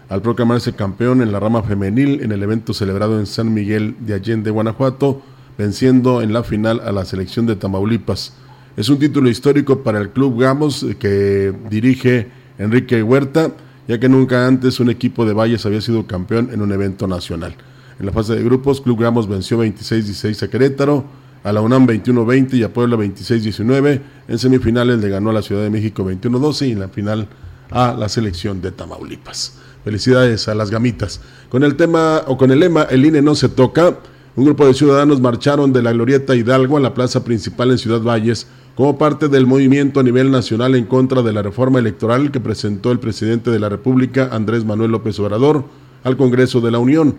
al 0.10 0.24
proclamarse 0.24 0.74
campeón 0.74 1.22
en 1.22 1.32
la 1.32 1.40
rama 1.40 1.62
femenil 1.62 2.22
en 2.24 2.32
el 2.32 2.42
evento 2.42 2.74
celebrado 2.74 3.20
en 3.20 3.28
San 3.28 3.54
Miguel 3.54 3.96
de 4.00 4.16
Allende, 4.16 4.50
Guanajuato, 4.50 5.22
venciendo 5.56 6.24
en 6.24 6.34
la 6.34 6.42
final 6.44 6.82
a 6.84 6.92
la 6.92 7.06
selección 7.06 7.46
de 7.46 7.58
Tamaulipas. 7.58 8.34
Es 8.76 8.90
un 8.90 8.98
título 8.98 9.30
histórico 9.30 9.84
para 9.84 10.02
el 10.02 10.10
club 10.10 10.42
Gamos 10.42 10.84
que 10.98 11.54
dirige 11.70 12.28
Enrique 12.58 13.04
Huerta, 13.04 13.52
ya 13.88 14.00
que 14.00 14.10
nunca 14.10 14.48
antes 14.48 14.80
un 14.80 14.90
equipo 14.90 15.28
de 15.28 15.34
Valles 15.34 15.64
había 15.68 15.82
sido 15.82 16.08
campeón 16.08 16.50
en 16.52 16.64
un 16.64 16.72
evento 16.72 17.06
nacional. 17.06 17.56
En 18.00 18.06
la 18.06 18.12
fase 18.12 18.36
de 18.36 18.44
grupos, 18.44 18.80
Club 18.80 19.02
Gamos 19.02 19.28
venció 19.28 19.64
26-16 19.64 20.44
a 20.44 20.48
Querétaro, 20.50 21.04
a 21.44 21.52
la 21.52 21.62
UNAM 21.62 21.88
21-20 21.88 22.54
y 22.54 22.64
a 22.64 22.72
Puebla 22.72 22.96
26-19. 22.96 24.02
En 24.28 24.38
semifinales 24.38 25.00
le 25.00 25.10
ganó 25.10 25.32
a 25.32 25.34
la 25.34 25.42
Ciudad 25.42 25.64
de 25.64 25.72
México 25.72 26.04
21-12 26.04 26.68
y 26.68 26.72
en 26.74 26.80
la 26.80 26.90
final 26.90 27.28
a 27.72 27.96
la 27.98 28.08
selección 28.08 28.62
de 28.62 28.72
Tamaulipas. 28.72 29.58
Felicidades 29.84 30.48
a 30.48 30.54
las 30.54 30.70
gamitas. 30.70 31.22
Con 31.50 31.64
el 31.64 31.76
tema 31.76 32.22
o 32.28 32.38
con 32.38 32.52
el 32.52 32.60
lema 32.60 32.84
El 32.84 33.06
INE 33.06 33.22
no 33.22 33.34
se 33.34 33.50
toca, 33.50 33.98
un 34.36 34.46
grupo 34.46 34.68
de 34.68 34.76
ciudadanos 34.76 35.20
marcharon 35.20 35.74
de 35.74 35.82
la 35.82 35.92
Glorieta 35.92 36.36
Hidalgo 36.36 36.78
a 36.78 36.82
la 36.82 36.94
plaza 36.94 37.24
principal 37.24 37.72
en 37.72 37.80
Ciudad 37.80 38.02
Valles 38.02 38.46
como 38.76 39.00
parte 39.00 39.28
del 39.28 39.48
movimiento 39.48 40.00
a 40.00 40.04
nivel 40.04 40.30
nacional 40.30 40.76
en 40.76 40.86
contra 40.86 41.24
de 41.24 41.34
la 41.34 41.42
reforma 41.42 41.80
electoral 41.80 42.30
que 42.30 42.40
presentó 42.40 42.92
el 42.92 43.00
presidente 43.00 43.50
de 43.50 43.58
la 43.58 43.70
República, 43.70 44.30
Andrés 44.32 44.66
Manuel 44.66 44.92
López 44.92 45.20
Obrador, 45.20 45.66
al 46.04 46.16
Congreso 46.16 46.62
de 46.62 46.70
la 46.70 46.78
Unión 46.78 47.16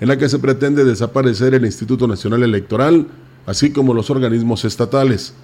en 0.00 0.08
la 0.08 0.16
que 0.16 0.28
se 0.28 0.38
pretende 0.38 0.84
desaparecer 0.84 1.54
el 1.54 1.64
Instituto 1.64 2.08
Nacional 2.08 2.42
Electoral, 2.42 3.06
así 3.46 3.72
como 3.72 3.94
los 3.94 4.10
organismos 4.10 4.64
estatales. 4.64 5.34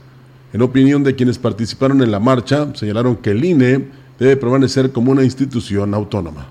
En 0.52 0.62
opinión 0.62 1.04
de 1.04 1.14
quienes 1.14 1.38
participaron 1.38 2.02
en 2.02 2.10
la 2.10 2.20
marcha, 2.20 2.68
señalaron 2.74 3.16
que 3.16 3.30
el 3.30 3.44
INE 3.44 3.88
debe 4.18 4.36
permanecer 4.36 4.92
como 4.92 5.12
una 5.12 5.22
institución 5.22 5.92
autónoma. 5.92 6.46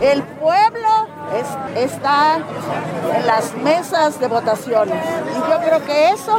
El 0.00 0.22
pueblo 0.22 1.06
es, 1.38 1.84
está 1.92 2.38
en 3.16 3.26
las 3.26 3.56
mesas 3.62 4.18
de 4.18 4.26
votaciones 4.26 5.04
y 5.30 5.50
yo 5.50 5.58
creo 5.64 5.84
que 5.84 6.10
eso 6.10 6.38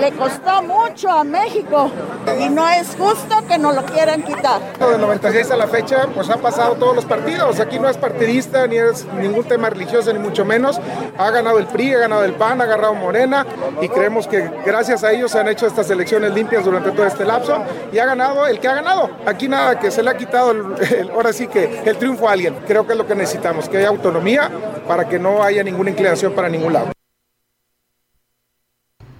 le 0.00 0.12
costó 0.12 0.62
mucho 0.62 1.10
a 1.10 1.24
México 1.24 1.90
y 2.38 2.48
no 2.48 2.68
es 2.68 2.88
justo 2.96 3.36
que 3.48 3.58
nos 3.58 3.74
lo 3.74 3.84
quieran 3.84 4.22
quitar. 4.22 4.60
Del 4.78 5.00
96 5.00 5.50
a 5.50 5.56
la 5.56 5.66
fecha, 5.66 6.06
pues 6.14 6.28
han 6.30 6.40
pasado 6.40 6.74
todos 6.74 6.94
los 6.94 7.04
partidos. 7.04 7.60
Aquí 7.60 7.78
no 7.78 7.88
es 7.88 7.96
partidista 7.96 8.66
ni 8.66 8.76
es 8.76 9.06
ningún 9.14 9.44
tema 9.44 9.70
religioso, 9.70 10.12
ni 10.12 10.18
mucho 10.18 10.44
menos. 10.44 10.80
Ha 11.16 11.30
ganado 11.30 11.58
el 11.58 11.66
PRI, 11.66 11.94
ha 11.94 11.98
ganado 11.98 12.24
el 12.24 12.34
PAN, 12.34 12.60
ha 12.60 12.66
ganado 12.66 12.94
Morena 12.94 13.46
y 13.80 13.88
creemos 13.88 14.26
que 14.26 14.50
gracias 14.64 15.04
a 15.04 15.12
ellos 15.12 15.32
se 15.32 15.38
han 15.38 15.48
hecho 15.48 15.66
estas 15.66 15.90
elecciones 15.90 16.32
limpias 16.32 16.64
durante 16.64 16.90
todo 16.92 17.06
este 17.06 17.24
lapso 17.24 17.62
y 17.92 17.98
ha 17.98 18.06
ganado 18.06 18.46
el 18.46 18.60
que 18.60 18.68
ha 18.68 18.74
ganado. 18.74 19.10
Aquí 19.26 19.48
nada 19.48 19.78
que 19.78 19.90
se 19.90 20.02
le 20.02 20.10
ha 20.10 20.16
quitado, 20.16 20.52
el, 20.52 21.10
ahora 21.14 21.32
sí 21.32 21.46
que 21.48 21.82
el 21.84 21.96
triunfo 21.96 22.28
a 22.28 22.32
alguien. 22.32 22.56
Creo 22.66 22.86
que 22.86 22.92
es 22.92 22.98
lo 22.98 23.06
que 23.06 23.14
necesitamos, 23.14 23.68
que 23.68 23.78
haya 23.78 23.88
autonomía 23.88 24.50
para 24.86 25.08
que 25.08 25.18
no 25.18 25.42
haya 25.42 25.62
ninguna 25.62 25.90
inclinación 25.90 26.32
para 26.32 26.48
ningún 26.48 26.72
lado. 26.72 26.97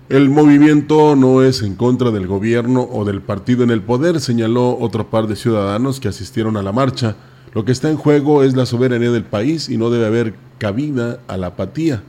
El 0.08 0.30
movimiento 0.30 1.16
no 1.16 1.42
es 1.42 1.60
en 1.60 1.74
contra 1.74 2.10
del 2.10 2.26
gobierno 2.26 2.88
o 2.90 3.04
del 3.04 3.20
partido 3.20 3.62
en 3.62 3.70
el 3.70 3.82
poder, 3.82 4.20
señaló 4.20 4.78
otro 4.78 5.10
par 5.10 5.26
de 5.26 5.36
ciudadanos 5.36 6.00
que 6.00 6.08
asistieron 6.08 6.56
a 6.56 6.62
la 6.62 6.72
marcha. 6.72 7.16
Lo 7.52 7.66
que 7.66 7.72
está 7.72 7.90
en 7.90 7.98
juego 7.98 8.42
es 8.42 8.56
la 8.56 8.64
soberanía 8.64 9.10
del 9.10 9.24
país 9.24 9.68
y 9.68 9.76
no 9.76 9.90
debe 9.90 10.06
haber 10.06 10.34
cabida 10.56 11.20
a 11.28 11.36
la 11.36 11.48
apatía 11.48 12.02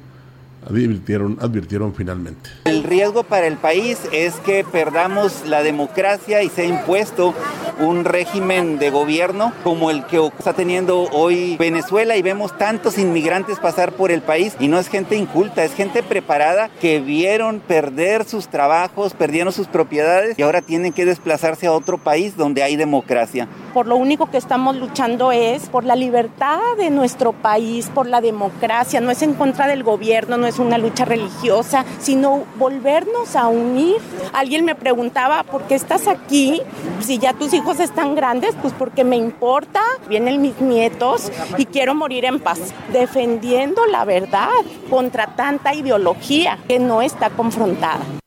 advirtieron, 0.69 1.37
advirtieron 1.41 1.93
finalmente. 1.93 2.49
El 2.65 2.83
riesgo 2.83 3.23
para 3.23 3.47
el 3.47 3.57
país 3.57 3.99
es 4.11 4.35
que 4.35 4.63
perdamos 4.63 5.45
la 5.45 5.63
democracia 5.63 6.43
y 6.43 6.49
sea 6.49 6.65
impuesto 6.65 7.33
un 7.79 8.05
régimen 8.05 8.77
de 8.77 8.89
gobierno 8.89 9.53
como 9.63 9.89
el 9.89 10.05
que 10.05 10.19
está 10.37 10.53
teniendo 10.53 11.03
hoy 11.11 11.55
Venezuela 11.57 12.17
y 12.17 12.21
vemos 12.21 12.57
tantos 12.57 12.97
inmigrantes 12.97 13.59
pasar 13.59 13.93
por 13.93 14.11
el 14.11 14.21
país 14.21 14.55
y 14.59 14.67
no 14.67 14.79
es 14.79 14.89
gente 14.89 15.15
inculta, 15.15 15.63
es 15.63 15.73
gente 15.73 16.03
preparada 16.03 16.69
que 16.81 16.99
vieron 16.99 17.59
perder 17.61 18.25
sus 18.25 18.47
trabajos, 18.49 19.13
perdieron 19.13 19.53
sus 19.53 19.67
propiedades 19.67 20.37
y 20.37 20.41
ahora 20.41 20.61
tienen 20.61 20.93
que 20.93 21.05
desplazarse 21.05 21.67
a 21.67 21.71
otro 21.71 21.97
país 21.97 22.35
donde 22.35 22.63
hay 22.63 22.75
democracia. 22.75 23.47
Por 23.73 23.87
lo 23.87 23.95
único 23.95 24.29
que 24.29 24.37
estamos 24.37 24.75
luchando 24.75 25.31
es 25.31 25.69
por 25.69 25.83
la 25.83 25.95
libertad 25.95 26.59
de 26.77 26.89
nuestro 26.89 27.33
país, 27.33 27.89
por 27.93 28.07
la 28.07 28.21
democracia, 28.21 28.99
no 28.99 29.11
es 29.11 29.21
en 29.21 29.33
contra 29.33 29.67
del 29.67 29.83
gobierno, 29.83 30.37
no 30.37 30.47
es 30.47 30.58
una 30.59 30.77
lucha 30.77 31.05
religiosa, 31.05 31.85
sino 31.99 32.43
volvernos 32.57 33.35
a 33.35 33.47
unir. 33.47 33.97
Alguien 34.33 34.65
me 34.65 34.75
preguntaba, 34.75 35.43
¿por 35.43 35.63
qué 35.63 35.75
estás 35.75 36.07
aquí? 36.07 36.61
Si 36.99 37.17
ya 37.17 37.33
tus 37.33 37.53
hijos 37.53 37.79
están 37.79 38.15
grandes, 38.15 38.55
pues 38.61 38.73
porque 38.73 39.03
me 39.03 39.15
importa, 39.15 39.81
vienen 40.07 40.41
mis 40.41 40.59
nietos 40.61 41.31
y 41.57 41.65
quiero 41.65 41.95
morir 41.95 42.25
en 42.25 42.39
paz, 42.39 42.59
defendiendo 42.91 43.85
la 43.85 44.05
verdad 44.05 44.49
contra 44.89 45.35
tanta 45.35 45.73
ideología 45.73 46.59
que 46.67 46.79
no 46.79 47.01
está 47.01 47.29
confrontada. 47.29 48.18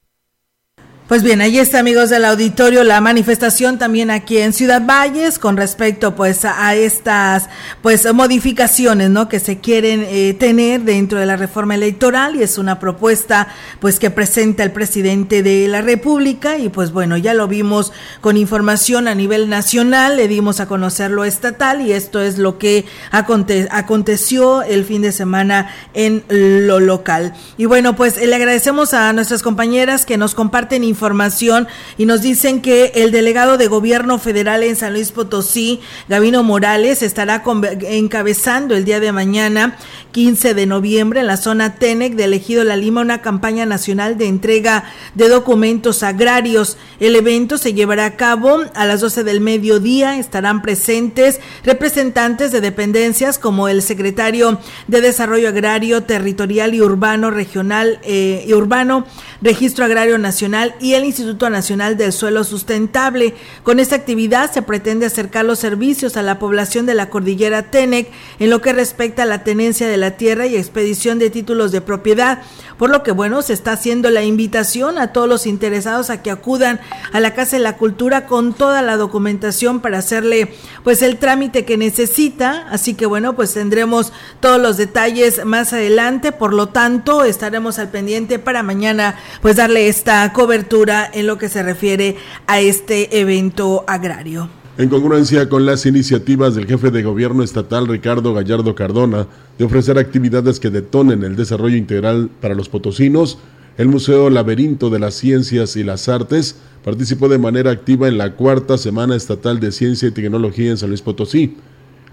Pues 1.12 1.22
bien, 1.22 1.42
ahí 1.42 1.58
está 1.58 1.80
amigos 1.80 2.08
del 2.08 2.24
auditorio 2.24 2.84
la 2.84 3.02
manifestación 3.02 3.76
también 3.76 4.10
aquí 4.10 4.38
en 4.38 4.54
Ciudad 4.54 4.80
Valles 4.80 5.38
con 5.38 5.58
respecto 5.58 6.14
pues 6.14 6.46
a 6.46 6.74
estas 6.74 7.50
pues 7.82 8.10
modificaciones, 8.14 9.10
¿no? 9.10 9.28
que 9.28 9.38
se 9.38 9.58
quieren 9.58 10.06
eh, 10.08 10.32
tener 10.32 10.80
dentro 10.84 11.18
de 11.18 11.26
la 11.26 11.36
reforma 11.36 11.74
electoral 11.74 12.36
y 12.36 12.42
es 12.42 12.56
una 12.56 12.78
propuesta 12.78 13.48
pues 13.78 13.98
que 13.98 14.10
presenta 14.10 14.62
el 14.62 14.72
presidente 14.72 15.42
de 15.42 15.68
la 15.68 15.82
República 15.82 16.56
y 16.56 16.70
pues 16.70 16.92
bueno, 16.92 17.18
ya 17.18 17.34
lo 17.34 17.46
vimos 17.46 17.92
con 18.22 18.38
información 18.38 19.06
a 19.06 19.14
nivel 19.14 19.50
nacional, 19.50 20.16
le 20.16 20.28
dimos 20.28 20.60
a 20.60 20.66
conocer 20.66 21.10
lo 21.10 21.26
estatal 21.26 21.82
y 21.82 21.92
esto 21.92 22.22
es 22.22 22.38
lo 22.38 22.56
que 22.56 22.86
aconte 23.10 23.68
aconteció 23.70 24.62
el 24.62 24.86
fin 24.86 25.02
de 25.02 25.12
semana 25.12 25.74
en 25.92 26.24
lo 26.30 26.80
local. 26.80 27.34
Y 27.58 27.66
bueno, 27.66 27.96
pues 27.96 28.16
le 28.16 28.34
agradecemos 28.34 28.94
a 28.94 29.12
nuestras 29.12 29.42
compañeras 29.42 30.06
que 30.06 30.16
nos 30.16 30.34
comparten 30.34 30.82
información 30.84 31.01
información 31.02 31.66
y 31.98 32.06
nos 32.06 32.22
dicen 32.22 32.62
que 32.62 32.92
el 32.94 33.10
delegado 33.10 33.58
de 33.58 33.66
gobierno 33.66 34.20
federal 34.20 34.62
en 34.62 34.76
San 34.76 34.92
Luis 34.92 35.10
Potosí, 35.10 35.80
Gavino 36.08 36.44
Morales, 36.44 37.02
estará 37.02 37.42
encabezando 37.88 38.76
el 38.76 38.84
día 38.84 39.00
de 39.00 39.10
mañana, 39.10 39.76
15 40.12 40.54
de 40.54 40.66
noviembre, 40.66 41.20
en 41.20 41.26
la 41.26 41.36
zona 41.36 41.74
TENEC 41.74 42.14
de 42.14 42.24
Elegido 42.24 42.62
La 42.62 42.76
Lima, 42.76 43.00
una 43.00 43.20
campaña 43.20 43.66
nacional 43.66 44.16
de 44.16 44.28
entrega 44.28 44.84
de 45.16 45.28
documentos 45.28 46.04
agrarios. 46.04 46.76
El 47.00 47.16
evento 47.16 47.58
se 47.58 47.74
llevará 47.74 48.04
a 48.04 48.16
cabo 48.16 48.60
a 48.74 48.86
las 48.86 49.00
12 49.00 49.24
del 49.24 49.40
mediodía. 49.40 50.18
Estarán 50.18 50.62
presentes 50.62 51.40
representantes 51.64 52.52
de 52.52 52.60
dependencias 52.60 53.40
como 53.40 53.66
el 53.66 53.82
secretario 53.82 54.60
de 54.86 55.00
Desarrollo 55.00 55.48
Agrario, 55.48 56.04
Territorial 56.04 56.74
y 56.74 56.80
Urbano 56.80 57.32
Regional 57.32 57.98
eh, 58.04 58.44
y 58.46 58.52
Urbano, 58.52 59.04
Registro 59.40 59.84
Agrario 59.84 60.18
Nacional 60.18 60.74
y 60.82 60.94
el 60.94 61.04
Instituto 61.04 61.48
Nacional 61.48 61.96
del 61.96 62.12
Suelo 62.12 62.42
Sustentable. 62.42 63.34
Con 63.62 63.78
esta 63.78 63.94
actividad 63.94 64.50
se 64.52 64.62
pretende 64.62 65.06
acercar 65.06 65.44
los 65.44 65.60
servicios 65.60 66.16
a 66.16 66.22
la 66.22 66.40
población 66.40 66.86
de 66.86 66.94
la 66.94 67.08
cordillera 67.08 67.70
Tenec 67.70 68.10
en 68.40 68.50
lo 68.50 68.60
que 68.60 68.72
respecta 68.72 69.22
a 69.22 69.26
la 69.26 69.44
tenencia 69.44 69.86
de 69.86 69.96
la 69.96 70.16
tierra 70.16 70.46
y 70.46 70.56
expedición 70.56 71.20
de 71.20 71.30
títulos 71.30 71.70
de 71.70 71.82
propiedad. 71.82 72.42
Por 72.78 72.90
lo 72.90 73.04
que, 73.04 73.12
bueno, 73.12 73.42
se 73.42 73.52
está 73.52 73.72
haciendo 73.72 74.10
la 74.10 74.24
invitación 74.24 74.98
a 74.98 75.12
todos 75.12 75.28
los 75.28 75.46
interesados 75.46 76.10
a 76.10 76.20
que 76.20 76.32
acudan 76.32 76.80
a 77.12 77.20
la 77.20 77.32
Casa 77.32 77.56
de 77.56 77.62
la 77.62 77.76
Cultura 77.76 78.26
con 78.26 78.52
toda 78.52 78.82
la 78.82 78.96
documentación 78.96 79.80
para 79.80 79.98
hacerle, 79.98 80.52
pues, 80.82 81.02
el 81.02 81.18
trámite 81.18 81.64
que 81.64 81.76
necesita. 81.76 82.66
Así 82.70 82.94
que, 82.94 83.06
bueno, 83.06 83.36
pues 83.36 83.54
tendremos 83.54 84.12
todos 84.40 84.60
los 84.60 84.78
detalles 84.78 85.44
más 85.44 85.72
adelante. 85.72 86.32
Por 86.32 86.52
lo 86.52 86.70
tanto, 86.70 87.22
estaremos 87.22 87.78
al 87.78 87.90
pendiente 87.90 88.40
para 88.40 88.64
mañana, 88.64 89.14
pues, 89.42 89.54
darle 89.54 89.86
esta 89.86 90.32
cobertura 90.32 90.71
en 90.72 91.26
lo 91.26 91.36
que 91.36 91.50
se 91.50 91.62
refiere 91.62 92.16
a 92.46 92.60
este 92.60 93.20
evento 93.20 93.84
agrario. 93.86 94.48
En 94.78 94.88
congruencia 94.88 95.46
con 95.50 95.66
las 95.66 95.84
iniciativas 95.84 96.54
del 96.54 96.66
jefe 96.66 96.90
de 96.90 97.02
gobierno 97.02 97.42
estatal 97.42 97.86
Ricardo 97.86 98.32
Gallardo 98.32 98.74
Cardona 98.74 99.26
de 99.58 99.66
ofrecer 99.66 99.98
actividades 99.98 100.60
que 100.60 100.70
detonen 100.70 101.24
el 101.24 101.36
desarrollo 101.36 101.76
integral 101.76 102.30
para 102.40 102.54
los 102.54 102.70
potosinos, 102.70 103.36
el 103.76 103.88
Museo 103.88 104.30
Laberinto 104.30 104.88
de 104.88 104.98
las 104.98 105.12
Ciencias 105.12 105.76
y 105.76 105.84
las 105.84 106.08
Artes 106.08 106.56
participó 106.82 107.28
de 107.28 107.36
manera 107.36 107.70
activa 107.70 108.08
en 108.08 108.16
la 108.16 108.34
cuarta 108.34 108.78
Semana 108.78 109.14
Estatal 109.14 109.60
de 109.60 109.72
Ciencia 109.72 110.08
y 110.08 110.12
Tecnología 110.12 110.70
en 110.70 110.78
San 110.78 110.88
Luis 110.88 111.02
Potosí, 111.02 111.58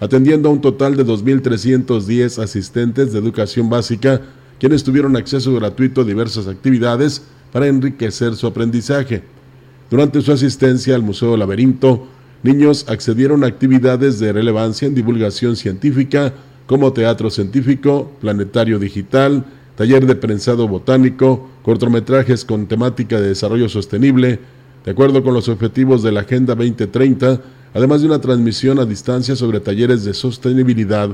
atendiendo 0.02 0.50
a 0.50 0.52
un 0.52 0.60
total 0.60 0.98
de 0.98 1.06
2.310 1.06 2.44
asistentes 2.44 3.14
de 3.14 3.20
educación 3.20 3.70
básica, 3.70 4.20
quienes 4.60 4.84
tuvieron 4.84 5.16
acceso 5.16 5.56
gratuito 5.56 6.02
a 6.02 6.04
diversas 6.04 6.48
actividades 6.48 7.24
para 7.52 7.68
enriquecer 7.68 8.36
su 8.36 8.48
aprendizaje. 8.48 9.24
Durante 9.90 10.22
su 10.22 10.32
asistencia 10.32 10.96
al 10.96 11.02
Museo 11.02 11.36
Laberinto, 11.36 12.08
niños 12.44 12.86
accedieron 12.88 13.44
a 13.44 13.48
actividades 13.48 14.20
de 14.20 14.32
relevancia 14.32 14.88
en 14.88 14.96
divulgación 14.96 15.56
científica 15.56 16.34
como 16.68 16.94
teatro 16.94 17.30
científico, 17.30 18.12
planetario 18.22 18.78
digital, 18.78 19.44
taller 19.76 20.06
de 20.06 20.16
prensado 20.16 20.68
botánico, 20.68 21.50
cortometrajes 21.64 22.46
con 22.46 22.68
temática 22.68 23.20
de 23.20 23.30
desarrollo 23.30 23.70
sostenible, 23.70 24.40
de 24.86 24.92
acuerdo 24.92 25.24
con 25.24 25.34
los 25.34 25.50
objetivos 25.50 26.04
de 26.04 26.12
la 26.12 26.22
Agenda 26.22 26.54
2030, 26.54 27.42
además 27.74 28.02
de 28.02 28.08
una 28.08 28.22
transmisión 28.22 28.80
a 28.80 28.86
distancia 28.86 29.36
sobre 29.36 29.60
talleres 29.60 30.04
de 30.04 30.14
sostenibilidad 30.14 31.10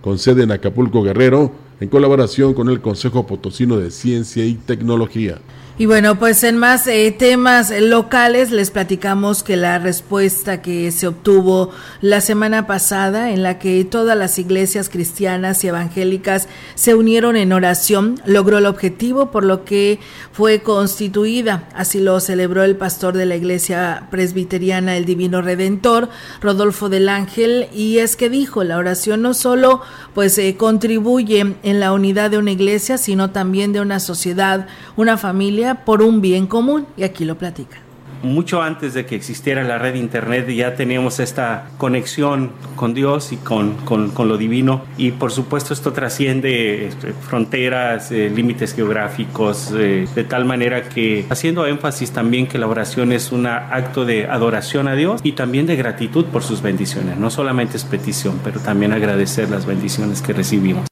con 0.00 0.18
sede 0.18 0.44
en 0.44 0.52
Acapulco 0.52 1.02
Guerrero, 1.02 1.52
en 1.80 1.88
colaboración 1.88 2.54
con 2.54 2.68
el 2.68 2.80
Consejo 2.80 3.26
Potosino 3.26 3.76
de 3.76 3.90
Ciencia 3.90 4.44
y 4.44 4.54
Tecnología. 4.54 5.38
Y 5.80 5.86
bueno, 5.86 6.18
pues 6.18 6.44
en 6.44 6.58
más 6.58 6.86
eh, 6.86 7.10
temas 7.10 7.70
locales 7.70 8.50
les 8.50 8.70
platicamos 8.70 9.42
que 9.42 9.56
la 9.56 9.78
respuesta 9.78 10.60
que 10.60 10.92
se 10.92 11.06
obtuvo 11.06 11.70
la 12.02 12.20
semana 12.20 12.66
pasada 12.66 13.30
en 13.30 13.42
la 13.42 13.58
que 13.58 13.82
todas 13.86 14.14
las 14.14 14.38
iglesias 14.38 14.90
cristianas 14.90 15.64
y 15.64 15.68
evangélicas 15.68 16.48
se 16.74 16.94
unieron 16.94 17.34
en 17.34 17.54
oración 17.54 18.20
logró 18.26 18.58
el 18.58 18.66
objetivo 18.66 19.30
por 19.30 19.42
lo 19.42 19.64
que 19.64 20.00
fue 20.32 20.60
constituida. 20.60 21.66
Así 21.74 21.98
lo 21.98 22.20
celebró 22.20 22.62
el 22.62 22.76
pastor 22.76 23.16
de 23.16 23.24
la 23.24 23.36
iglesia 23.36 24.06
presbiteriana 24.10 24.98
El 24.98 25.06
Divino 25.06 25.40
Redentor, 25.40 26.10
Rodolfo 26.42 26.90
del 26.90 27.08
Ángel, 27.08 27.68
y 27.72 28.00
es 28.00 28.16
que 28.16 28.28
dijo, 28.28 28.64
la 28.64 28.76
oración 28.76 29.22
no 29.22 29.32
solo 29.32 29.80
pues 30.12 30.36
eh, 30.36 30.56
contribuye 30.58 31.54
en 31.62 31.80
la 31.80 31.94
unidad 31.94 32.30
de 32.30 32.36
una 32.36 32.50
iglesia, 32.50 32.98
sino 32.98 33.30
también 33.30 33.72
de 33.72 33.80
una 33.80 33.98
sociedad, 33.98 34.66
una 34.94 35.16
familia 35.16 35.69
por 35.74 36.02
un 36.02 36.20
bien 36.20 36.46
común 36.46 36.86
y 36.96 37.02
aquí 37.02 37.24
lo 37.24 37.36
platica 37.36 37.78
mucho 38.22 38.62
antes 38.62 38.94
de 38.94 39.06
que 39.06 39.16
existiera 39.16 39.64
la 39.64 39.78
red 39.78 39.94
internet 39.94 40.48
ya 40.48 40.74
teníamos 40.74 41.20
esta 41.20 41.68
conexión 41.78 42.52
con 42.76 42.94
Dios 42.94 43.32
y 43.32 43.36
con, 43.36 43.76
con, 43.84 44.10
lo 44.28 44.36
divino 44.36 44.82
y 44.98 45.12
por 45.12 45.32
supuesto 45.32 45.72
esto 45.72 45.92
trasciende 45.92 46.86
este, 46.86 47.12
fronteras, 47.12 48.12
eh, 48.12 48.30
límites 48.30 48.74
geográficos, 48.74 49.72
eh, 49.74 50.06
de 50.14 50.24
tal 50.24 50.44
manera 50.44 50.88
que 50.88 51.24
haciendo 51.30 51.66
énfasis 51.66 52.10
también 52.10 52.46
que 52.46 52.58
la 52.58 52.66
oración 52.66 53.12
es 53.12 53.32
un 53.32 53.46
acto 53.46 54.04
de 54.04 54.26
adoración 54.26 54.88
a 54.88 54.94
Dios 54.94 55.20
y 55.24 55.32
también 55.32 55.66
de 55.66 55.76
gratitud 55.76 56.26
por 56.26 56.42
sus 56.42 56.62
bendiciones, 56.62 57.16
no 57.16 57.30
solamente 57.30 57.76
es 57.76 57.84
petición, 57.84 58.40
pero 58.44 58.60
también 58.60 58.92
agradecer 58.92 59.50
las 59.50 59.66
bendiciones 59.66 60.20
que 60.22 60.32
recibimos. 60.32 60.89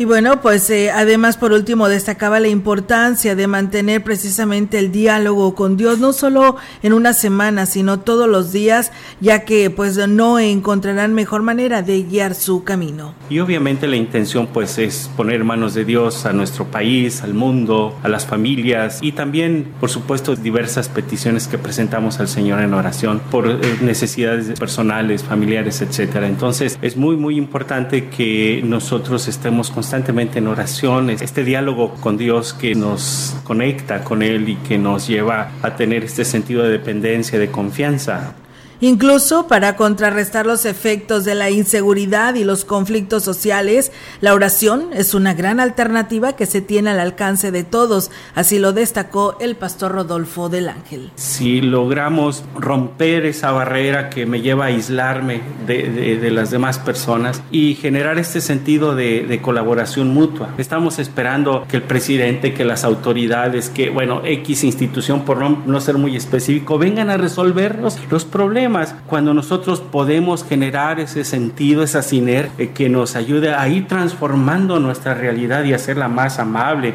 Y 0.00 0.06
bueno, 0.06 0.40
pues 0.40 0.70
eh, 0.70 0.90
además 0.90 1.36
por 1.36 1.52
último 1.52 1.86
destacaba 1.86 2.40
la 2.40 2.48
importancia 2.48 3.36
de 3.36 3.46
mantener 3.46 4.02
precisamente 4.02 4.78
el 4.78 4.92
diálogo 4.92 5.54
con 5.54 5.76
Dios, 5.76 5.98
no 5.98 6.14
solo 6.14 6.56
en 6.82 6.94
una 6.94 7.12
semana, 7.12 7.66
sino 7.66 8.00
todos 8.00 8.26
los 8.26 8.50
días, 8.50 8.92
ya 9.20 9.44
que 9.44 9.68
pues 9.68 9.98
no 10.08 10.38
encontrarán 10.38 11.12
mejor 11.12 11.42
manera 11.42 11.82
de 11.82 12.02
guiar 12.04 12.34
su 12.34 12.64
camino. 12.64 13.12
Y 13.28 13.40
obviamente 13.40 13.86
la 13.86 13.96
intención 13.96 14.46
pues 14.46 14.78
es 14.78 15.10
poner 15.18 15.44
manos 15.44 15.74
de 15.74 15.84
Dios 15.84 16.24
a 16.24 16.32
nuestro 16.32 16.64
país, 16.64 17.20
al 17.20 17.34
mundo, 17.34 17.94
a 18.02 18.08
las 18.08 18.24
familias 18.24 19.00
y 19.02 19.12
también 19.12 19.70
por 19.80 19.90
supuesto 19.90 20.34
diversas 20.34 20.88
peticiones 20.88 21.46
que 21.46 21.58
presentamos 21.58 22.20
al 22.20 22.28
Señor 22.28 22.62
en 22.62 22.72
oración 22.72 23.20
por 23.30 23.46
eh, 23.50 23.58
necesidades 23.82 24.58
personales, 24.58 25.22
familiares, 25.24 25.82
etcétera. 25.82 26.26
Entonces 26.26 26.78
es 26.80 26.96
muy 26.96 27.18
muy 27.18 27.36
importante 27.36 28.08
que 28.08 28.62
nosotros 28.64 29.28
estemos 29.28 29.68
constantemente 29.68 29.89
constantemente 29.90 30.38
en 30.38 30.46
oración, 30.46 31.10
este 31.10 31.42
diálogo 31.42 31.94
con 31.94 32.16
Dios 32.16 32.54
que 32.54 32.76
nos 32.76 33.34
conecta 33.42 34.04
con 34.04 34.22
Él 34.22 34.48
y 34.48 34.54
que 34.54 34.78
nos 34.78 35.08
lleva 35.08 35.50
a 35.62 35.74
tener 35.74 36.04
este 36.04 36.24
sentido 36.24 36.62
de 36.62 36.70
dependencia, 36.70 37.40
de 37.40 37.50
confianza. 37.50 38.36
Incluso 38.82 39.46
para 39.46 39.76
contrarrestar 39.76 40.46
los 40.46 40.64
efectos 40.64 41.26
de 41.26 41.34
la 41.34 41.50
inseguridad 41.50 42.34
y 42.34 42.44
los 42.44 42.64
conflictos 42.64 43.22
sociales, 43.22 43.92
la 44.22 44.32
oración 44.32 44.86
es 44.94 45.12
una 45.12 45.34
gran 45.34 45.60
alternativa 45.60 46.32
que 46.32 46.46
se 46.46 46.62
tiene 46.62 46.88
al 46.88 46.98
alcance 46.98 47.50
de 47.50 47.62
todos, 47.62 48.10
así 48.34 48.58
lo 48.58 48.72
destacó 48.72 49.36
el 49.38 49.56
pastor 49.56 49.92
Rodolfo 49.92 50.48
del 50.48 50.70
Ángel. 50.70 51.10
Si 51.16 51.60
logramos 51.60 52.42
romper 52.56 53.26
esa 53.26 53.52
barrera 53.52 54.08
que 54.08 54.24
me 54.24 54.40
lleva 54.40 54.64
a 54.64 54.68
aislarme 54.68 55.42
de, 55.66 56.30
las 56.30 56.50
demás 56.50 56.78
personas 56.78 57.42
y 57.50 57.74
generar 57.74 58.18
este 58.18 58.40
sentido 58.40 58.94
de, 58.94 59.26
de 59.26 59.42
colaboración 59.42 60.14
mutua, 60.14 60.54
estamos 60.56 60.98
esperando 60.98 61.66
que 61.68 61.76
el 61.76 61.82
presidente, 61.82 62.54
que 62.54 62.64
las 62.64 62.84
autoridades, 62.84 63.68
que, 63.68 63.90
bueno, 63.90 64.22
X 64.24 64.64
institución, 64.64 65.26
por 65.26 65.36
no, 65.36 65.62
no 65.66 65.80
ser 65.82 65.98
muy 65.98 66.16
específico, 66.16 66.78
vengan 66.78 67.10
a 67.10 67.18
resolvernos 67.18 67.98
los 68.10 68.24
problemas 68.24 68.69
cuando 69.06 69.34
nosotros 69.34 69.80
podemos 69.80 70.44
generar 70.44 71.00
ese 71.00 71.24
sentido, 71.24 71.82
esa 71.82 72.02
sinergia 72.02 72.72
que 72.72 72.88
nos 72.88 73.16
ayude 73.16 73.54
a 73.54 73.68
ir 73.68 73.88
transformando 73.88 74.80
nuestra 74.80 75.14
realidad 75.14 75.64
y 75.64 75.72
hacerla 75.72 76.08
más 76.08 76.38
amable. 76.38 76.94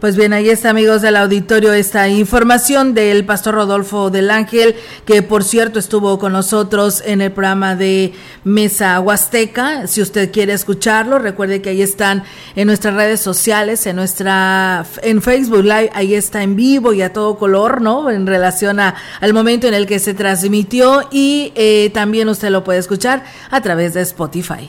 Pues 0.00 0.14
bien, 0.14 0.34
ahí 0.34 0.50
está, 0.50 0.68
amigos 0.68 1.00
del 1.00 1.16
auditorio, 1.16 1.72
esta 1.72 2.06
información 2.06 2.92
del 2.92 3.24
pastor 3.24 3.54
Rodolfo 3.54 4.10
del 4.10 4.30
Ángel, 4.30 4.76
que 5.06 5.22
por 5.22 5.42
cierto 5.42 5.78
estuvo 5.78 6.18
con 6.18 6.32
nosotros 6.32 7.02
en 7.06 7.22
el 7.22 7.32
programa 7.32 7.76
de 7.76 8.12
Mesa 8.44 9.00
Huasteca. 9.00 9.86
Si 9.86 10.02
usted 10.02 10.30
quiere 10.30 10.52
escucharlo, 10.52 11.18
recuerde 11.18 11.62
que 11.62 11.70
ahí 11.70 11.80
están 11.80 12.24
en 12.56 12.66
nuestras 12.66 12.92
redes 12.92 13.22
sociales, 13.22 13.86
en 13.86 13.96
nuestra, 13.96 14.84
en 15.02 15.22
Facebook 15.22 15.64
Live, 15.64 15.90
ahí 15.94 16.14
está 16.14 16.42
en 16.42 16.56
vivo 16.56 16.92
y 16.92 17.00
a 17.00 17.14
todo 17.14 17.38
color, 17.38 17.80
¿no? 17.80 18.10
En 18.10 18.26
relación 18.26 18.80
a, 18.80 18.96
al 19.22 19.32
momento 19.32 19.66
en 19.66 19.72
el 19.72 19.86
que 19.86 19.98
se 19.98 20.12
transmitió 20.12 21.08
y 21.10 21.54
eh, 21.54 21.90
también 21.94 22.28
usted 22.28 22.50
lo 22.50 22.64
puede 22.64 22.80
escuchar 22.80 23.24
a 23.50 23.62
través 23.62 23.94
de 23.94 24.02
Spotify. 24.02 24.68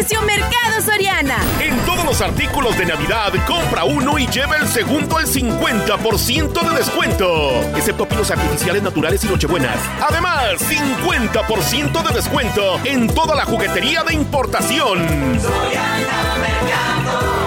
precio 0.00 0.22
Mercado 0.22 0.80
Soriana. 0.82 1.36
En 1.60 1.76
todos 1.80 2.02
los 2.06 2.22
artículos 2.22 2.76
de 2.78 2.86
Navidad, 2.86 3.34
compra 3.46 3.84
uno 3.84 4.18
y 4.18 4.26
lleva 4.28 4.56
el 4.56 4.66
segundo 4.66 5.18
al 5.18 5.26
50% 5.26 6.70
de 6.70 6.76
descuento. 6.78 7.50
Excepto 7.76 8.08
pinos 8.08 8.30
artificiales 8.30 8.82
naturales 8.82 9.22
y 9.24 9.28
nochebuenas. 9.28 9.76
Además, 10.00 10.54
50% 10.58 12.02
de 12.02 12.14
descuento 12.14 12.80
en 12.84 13.08
toda 13.08 13.34
la 13.34 13.44
juguetería 13.44 14.02
de 14.02 14.14
importación. 14.14 14.98
Soriana 15.38 16.36
Mercado. 16.40 17.39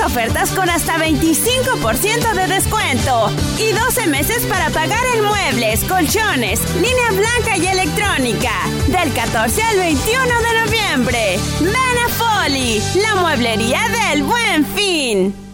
Ofertas 0.00 0.50
con 0.50 0.68
hasta 0.70 0.96
25% 0.98 2.34
de 2.34 2.46
descuento. 2.46 3.30
Y 3.58 3.72
12 3.72 4.06
meses 4.08 4.44
para 4.46 4.70
pagar 4.70 5.04
en 5.14 5.24
muebles, 5.24 5.84
colchones, 5.84 6.60
línea 6.74 7.10
blanca 7.10 7.56
y 7.56 7.66
electrónica. 7.66 8.52
Del 8.88 9.12
14 9.12 9.62
al 9.62 9.76
21 9.78 10.24
de 10.24 10.66
noviembre. 10.66 11.38
Ven 11.60 11.92
la 12.96 13.14
mueblería 13.20 13.80
del 14.10 14.24
buen 14.24 14.66
fin. 14.74 15.51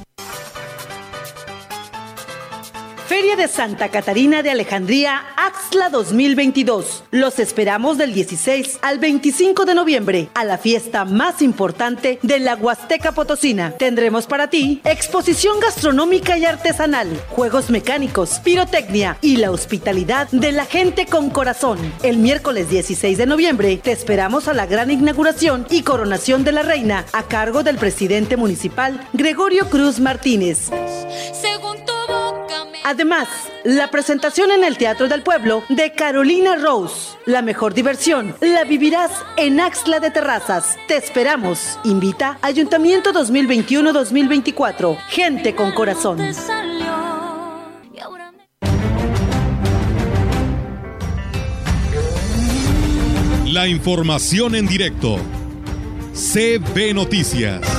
Feria 3.08 3.36
de 3.36 3.48
Santa 3.48 3.88
Catarina 3.88 4.42
de 4.42 4.50
Alejandría 4.50 5.22
Axla 5.34 5.88
2022. 5.88 7.04
Los 7.10 7.38
esperamos 7.38 7.96
del 7.96 8.12
16 8.12 8.80
al 8.82 8.98
25 8.98 9.64
de 9.64 9.74
noviembre 9.74 10.28
a 10.34 10.44
la 10.44 10.58
fiesta 10.58 11.06
más 11.06 11.40
importante 11.40 12.18
de 12.22 12.38
la 12.38 12.54
Huasteca 12.54 13.12
Potosina. 13.12 13.70
Tendremos 13.78 14.26
para 14.26 14.50
ti 14.50 14.82
exposición 14.84 15.58
gastronómica 15.58 16.36
y 16.36 16.44
artesanal, 16.44 17.08
juegos 17.30 17.70
mecánicos, 17.70 18.40
pirotecnia 18.40 19.16
y 19.22 19.38
la 19.38 19.52
hospitalidad 19.52 20.28
de 20.30 20.52
la 20.52 20.66
gente 20.66 21.06
con 21.06 21.30
corazón. 21.30 21.78
El 22.02 22.18
miércoles 22.18 22.68
16 22.68 23.16
de 23.16 23.24
noviembre 23.24 23.78
te 23.78 23.92
esperamos 23.92 24.48
a 24.48 24.52
la 24.52 24.66
gran 24.66 24.90
inauguración 24.90 25.66
y 25.70 25.80
coronación 25.80 26.44
de 26.44 26.52
la 26.52 26.62
reina 26.62 27.06
a 27.14 27.22
cargo 27.22 27.62
del 27.62 27.78
presidente 27.78 28.36
municipal 28.36 29.00
Gregorio 29.14 29.70
Cruz 29.70 29.98
Martínez. 29.98 30.68
Según 31.32 31.78
Además, 32.88 33.28
la 33.64 33.90
presentación 33.90 34.50
en 34.50 34.64
el 34.64 34.78
Teatro 34.78 35.08
del 35.08 35.20
Pueblo 35.20 35.62
de 35.68 35.92
Carolina 35.92 36.56
Rose. 36.56 37.18
La 37.26 37.42
mejor 37.42 37.74
diversión 37.74 38.34
la 38.40 38.64
vivirás 38.64 39.10
en 39.36 39.60
Axla 39.60 40.00
de 40.00 40.10
Terrazas. 40.10 40.78
Te 40.86 40.96
esperamos. 40.96 41.78
Invita 41.84 42.38
Ayuntamiento 42.40 43.12
2021-2024. 43.12 44.96
Gente 45.08 45.54
con 45.54 45.72
corazón. 45.72 46.18
La 53.44 53.68
información 53.68 54.54
en 54.54 54.66
directo. 54.66 55.18
CB 56.14 56.94
Noticias. 56.94 57.77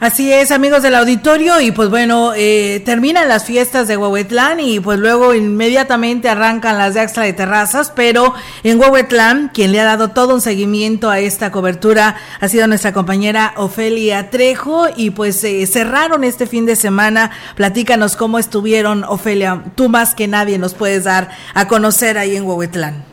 Así 0.00 0.32
es, 0.32 0.52
amigos 0.52 0.84
del 0.84 0.94
auditorio, 0.94 1.60
y 1.60 1.72
pues 1.72 1.90
bueno, 1.90 2.32
eh, 2.36 2.80
terminan 2.86 3.28
las 3.28 3.44
fiestas 3.44 3.88
de 3.88 3.96
Huehuetlán 3.96 4.60
y 4.60 4.78
pues 4.78 4.96
luego 4.96 5.34
inmediatamente 5.34 6.28
arrancan 6.28 6.78
las 6.78 6.94
de 6.94 7.00
Axla 7.00 7.24
de 7.24 7.32
Terrazas, 7.32 7.90
pero 7.96 8.32
en 8.62 8.78
Huehuetlán, 8.78 9.50
quien 9.52 9.72
le 9.72 9.80
ha 9.80 9.84
dado 9.84 10.10
todo 10.10 10.36
un 10.36 10.40
seguimiento 10.40 11.10
a 11.10 11.18
esta 11.18 11.50
cobertura 11.50 12.14
ha 12.38 12.46
sido 12.46 12.68
nuestra 12.68 12.92
compañera 12.92 13.54
Ofelia 13.56 14.30
Trejo 14.30 14.86
y 14.96 15.10
pues 15.10 15.42
eh, 15.42 15.66
cerraron 15.66 16.22
este 16.22 16.46
fin 16.46 16.64
de 16.64 16.76
semana. 16.76 17.32
Platícanos 17.56 18.14
cómo 18.14 18.38
estuvieron, 18.38 19.02
Ofelia, 19.02 19.64
tú 19.74 19.88
más 19.88 20.14
que 20.14 20.28
nadie 20.28 20.58
nos 20.58 20.74
puedes 20.74 21.02
dar 21.02 21.30
a 21.54 21.66
conocer 21.66 22.18
ahí 22.18 22.36
en 22.36 22.44
Huehuetlán. 22.44 23.07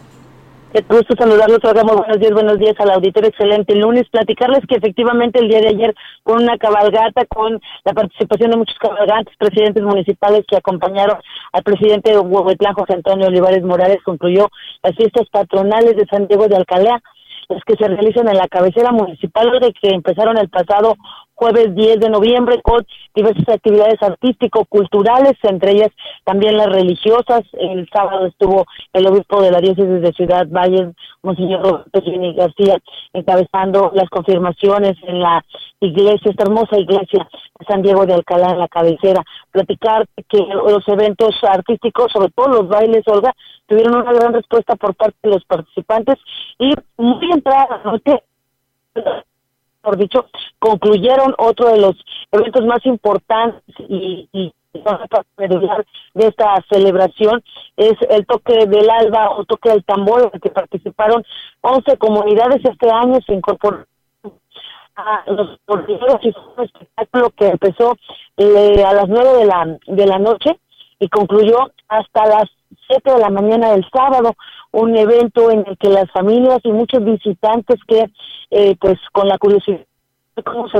Gusto 0.83 1.15
saludarlos, 1.17 1.59
hagamos 1.63 1.95
buenos 1.95 2.19
días, 2.19 2.33
buenos 2.33 2.59
días 2.59 2.75
al 2.79 2.91
auditorio, 2.91 3.29
excelente 3.29 3.73
lunes. 3.75 4.09
Platicarles 4.11 4.59
que 4.67 4.75
efectivamente 4.75 5.39
el 5.39 5.47
día 5.47 5.61
de 5.61 5.69
ayer, 5.69 5.95
con 6.23 6.43
una 6.43 6.57
cabalgata, 6.57 7.25
con 7.27 7.61
la 7.85 7.93
participación 7.93 8.51
de 8.51 8.57
muchos 8.57 8.77
cabalgantes, 8.79 9.33
presidentes 9.37 9.81
municipales 9.81 10.43
que 10.45 10.57
acompañaron 10.57 11.17
al 11.53 11.63
presidente 11.63 12.11
de 12.11 12.19
Huehuetlán, 12.19 12.73
José 12.73 12.91
Antonio 12.91 13.27
Olivares 13.27 13.63
Morales, 13.63 13.99
concluyó 14.03 14.49
las 14.83 14.93
fiestas 14.97 15.29
patronales 15.31 15.95
de 15.95 16.07
San 16.07 16.27
Diego 16.27 16.49
de 16.49 16.57
Alcalá, 16.57 17.01
las 17.49 17.63
que 17.63 17.75
se 17.75 17.87
realizan 17.87 18.27
en 18.27 18.37
la 18.37 18.47
cabecera 18.47 18.91
municipal, 18.91 19.51
de 19.59 19.73
que 19.73 19.89
empezaron 19.89 20.37
el 20.37 20.49
pasado 20.49 20.95
jueves 21.35 21.75
10 21.75 21.99
de 21.99 22.09
noviembre 22.09 22.61
con 22.61 22.85
diversas 23.13 23.47
actividades 23.49 24.01
artístico-culturales, 24.01 25.33
entre 25.43 25.71
ellas 25.71 25.89
también 26.23 26.57
las 26.57 26.67
religiosas. 26.67 27.41
El 27.53 27.87
sábado 27.93 28.25
estuvo 28.25 28.65
el 28.93 29.05
obispo 29.07 29.41
de 29.41 29.51
la 29.51 29.59
diócesis 29.59 30.01
de 30.01 30.13
Ciudad 30.13 30.47
Valle, 30.47 30.93
Monseñor 31.21 31.61
Roberto 31.61 32.01
García, 32.35 32.77
encabezando 33.13 33.91
las 33.93 34.09
confirmaciones 34.09 34.95
en 35.03 35.19
la 35.19 35.43
iglesia, 35.81 36.31
esta 36.31 36.43
hermosa 36.43 36.79
iglesia 36.79 37.27
de 37.59 37.65
San 37.65 37.81
Diego 37.81 38.05
de 38.05 38.13
Alcalá, 38.13 38.51
en 38.51 38.59
la 38.59 38.67
cabecera. 38.67 39.21
Platicar 39.51 40.07
que 40.29 40.39
los 40.39 40.87
eventos 40.87 41.35
artísticos, 41.43 42.11
sobre 42.11 42.31
todo 42.31 42.47
los 42.47 42.67
bailes, 42.67 43.03
Olga, 43.07 43.33
tuvieron 43.67 43.95
una 43.95 44.13
gran 44.13 44.33
respuesta 44.33 44.75
por 44.75 44.95
parte 44.95 45.17
de 45.23 45.29
los 45.29 45.45
participantes 45.45 46.17
y 46.59 46.73
muy 46.97 47.31
entrada 47.31 47.81
noche 47.83 48.23
por 49.85 49.97
dicho, 49.97 50.25
concluyeron 50.57 51.35
otro 51.37 51.69
de 51.69 51.79
los 51.79 51.95
eventos 52.31 52.65
más 52.65 52.83
importantes 52.85 53.61
y, 53.87 54.27
y 54.33 54.53
de 54.73 56.27
esta 56.27 56.63
celebración 56.69 57.41
es 57.77 57.93
el 58.09 58.25
toque 58.25 58.65
del 58.65 58.89
alba 58.89 59.31
o 59.31 59.45
toque 59.45 59.69
del 59.69 59.85
tambor 59.85 60.23
en 60.23 60.29
el 60.33 60.41
que 60.41 60.49
participaron 60.49 61.23
11 61.61 61.97
comunidades. 61.97 62.65
Este 62.65 62.89
año 62.89 63.19
se 63.25 63.33
incorporó 63.33 63.85
a 64.95 65.23
los 65.27 65.59
primeros 65.85 66.17
y 66.23 66.31
fue 66.31 66.43
un 66.57 66.63
espectáculo 66.63 67.29
que 67.31 67.47
empezó 67.47 67.95
eh, 68.37 68.83
a 68.83 68.93
las 68.93 69.07
9 69.07 69.37
de 69.37 69.45
la 69.45 69.77
de 69.85 70.07
la 70.07 70.19
noche 70.19 70.59
y 70.99 71.09
concluyó 71.09 71.71
hasta 71.87 72.25
las 72.25 72.45
7 72.87 73.13
de 73.13 73.19
la 73.19 73.29
mañana 73.29 73.71
del 73.71 73.85
sábado 73.91 74.35
un 74.71 74.95
evento 74.95 75.51
en 75.51 75.65
el 75.67 75.77
que 75.77 75.89
las 75.89 76.11
familias 76.11 76.59
y 76.63 76.71
muchos 76.71 77.03
visitantes 77.03 77.79
que, 77.87 78.05
eh, 78.51 78.75
pues, 78.79 78.97
con 79.11 79.27
la 79.27 79.37
curiosidad 79.37 79.85
de 80.35 80.43
cómo 80.43 80.67
se 80.69 80.79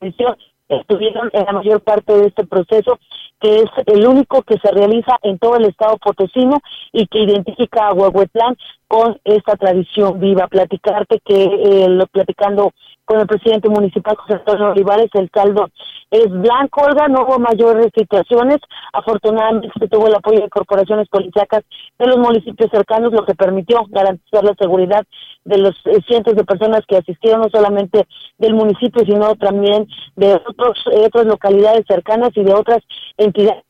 vivió, 0.00 0.36
estuvieron 0.68 1.30
en 1.32 1.44
la 1.44 1.52
mayor 1.52 1.80
parte 1.80 2.12
de 2.12 2.28
este 2.28 2.46
proceso, 2.46 2.98
que 3.40 3.60
es 3.60 3.70
el 3.86 4.06
único 4.06 4.42
que 4.42 4.58
se 4.58 4.70
realiza 4.70 5.18
en 5.22 5.38
todo 5.38 5.56
el 5.56 5.66
estado 5.66 5.98
potosino 5.98 6.58
y 6.92 7.06
que 7.06 7.20
identifica 7.20 7.88
a 7.88 7.92
Huehuetlán 7.92 8.56
con 8.88 9.18
esta 9.24 9.56
tradición 9.56 10.20
viva. 10.20 10.46
Platicarte 10.48 11.20
que, 11.24 11.44
eh, 11.44 11.88
lo, 11.88 12.06
platicando 12.06 12.72
con 13.04 13.20
el 13.20 13.26
presidente 13.26 13.68
municipal 13.68 14.16
José 14.16 14.34
Antonio 14.34 14.70
Olivares, 14.70 15.10
el 15.14 15.30
caldo 15.30 15.68
es 16.10 16.28
blanco, 16.28 16.82
Olga, 16.82 17.08
no 17.08 17.22
hubo 17.22 17.38
mayores 17.38 17.90
situaciones, 17.96 18.58
afortunadamente 18.92 19.70
se 19.78 19.88
tuvo 19.88 20.08
el 20.08 20.14
apoyo 20.14 20.40
de 20.40 20.48
corporaciones 20.48 21.08
policíacas 21.08 21.62
de 21.98 22.06
los 22.06 22.18
municipios 22.18 22.70
cercanos, 22.70 23.12
lo 23.12 23.24
que 23.24 23.34
permitió 23.34 23.84
garantizar 23.88 24.44
la 24.44 24.54
seguridad 24.58 25.04
de 25.44 25.58
los 25.58 25.74
eh, 25.86 26.00
cientos 26.06 26.34
de 26.34 26.44
personas 26.44 26.80
que 26.86 26.96
asistieron, 26.96 27.42
no 27.42 27.48
solamente 27.48 28.06
del 28.38 28.54
municipio, 28.54 29.04
sino 29.04 29.34
también 29.36 29.86
de 30.16 30.34
otros, 30.34 30.78
eh, 30.92 31.06
otras 31.06 31.26
localidades 31.26 31.84
cercanas 31.86 32.30
y 32.34 32.42
de 32.42 32.54
otras 32.54 32.82
entidades. 33.16 33.62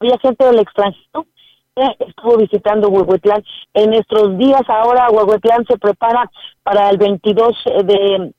Había 0.00 0.18
gente 0.18 0.44
del 0.44 0.58
extranjero 0.58 1.26
estuvo 1.76 2.36
visitando 2.36 2.88
Huehuetlán. 2.88 3.42
En 3.74 3.90
nuestros 3.90 4.36
días 4.38 4.62
ahora 4.68 5.10
Huehuetlán 5.10 5.64
se 5.66 5.78
prepara 5.78 6.30
para 6.62 6.90
el 6.90 6.98
22 6.98 7.56
de 7.84 8.32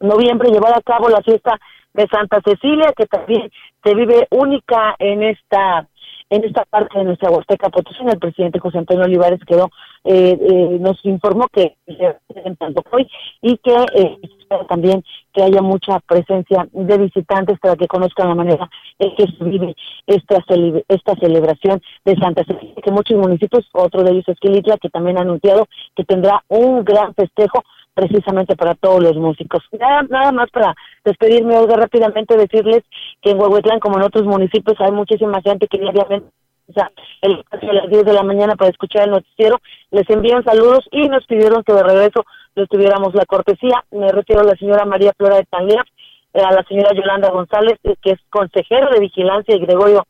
noviembre 0.00 0.50
llevar 0.50 0.76
a 0.76 0.82
cabo 0.82 1.08
la 1.08 1.22
fiesta 1.22 1.58
de 1.94 2.06
Santa 2.08 2.40
Cecilia, 2.44 2.92
que 2.96 3.06
también 3.06 3.50
se 3.82 3.94
vive 3.94 4.26
única 4.30 4.94
en 4.98 5.22
esta 5.22 5.88
en 6.30 6.44
esta 6.44 6.64
parte 6.64 6.98
de 6.98 7.04
nuestra 7.04 7.30
Huasteca 7.30 7.68
Potosina. 7.68 8.12
El 8.12 8.18
presidente 8.18 8.58
José 8.58 8.78
Antonio 8.78 9.04
Olivares 9.04 9.40
quedó, 9.46 9.70
eh, 10.04 10.38
eh, 10.40 10.78
nos 10.80 11.02
informó 11.04 11.46
que 11.52 11.76
tanto 12.58 12.82
hoy 12.90 13.08
y 13.42 13.56
que 13.58 13.74
eh, 13.94 14.18
también 14.68 15.02
que 15.32 15.42
haya 15.42 15.60
mucha 15.60 16.00
presencia 16.00 16.66
de 16.72 16.98
visitantes 16.98 17.58
para 17.58 17.76
que 17.76 17.86
conozcan 17.86 18.28
la 18.28 18.34
manera 18.34 18.68
en 18.98 19.14
que 19.16 19.26
se 19.26 19.44
vive 19.44 19.74
esta, 20.06 20.42
esta 20.88 21.14
celebración 21.16 21.80
de 22.04 22.16
Santa 22.16 22.44
Cecilia, 22.44 22.74
que 22.82 22.90
muchos 22.90 23.18
municipios, 23.18 23.68
otro 23.72 24.02
de 24.02 24.12
ellos 24.12 24.24
es 24.28 24.38
Quilitla, 24.40 24.78
que 24.78 24.88
también 24.88 25.18
ha 25.18 25.22
anunciado 25.22 25.66
que 25.94 26.04
tendrá 26.04 26.42
un 26.48 26.84
gran 26.84 27.14
festejo 27.14 27.62
precisamente 27.98 28.54
para 28.54 28.76
todos 28.76 29.02
los 29.02 29.16
músicos. 29.16 29.60
Nada, 29.72 30.02
nada 30.08 30.30
más 30.30 30.48
para 30.50 30.72
despedirme, 31.04 31.58
Olga, 31.58 31.74
rápidamente 31.74 32.36
decirles 32.36 32.84
que 33.20 33.30
en 33.30 33.40
Huehuetlán, 33.40 33.80
como 33.80 33.98
en 33.98 34.04
otros 34.04 34.24
municipios, 34.24 34.80
hay 34.80 34.92
muchísima 34.92 35.42
gente 35.42 35.66
que 35.66 35.78
diariamente 35.78 36.28
el 37.22 37.44
a 37.50 37.72
las 37.72 37.90
10 37.90 38.04
de 38.04 38.12
la 38.12 38.22
mañana 38.22 38.54
para 38.54 38.70
escuchar 38.70 39.04
el 39.04 39.10
noticiero. 39.10 39.58
Les 39.90 40.08
envían 40.10 40.44
saludos 40.44 40.86
y 40.92 41.08
nos 41.08 41.26
pidieron 41.26 41.64
que 41.64 41.72
de 41.72 41.82
regreso 41.82 42.24
les 42.54 42.68
tuviéramos 42.68 43.14
la 43.14 43.26
cortesía. 43.26 43.82
Me 43.90 44.12
refiero 44.12 44.42
a 44.42 44.44
la 44.44 44.54
señora 44.54 44.84
María 44.84 45.12
Flora 45.16 45.36
de 45.36 45.46
Tanguera, 45.46 45.84
a 46.34 46.52
la 46.52 46.62
señora 46.68 46.94
Yolanda 46.94 47.30
González, 47.30 47.80
que 47.82 48.10
es 48.12 48.20
consejero 48.30 48.90
de 48.90 49.00
vigilancia, 49.00 49.56
y 49.56 49.60
Gregorio 49.60 50.06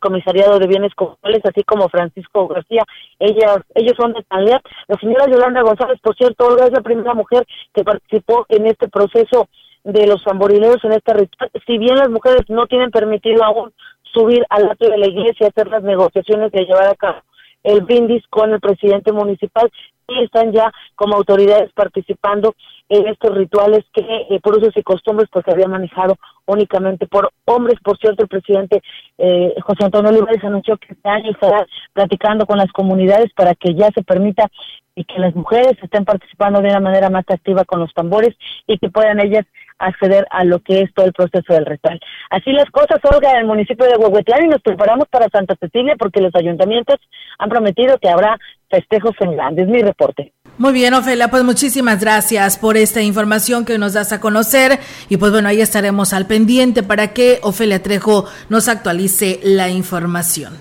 Comisariado 0.00 0.58
de 0.58 0.68
bienes 0.68 0.94
comunales, 0.94 1.42
así 1.44 1.64
como 1.64 1.88
Francisco 1.88 2.46
García. 2.46 2.82
Ellas, 3.18 3.58
ellos 3.74 3.94
son 3.96 4.12
de 4.12 4.22
Tanler. 4.22 4.60
La 4.86 4.96
señora 4.98 5.26
Yolanda 5.26 5.62
González, 5.62 5.98
por 6.00 6.14
cierto, 6.16 6.46
Olga 6.46 6.66
es 6.66 6.72
la 6.72 6.80
primera 6.80 7.14
mujer 7.14 7.44
que 7.74 7.82
participó 7.82 8.46
en 8.48 8.66
este 8.66 8.88
proceso 8.88 9.48
de 9.82 10.06
los 10.06 10.22
tamborileros 10.22 10.82
en 10.84 10.92
esta 10.92 11.14
ritual. 11.14 11.50
Si 11.66 11.78
bien 11.78 11.96
las 11.96 12.08
mujeres 12.08 12.42
no 12.48 12.66
tienen 12.66 12.90
permitido 12.90 13.42
aún 13.42 13.72
subir 14.12 14.44
al 14.48 14.70
atrio 14.70 14.90
de 14.90 14.98
la 14.98 15.08
iglesia, 15.08 15.48
hacer 15.48 15.66
las 15.68 15.82
negociaciones 15.82 16.52
de 16.52 16.64
llevar 16.64 16.88
a 16.88 16.94
cabo 16.94 17.22
el 17.64 17.80
brindis 17.80 18.22
con 18.28 18.52
el 18.52 18.60
presidente 18.60 19.10
municipal 19.10 19.70
y 20.06 20.22
están 20.22 20.52
ya 20.52 20.70
como 20.94 21.16
autoridades 21.16 21.72
participando 21.72 22.54
en 22.88 23.08
estos 23.08 23.34
rituales 23.34 23.84
que 23.92 24.02
eh, 24.02 24.40
por 24.42 24.58
usos 24.58 24.76
y 24.76 24.82
costumbres 24.82 25.28
pues 25.32 25.44
se 25.44 25.50
habían 25.50 25.70
manejado 25.70 26.16
únicamente 26.46 27.06
por 27.06 27.30
hombres. 27.46 27.78
Por 27.82 27.98
cierto, 27.98 28.22
el 28.22 28.28
presidente 28.28 28.82
eh, 29.18 29.54
José 29.62 29.84
Antonio 29.84 30.10
Olivares 30.10 30.42
anunció 30.44 30.76
que 30.76 30.92
este 30.92 31.08
año 31.08 31.30
estará 31.30 31.66
platicando 31.92 32.46
con 32.46 32.58
las 32.58 32.70
comunidades 32.72 33.32
para 33.34 33.54
que 33.54 33.74
ya 33.74 33.90
se 33.94 34.02
permita 34.02 34.48
y 34.96 35.04
que 35.04 35.18
las 35.18 35.34
mujeres 35.34 35.72
estén 35.82 36.04
participando 36.04 36.60
de 36.60 36.68
una 36.68 36.80
manera 36.80 37.10
más 37.10 37.24
activa 37.28 37.64
con 37.64 37.80
los 37.80 37.92
tambores 37.94 38.34
y 38.66 38.78
que 38.78 38.90
puedan 38.90 39.20
ellas 39.20 39.44
acceder 39.78 40.26
a 40.30 40.44
lo 40.44 40.60
que 40.60 40.82
es 40.82 40.94
todo 40.94 41.06
el 41.06 41.12
proceso 41.12 41.52
del 41.52 41.66
ritual. 41.66 42.00
Así 42.30 42.52
las 42.52 42.70
cosas, 42.70 43.00
Olga, 43.02 43.32
en 43.32 43.38
el 43.38 43.46
municipio 43.46 43.86
de 43.86 43.96
Huehuetlán 43.96 44.44
y 44.44 44.48
nos 44.48 44.62
preparamos 44.62 45.08
para 45.08 45.28
Santa 45.28 45.56
Cecilia 45.58 45.96
porque 45.98 46.20
los 46.20 46.34
ayuntamientos 46.34 46.96
han 47.38 47.48
prometido 47.48 47.98
que 47.98 48.08
habrá 48.08 48.38
festejos 48.70 49.14
en 49.20 49.32
grandes. 49.32 49.66
Mi 49.66 49.82
reporte. 49.82 50.32
Muy 50.56 50.72
bien, 50.72 50.94
Ofelia, 50.94 51.28
pues 51.32 51.42
muchísimas 51.42 52.00
gracias 52.00 52.58
por 52.58 52.76
esta 52.76 53.02
información 53.02 53.64
que 53.64 53.76
nos 53.76 53.94
das 53.94 54.12
a 54.12 54.20
conocer 54.20 54.78
y 55.08 55.16
pues 55.16 55.32
bueno, 55.32 55.48
ahí 55.48 55.60
estaremos 55.60 56.12
al 56.12 56.28
pendiente 56.28 56.84
para 56.84 57.12
que 57.12 57.40
Ofelia 57.42 57.82
Trejo 57.82 58.26
nos 58.48 58.68
actualice 58.68 59.40
la 59.42 59.68
información. 59.68 60.52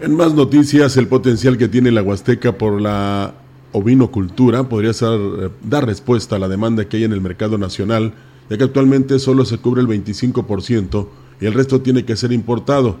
En 0.00 0.14
más 0.14 0.34
noticias, 0.34 0.98
el 0.98 1.08
potencial 1.08 1.56
que 1.56 1.68
tiene 1.68 1.90
la 1.90 2.02
Huasteca 2.02 2.52
por 2.52 2.82
la 2.82 3.32
ovinocultura 3.72 4.68
podría 4.68 4.90
eh, 4.90 5.48
dar 5.62 5.86
respuesta 5.86 6.36
a 6.36 6.38
la 6.38 6.48
demanda 6.48 6.84
que 6.84 6.98
hay 6.98 7.04
en 7.04 7.12
el 7.12 7.22
mercado 7.22 7.56
nacional, 7.56 8.12
ya 8.50 8.58
que 8.58 8.64
actualmente 8.64 9.18
solo 9.18 9.46
se 9.46 9.56
cubre 9.56 9.80
el 9.80 9.88
25% 9.88 11.08
y 11.40 11.46
el 11.46 11.54
resto 11.54 11.80
tiene 11.80 12.04
que 12.04 12.14
ser 12.14 12.30
importado. 12.32 12.96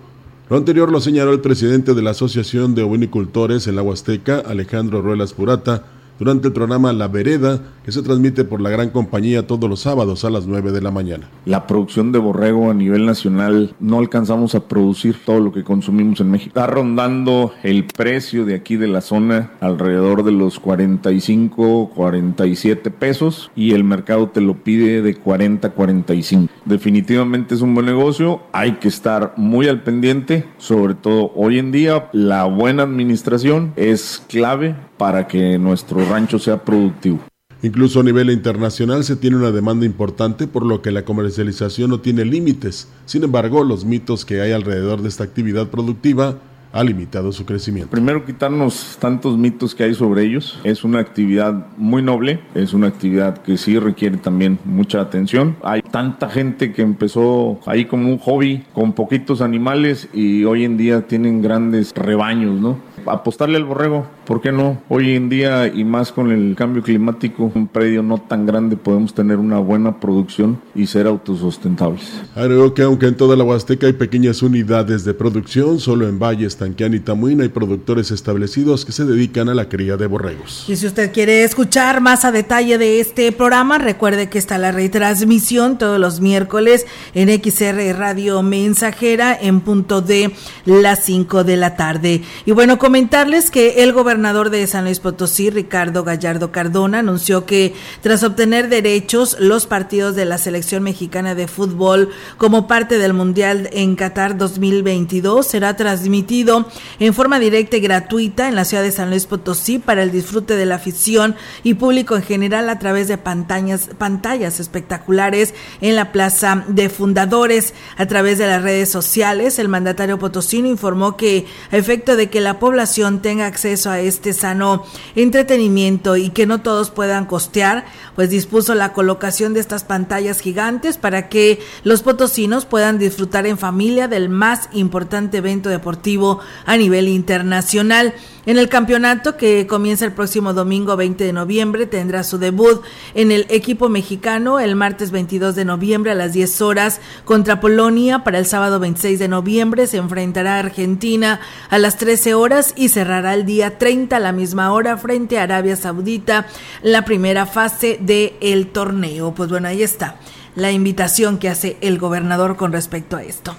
Lo 0.48 0.56
anterior 0.56 0.90
lo 0.90 1.02
señaló 1.02 1.32
el 1.32 1.40
presidente 1.40 1.92
de 1.92 2.00
la 2.00 2.10
Asociación 2.12 2.74
de 2.74 2.82
Ovinicultores 2.82 3.66
en 3.66 3.76
la 3.76 3.82
Huasteca, 3.82 4.38
Alejandro 4.38 5.02
Ruelas 5.02 5.34
Purata, 5.34 5.84
durante 6.18 6.48
el 6.48 6.52
programa 6.52 6.92
La 6.92 7.08
Vereda, 7.08 7.60
que 7.84 7.92
se 7.92 8.02
transmite 8.02 8.44
por 8.44 8.60
la 8.60 8.70
gran 8.70 8.90
compañía 8.90 9.46
todos 9.46 9.68
los 9.68 9.80
sábados 9.80 10.24
a 10.24 10.30
las 10.30 10.46
9 10.46 10.72
de 10.72 10.82
la 10.82 10.90
mañana. 10.90 11.28
La 11.44 11.66
producción 11.66 12.12
de 12.12 12.18
borrego 12.18 12.70
a 12.70 12.74
nivel 12.74 13.06
nacional 13.06 13.74
no 13.80 13.98
alcanzamos 13.98 14.54
a 14.54 14.68
producir 14.68 15.16
todo 15.24 15.40
lo 15.40 15.52
que 15.52 15.64
consumimos 15.64 16.20
en 16.20 16.30
México. 16.30 16.50
Está 16.50 16.66
rondando 16.66 17.52
el 17.62 17.84
precio 17.84 18.44
de 18.44 18.54
aquí 18.54 18.76
de 18.76 18.88
la 18.88 19.00
zona 19.00 19.52
alrededor 19.60 20.24
de 20.24 20.32
los 20.32 20.58
45, 20.60 21.92
47 21.94 22.90
pesos 22.90 23.50
y 23.54 23.72
el 23.72 23.84
mercado 23.84 24.28
te 24.28 24.40
lo 24.40 24.54
pide 24.54 25.02
de 25.02 25.14
40, 25.14 25.70
45. 25.70 26.52
Definitivamente 26.64 27.54
es 27.54 27.62
un 27.62 27.74
buen 27.74 27.86
negocio, 27.86 28.42
hay 28.52 28.72
que 28.72 28.88
estar 28.88 29.34
muy 29.36 29.68
al 29.68 29.82
pendiente, 29.82 30.44
sobre 30.58 30.94
todo 30.94 31.32
hoy 31.34 31.58
en 31.58 31.72
día 31.72 32.08
la 32.12 32.44
buena 32.44 32.82
administración 32.82 33.72
es 33.76 34.22
clave 34.28 34.74
para 34.98 35.26
que 35.26 35.58
nuestro 35.58 36.04
rancho 36.04 36.38
sea 36.38 36.62
productivo. 36.62 37.20
Incluso 37.62 38.00
a 38.00 38.04
nivel 38.04 38.30
internacional 38.30 39.02
se 39.02 39.16
tiene 39.16 39.36
una 39.36 39.50
demanda 39.50 39.84
importante 39.84 40.46
por 40.46 40.64
lo 40.64 40.80
que 40.80 40.92
la 40.92 41.04
comercialización 41.04 41.90
no 41.90 42.00
tiene 42.00 42.24
límites. 42.24 42.88
Sin 43.04 43.24
embargo, 43.24 43.64
los 43.64 43.84
mitos 43.84 44.24
que 44.24 44.40
hay 44.40 44.52
alrededor 44.52 45.02
de 45.02 45.08
esta 45.08 45.24
actividad 45.24 45.66
productiva 45.68 46.36
ha 46.72 46.84
limitado 46.84 47.32
su 47.32 47.44
crecimiento. 47.44 47.90
Primero 47.90 48.24
quitarnos 48.24 48.98
tantos 49.00 49.38
mitos 49.38 49.74
que 49.74 49.84
hay 49.84 49.94
sobre 49.94 50.24
ellos. 50.24 50.60
Es 50.64 50.84
una 50.84 51.00
actividad 51.00 51.66
muy 51.76 52.02
noble, 52.02 52.40
es 52.54 52.74
una 52.74 52.88
actividad 52.88 53.38
que 53.38 53.56
sí 53.56 53.78
requiere 53.78 54.18
también 54.18 54.58
mucha 54.64 55.00
atención. 55.00 55.56
Hay 55.62 55.82
tanta 55.82 56.28
gente 56.28 56.72
que 56.72 56.82
empezó 56.82 57.58
ahí 57.66 57.86
como 57.86 58.08
un 58.08 58.18
hobby 58.18 58.64
con 58.72 58.92
poquitos 58.92 59.40
animales 59.40 60.08
y 60.12 60.44
hoy 60.44 60.64
en 60.64 60.76
día 60.76 61.06
tienen 61.06 61.42
grandes 61.42 61.92
rebaños, 61.94 62.60
¿no? 62.60 62.78
Apostarle 63.06 63.56
al 63.56 63.64
borrego, 63.64 64.06
¿por 64.28 64.42
qué 64.42 64.52
no? 64.52 64.82
Hoy 64.90 65.14
en 65.14 65.30
día 65.30 65.68
y 65.68 65.84
más 65.84 66.12
con 66.12 66.30
el 66.30 66.54
cambio 66.54 66.82
climático, 66.82 67.50
un 67.54 67.66
predio 67.66 68.02
no 68.02 68.18
tan 68.18 68.44
grande 68.44 68.76
podemos 68.76 69.14
tener 69.14 69.38
una 69.38 69.58
buena 69.58 70.00
producción 70.00 70.60
y 70.74 70.86
ser 70.86 71.06
autosustentables. 71.06 72.02
Agregó 72.34 72.74
que 72.74 72.82
aunque 72.82 73.06
en 73.06 73.16
toda 73.16 73.36
la 73.36 73.44
Huasteca 73.44 73.86
hay 73.86 73.94
pequeñas 73.94 74.42
unidades 74.42 75.06
de 75.06 75.14
producción, 75.14 75.80
solo 75.80 76.06
en 76.06 76.18
Valles, 76.18 76.58
Tanquián 76.58 76.92
y 76.92 77.00
Tamuín 77.00 77.40
hay 77.40 77.48
productores 77.48 78.10
establecidos 78.10 78.84
que 78.84 78.92
se 78.92 79.06
dedican 79.06 79.48
a 79.48 79.54
la 79.54 79.70
cría 79.70 79.96
de 79.96 80.06
borregos. 80.06 80.66
Y 80.68 80.76
si 80.76 80.86
usted 80.86 81.10
quiere 81.10 81.42
escuchar 81.42 82.02
más 82.02 82.26
a 82.26 82.30
detalle 82.30 82.76
de 82.76 83.00
este 83.00 83.32
programa, 83.32 83.78
recuerde 83.78 84.28
que 84.28 84.36
está 84.36 84.58
la 84.58 84.72
retransmisión 84.72 85.78
todos 85.78 85.98
los 85.98 86.20
miércoles 86.20 86.86
en 87.14 87.30
XR 87.30 87.96
Radio 87.96 88.42
Mensajera 88.42 89.34
en 89.40 89.62
punto 89.62 90.02
de 90.02 90.34
las 90.66 91.02
5 91.06 91.44
de 91.44 91.56
la 91.56 91.76
tarde. 91.76 92.20
Y 92.44 92.50
bueno, 92.52 92.78
comentarles 92.78 93.50
que 93.50 93.82
el 93.82 93.94
gobernador 93.94 94.17
de 94.18 94.66
San 94.66 94.84
Luis 94.84 94.98
Potosí, 94.98 95.48
Ricardo 95.48 96.02
Gallardo 96.02 96.50
Cardona, 96.50 96.98
anunció 96.98 97.46
que 97.46 97.74
tras 98.02 98.24
obtener 98.24 98.68
derechos, 98.68 99.36
los 99.38 99.66
partidos 99.66 100.16
de 100.16 100.24
la 100.24 100.38
selección 100.38 100.82
mexicana 100.82 101.36
de 101.36 101.46
fútbol 101.46 102.10
como 102.36 102.66
parte 102.66 102.98
del 102.98 103.14
Mundial 103.14 103.70
en 103.72 103.94
Qatar 103.94 104.36
2022 104.36 105.46
será 105.46 105.76
transmitido 105.76 106.68
en 106.98 107.14
forma 107.14 107.38
directa 107.38 107.76
y 107.76 107.80
gratuita 107.80 108.48
en 108.48 108.56
la 108.56 108.64
ciudad 108.64 108.82
de 108.82 108.90
San 108.90 109.10
Luis 109.10 109.26
Potosí 109.26 109.78
para 109.78 110.02
el 110.02 110.10
disfrute 110.10 110.56
de 110.56 110.66
la 110.66 110.74
afición 110.74 111.36
y 111.62 111.74
público 111.74 112.16
en 112.16 112.22
general 112.22 112.68
a 112.70 112.80
través 112.80 113.06
de 113.06 113.18
pantallas, 113.18 113.90
pantallas 113.98 114.58
espectaculares 114.58 115.54
en 115.80 115.94
la 115.94 116.10
Plaza 116.10 116.64
de 116.66 116.88
Fundadores. 116.88 117.72
A 117.96 118.06
través 118.06 118.38
de 118.38 118.48
las 118.48 118.62
redes 118.62 118.90
sociales, 118.90 119.60
el 119.60 119.68
mandatario 119.68 120.18
potosino 120.18 120.66
informó 120.66 121.16
que 121.16 121.46
a 121.70 121.76
efecto 121.76 122.16
de 122.16 122.28
que 122.30 122.40
la 122.40 122.58
población 122.58 123.22
tenga 123.22 123.46
acceso 123.46 123.90
a 123.90 124.00
este 124.08 124.32
sano 124.32 124.84
entretenimiento 125.14 126.16
y 126.16 126.30
que 126.30 126.46
no 126.46 126.60
todos 126.60 126.90
puedan 126.90 127.26
costear, 127.26 127.86
pues 128.18 128.30
dispuso 128.30 128.74
la 128.74 128.92
colocación 128.94 129.54
de 129.54 129.60
estas 129.60 129.84
pantallas 129.84 130.40
gigantes 130.40 130.98
para 130.98 131.28
que 131.28 131.60
los 131.84 132.02
potosinos 132.02 132.66
puedan 132.66 132.98
disfrutar 132.98 133.46
en 133.46 133.58
familia 133.58 134.08
del 134.08 134.28
más 134.28 134.68
importante 134.72 135.36
evento 135.38 135.68
deportivo 135.68 136.40
a 136.66 136.76
nivel 136.76 137.06
internacional. 137.06 138.12
En 138.44 138.58
el 138.58 138.68
campeonato 138.68 139.36
que 139.36 139.66
comienza 139.66 140.04
el 140.04 140.14
próximo 140.14 140.54
domingo 140.54 140.96
20 140.96 141.22
de 141.22 141.32
noviembre 141.34 141.86
tendrá 141.86 142.24
su 142.24 142.38
debut 142.38 142.82
en 143.14 143.30
el 143.30 143.46
equipo 143.50 143.88
mexicano 143.90 144.58
el 144.58 144.74
martes 144.74 145.10
22 145.10 145.54
de 145.54 145.66
noviembre 145.66 146.10
a 146.10 146.14
las 146.14 146.32
10 146.32 146.62
horas 146.62 147.00
contra 147.24 147.60
Polonia. 147.60 148.24
Para 148.24 148.38
el 148.38 148.46
sábado 148.46 148.80
26 148.80 149.18
de 149.18 149.28
noviembre 149.28 149.86
se 149.86 149.98
enfrentará 149.98 150.56
a 150.56 150.60
Argentina 150.60 151.40
a 151.68 151.78
las 151.78 151.98
13 151.98 152.34
horas 152.34 152.72
y 152.74 152.88
cerrará 152.88 153.34
el 153.34 153.44
día 153.44 153.78
30 153.78 154.16
a 154.16 154.20
la 154.20 154.32
misma 154.32 154.72
hora 154.72 154.96
frente 154.96 155.38
a 155.38 155.42
Arabia 155.42 155.76
Saudita 155.76 156.46
la 156.82 157.04
primera 157.04 157.46
fase 157.46 158.00
del 158.08 158.32
el 158.40 158.66
torneo. 158.66 159.32
Pues 159.34 159.48
bueno, 159.48 159.68
ahí 159.68 159.84
está 159.84 160.16
la 160.56 160.72
invitación 160.72 161.38
que 161.38 161.48
hace 161.48 161.76
el 161.80 161.98
gobernador 161.98 162.56
con 162.56 162.72
respecto 162.72 163.16
a 163.16 163.22
esto. 163.22 163.54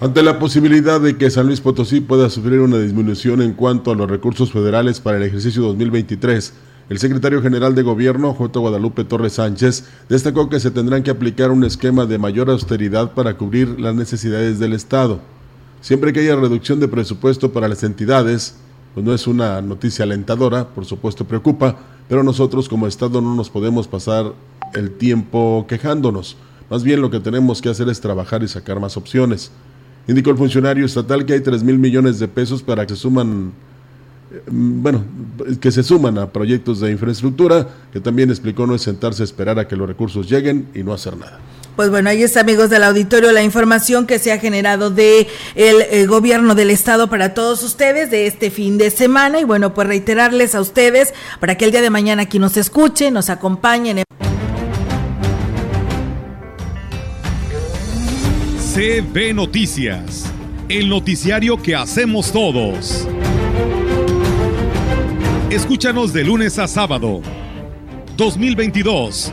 Ante 0.00 0.22
la 0.22 0.38
posibilidad 0.38 1.00
de 1.00 1.16
que 1.16 1.30
San 1.30 1.48
Luis 1.48 1.60
Potosí 1.60 2.00
pueda 2.00 2.30
sufrir 2.30 2.60
una 2.60 2.78
disminución 2.78 3.42
en 3.42 3.54
cuanto 3.54 3.90
a 3.90 3.96
los 3.96 4.08
recursos 4.08 4.52
federales 4.52 5.00
para 5.00 5.16
el 5.16 5.24
ejercicio 5.24 5.62
2023, 5.62 6.52
el 6.88 6.98
secretario 6.98 7.42
general 7.42 7.74
de 7.74 7.82
Gobierno, 7.82 8.32
J. 8.32 8.60
Guadalupe 8.60 9.02
Torres 9.02 9.32
Sánchez, 9.32 9.88
destacó 10.08 10.48
que 10.48 10.60
se 10.60 10.70
tendrán 10.70 11.02
que 11.02 11.10
aplicar 11.10 11.50
un 11.50 11.64
esquema 11.64 12.06
de 12.06 12.18
mayor 12.18 12.48
austeridad 12.48 13.14
para 13.14 13.36
cubrir 13.36 13.80
las 13.80 13.96
necesidades 13.96 14.60
del 14.60 14.74
Estado. 14.74 15.20
Siempre 15.80 16.12
que 16.12 16.20
haya 16.20 16.36
reducción 16.36 16.78
de 16.78 16.86
presupuesto 16.86 17.52
para 17.52 17.66
las 17.66 17.82
entidades, 17.82 18.54
pues 18.94 19.04
no 19.04 19.12
es 19.12 19.26
una 19.26 19.60
noticia 19.60 20.04
alentadora, 20.04 20.68
por 20.68 20.84
supuesto 20.84 21.24
preocupa, 21.24 21.76
pero 22.08 22.22
nosotros 22.22 22.68
como 22.68 22.86
Estado 22.86 23.20
no 23.20 23.34
nos 23.34 23.50
podemos 23.50 23.86
pasar 23.86 24.32
el 24.74 24.92
tiempo 24.92 25.66
quejándonos. 25.68 26.36
Más 26.70 26.82
bien 26.82 27.00
lo 27.00 27.10
que 27.10 27.20
tenemos 27.20 27.62
que 27.62 27.68
hacer 27.68 27.88
es 27.88 28.00
trabajar 28.00 28.42
y 28.42 28.48
sacar 28.48 28.80
más 28.80 28.96
opciones. 28.96 29.50
Indicó 30.06 30.30
el 30.30 30.36
funcionario 30.36 30.86
estatal 30.86 31.24
que 31.26 31.34
hay 31.34 31.40
3 31.40 31.62
mil 31.62 31.78
millones 31.78 32.18
de 32.18 32.28
pesos 32.28 32.62
para 32.62 32.86
que 32.86 32.94
se 32.94 33.00
suman, 33.00 33.52
eh, 34.32 34.42
bueno, 34.46 35.04
que 35.60 35.70
se 35.70 35.82
suman 35.82 36.18
a 36.18 36.30
proyectos 36.30 36.80
de 36.80 36.90
infraestructura, 36.90 37.68
que 37.92 38.00
también 38.00 38.30
explicó 38.30 38.66
no 38.66 38.74
es 38.74 38.82
sentarse 38.82 39.22
a 39.22 39.24
esperar 39.24 39.58
a 39.58 39.68
que 39.68 39.76
los 39.76 39.86
recursos 39.86 40.28
lleguen 40.28 40.68
y 40.74 40.82
no 40.82 40.92
hacer 40.94 41.16
nada. 41.16 41.38
Pues 41.78 41.90
bueno, 41.90 42.10
ahí 42.10 42.24
está, 42.24 42.40
amigos 42.40 42.70
del 42.70 42.82
auditorio, 42.82 43.30
la 43.30 43.44
información 43.44 44.04
que 44.04 44.18
se 44.18 44.32
ha 44.32 44.40
generado 44.40 44.90
de 44.90 45.28
el, 45.54 45.80
el, 45.92 46.08
gobierno 46.08 46.56
del 46.56 46.70
estado 46.70 47.08
para 47.08 47.34
todos 47.34 47.62
ustedes 47.62 48.10
de 48.10 48.26
este 48.26 48.50
fin 48.50 48.78
de 48.78 48.90
semana. 48.90 49.38
Y 49.38 49.44
bueno, 49.44 49.74
pues 49.74 49.86
reiterarles 49.86 50.56
a 50.56 50.60
ustedes 50.60 51.14
para 51.38 51.56
que 51.56 51.66
el 51.66 51.70
día 51.70 51.80
de 51.80 51.90
mañana 51.90 52.22
aquí 52.22 52.40
nos 52.40 52.56
escuchen, 52.56 53.14
nos 53.14 53.30
acompañen. 53.30 54.02
CB 58.74 59.34
Noticias, 59.34 60.24
el 60.68 60.88
noticiario 60.88 61.62
que 61.62 61.76
hacemos 61.76 62.32
todos. 62.32 63.06
Escúchanos 65.48 66.12
de 66.12 66.24
lunes 66.24 66.58
a 66.58 66.66
sábado. 66.66 67.22
2022. 68.16 69.32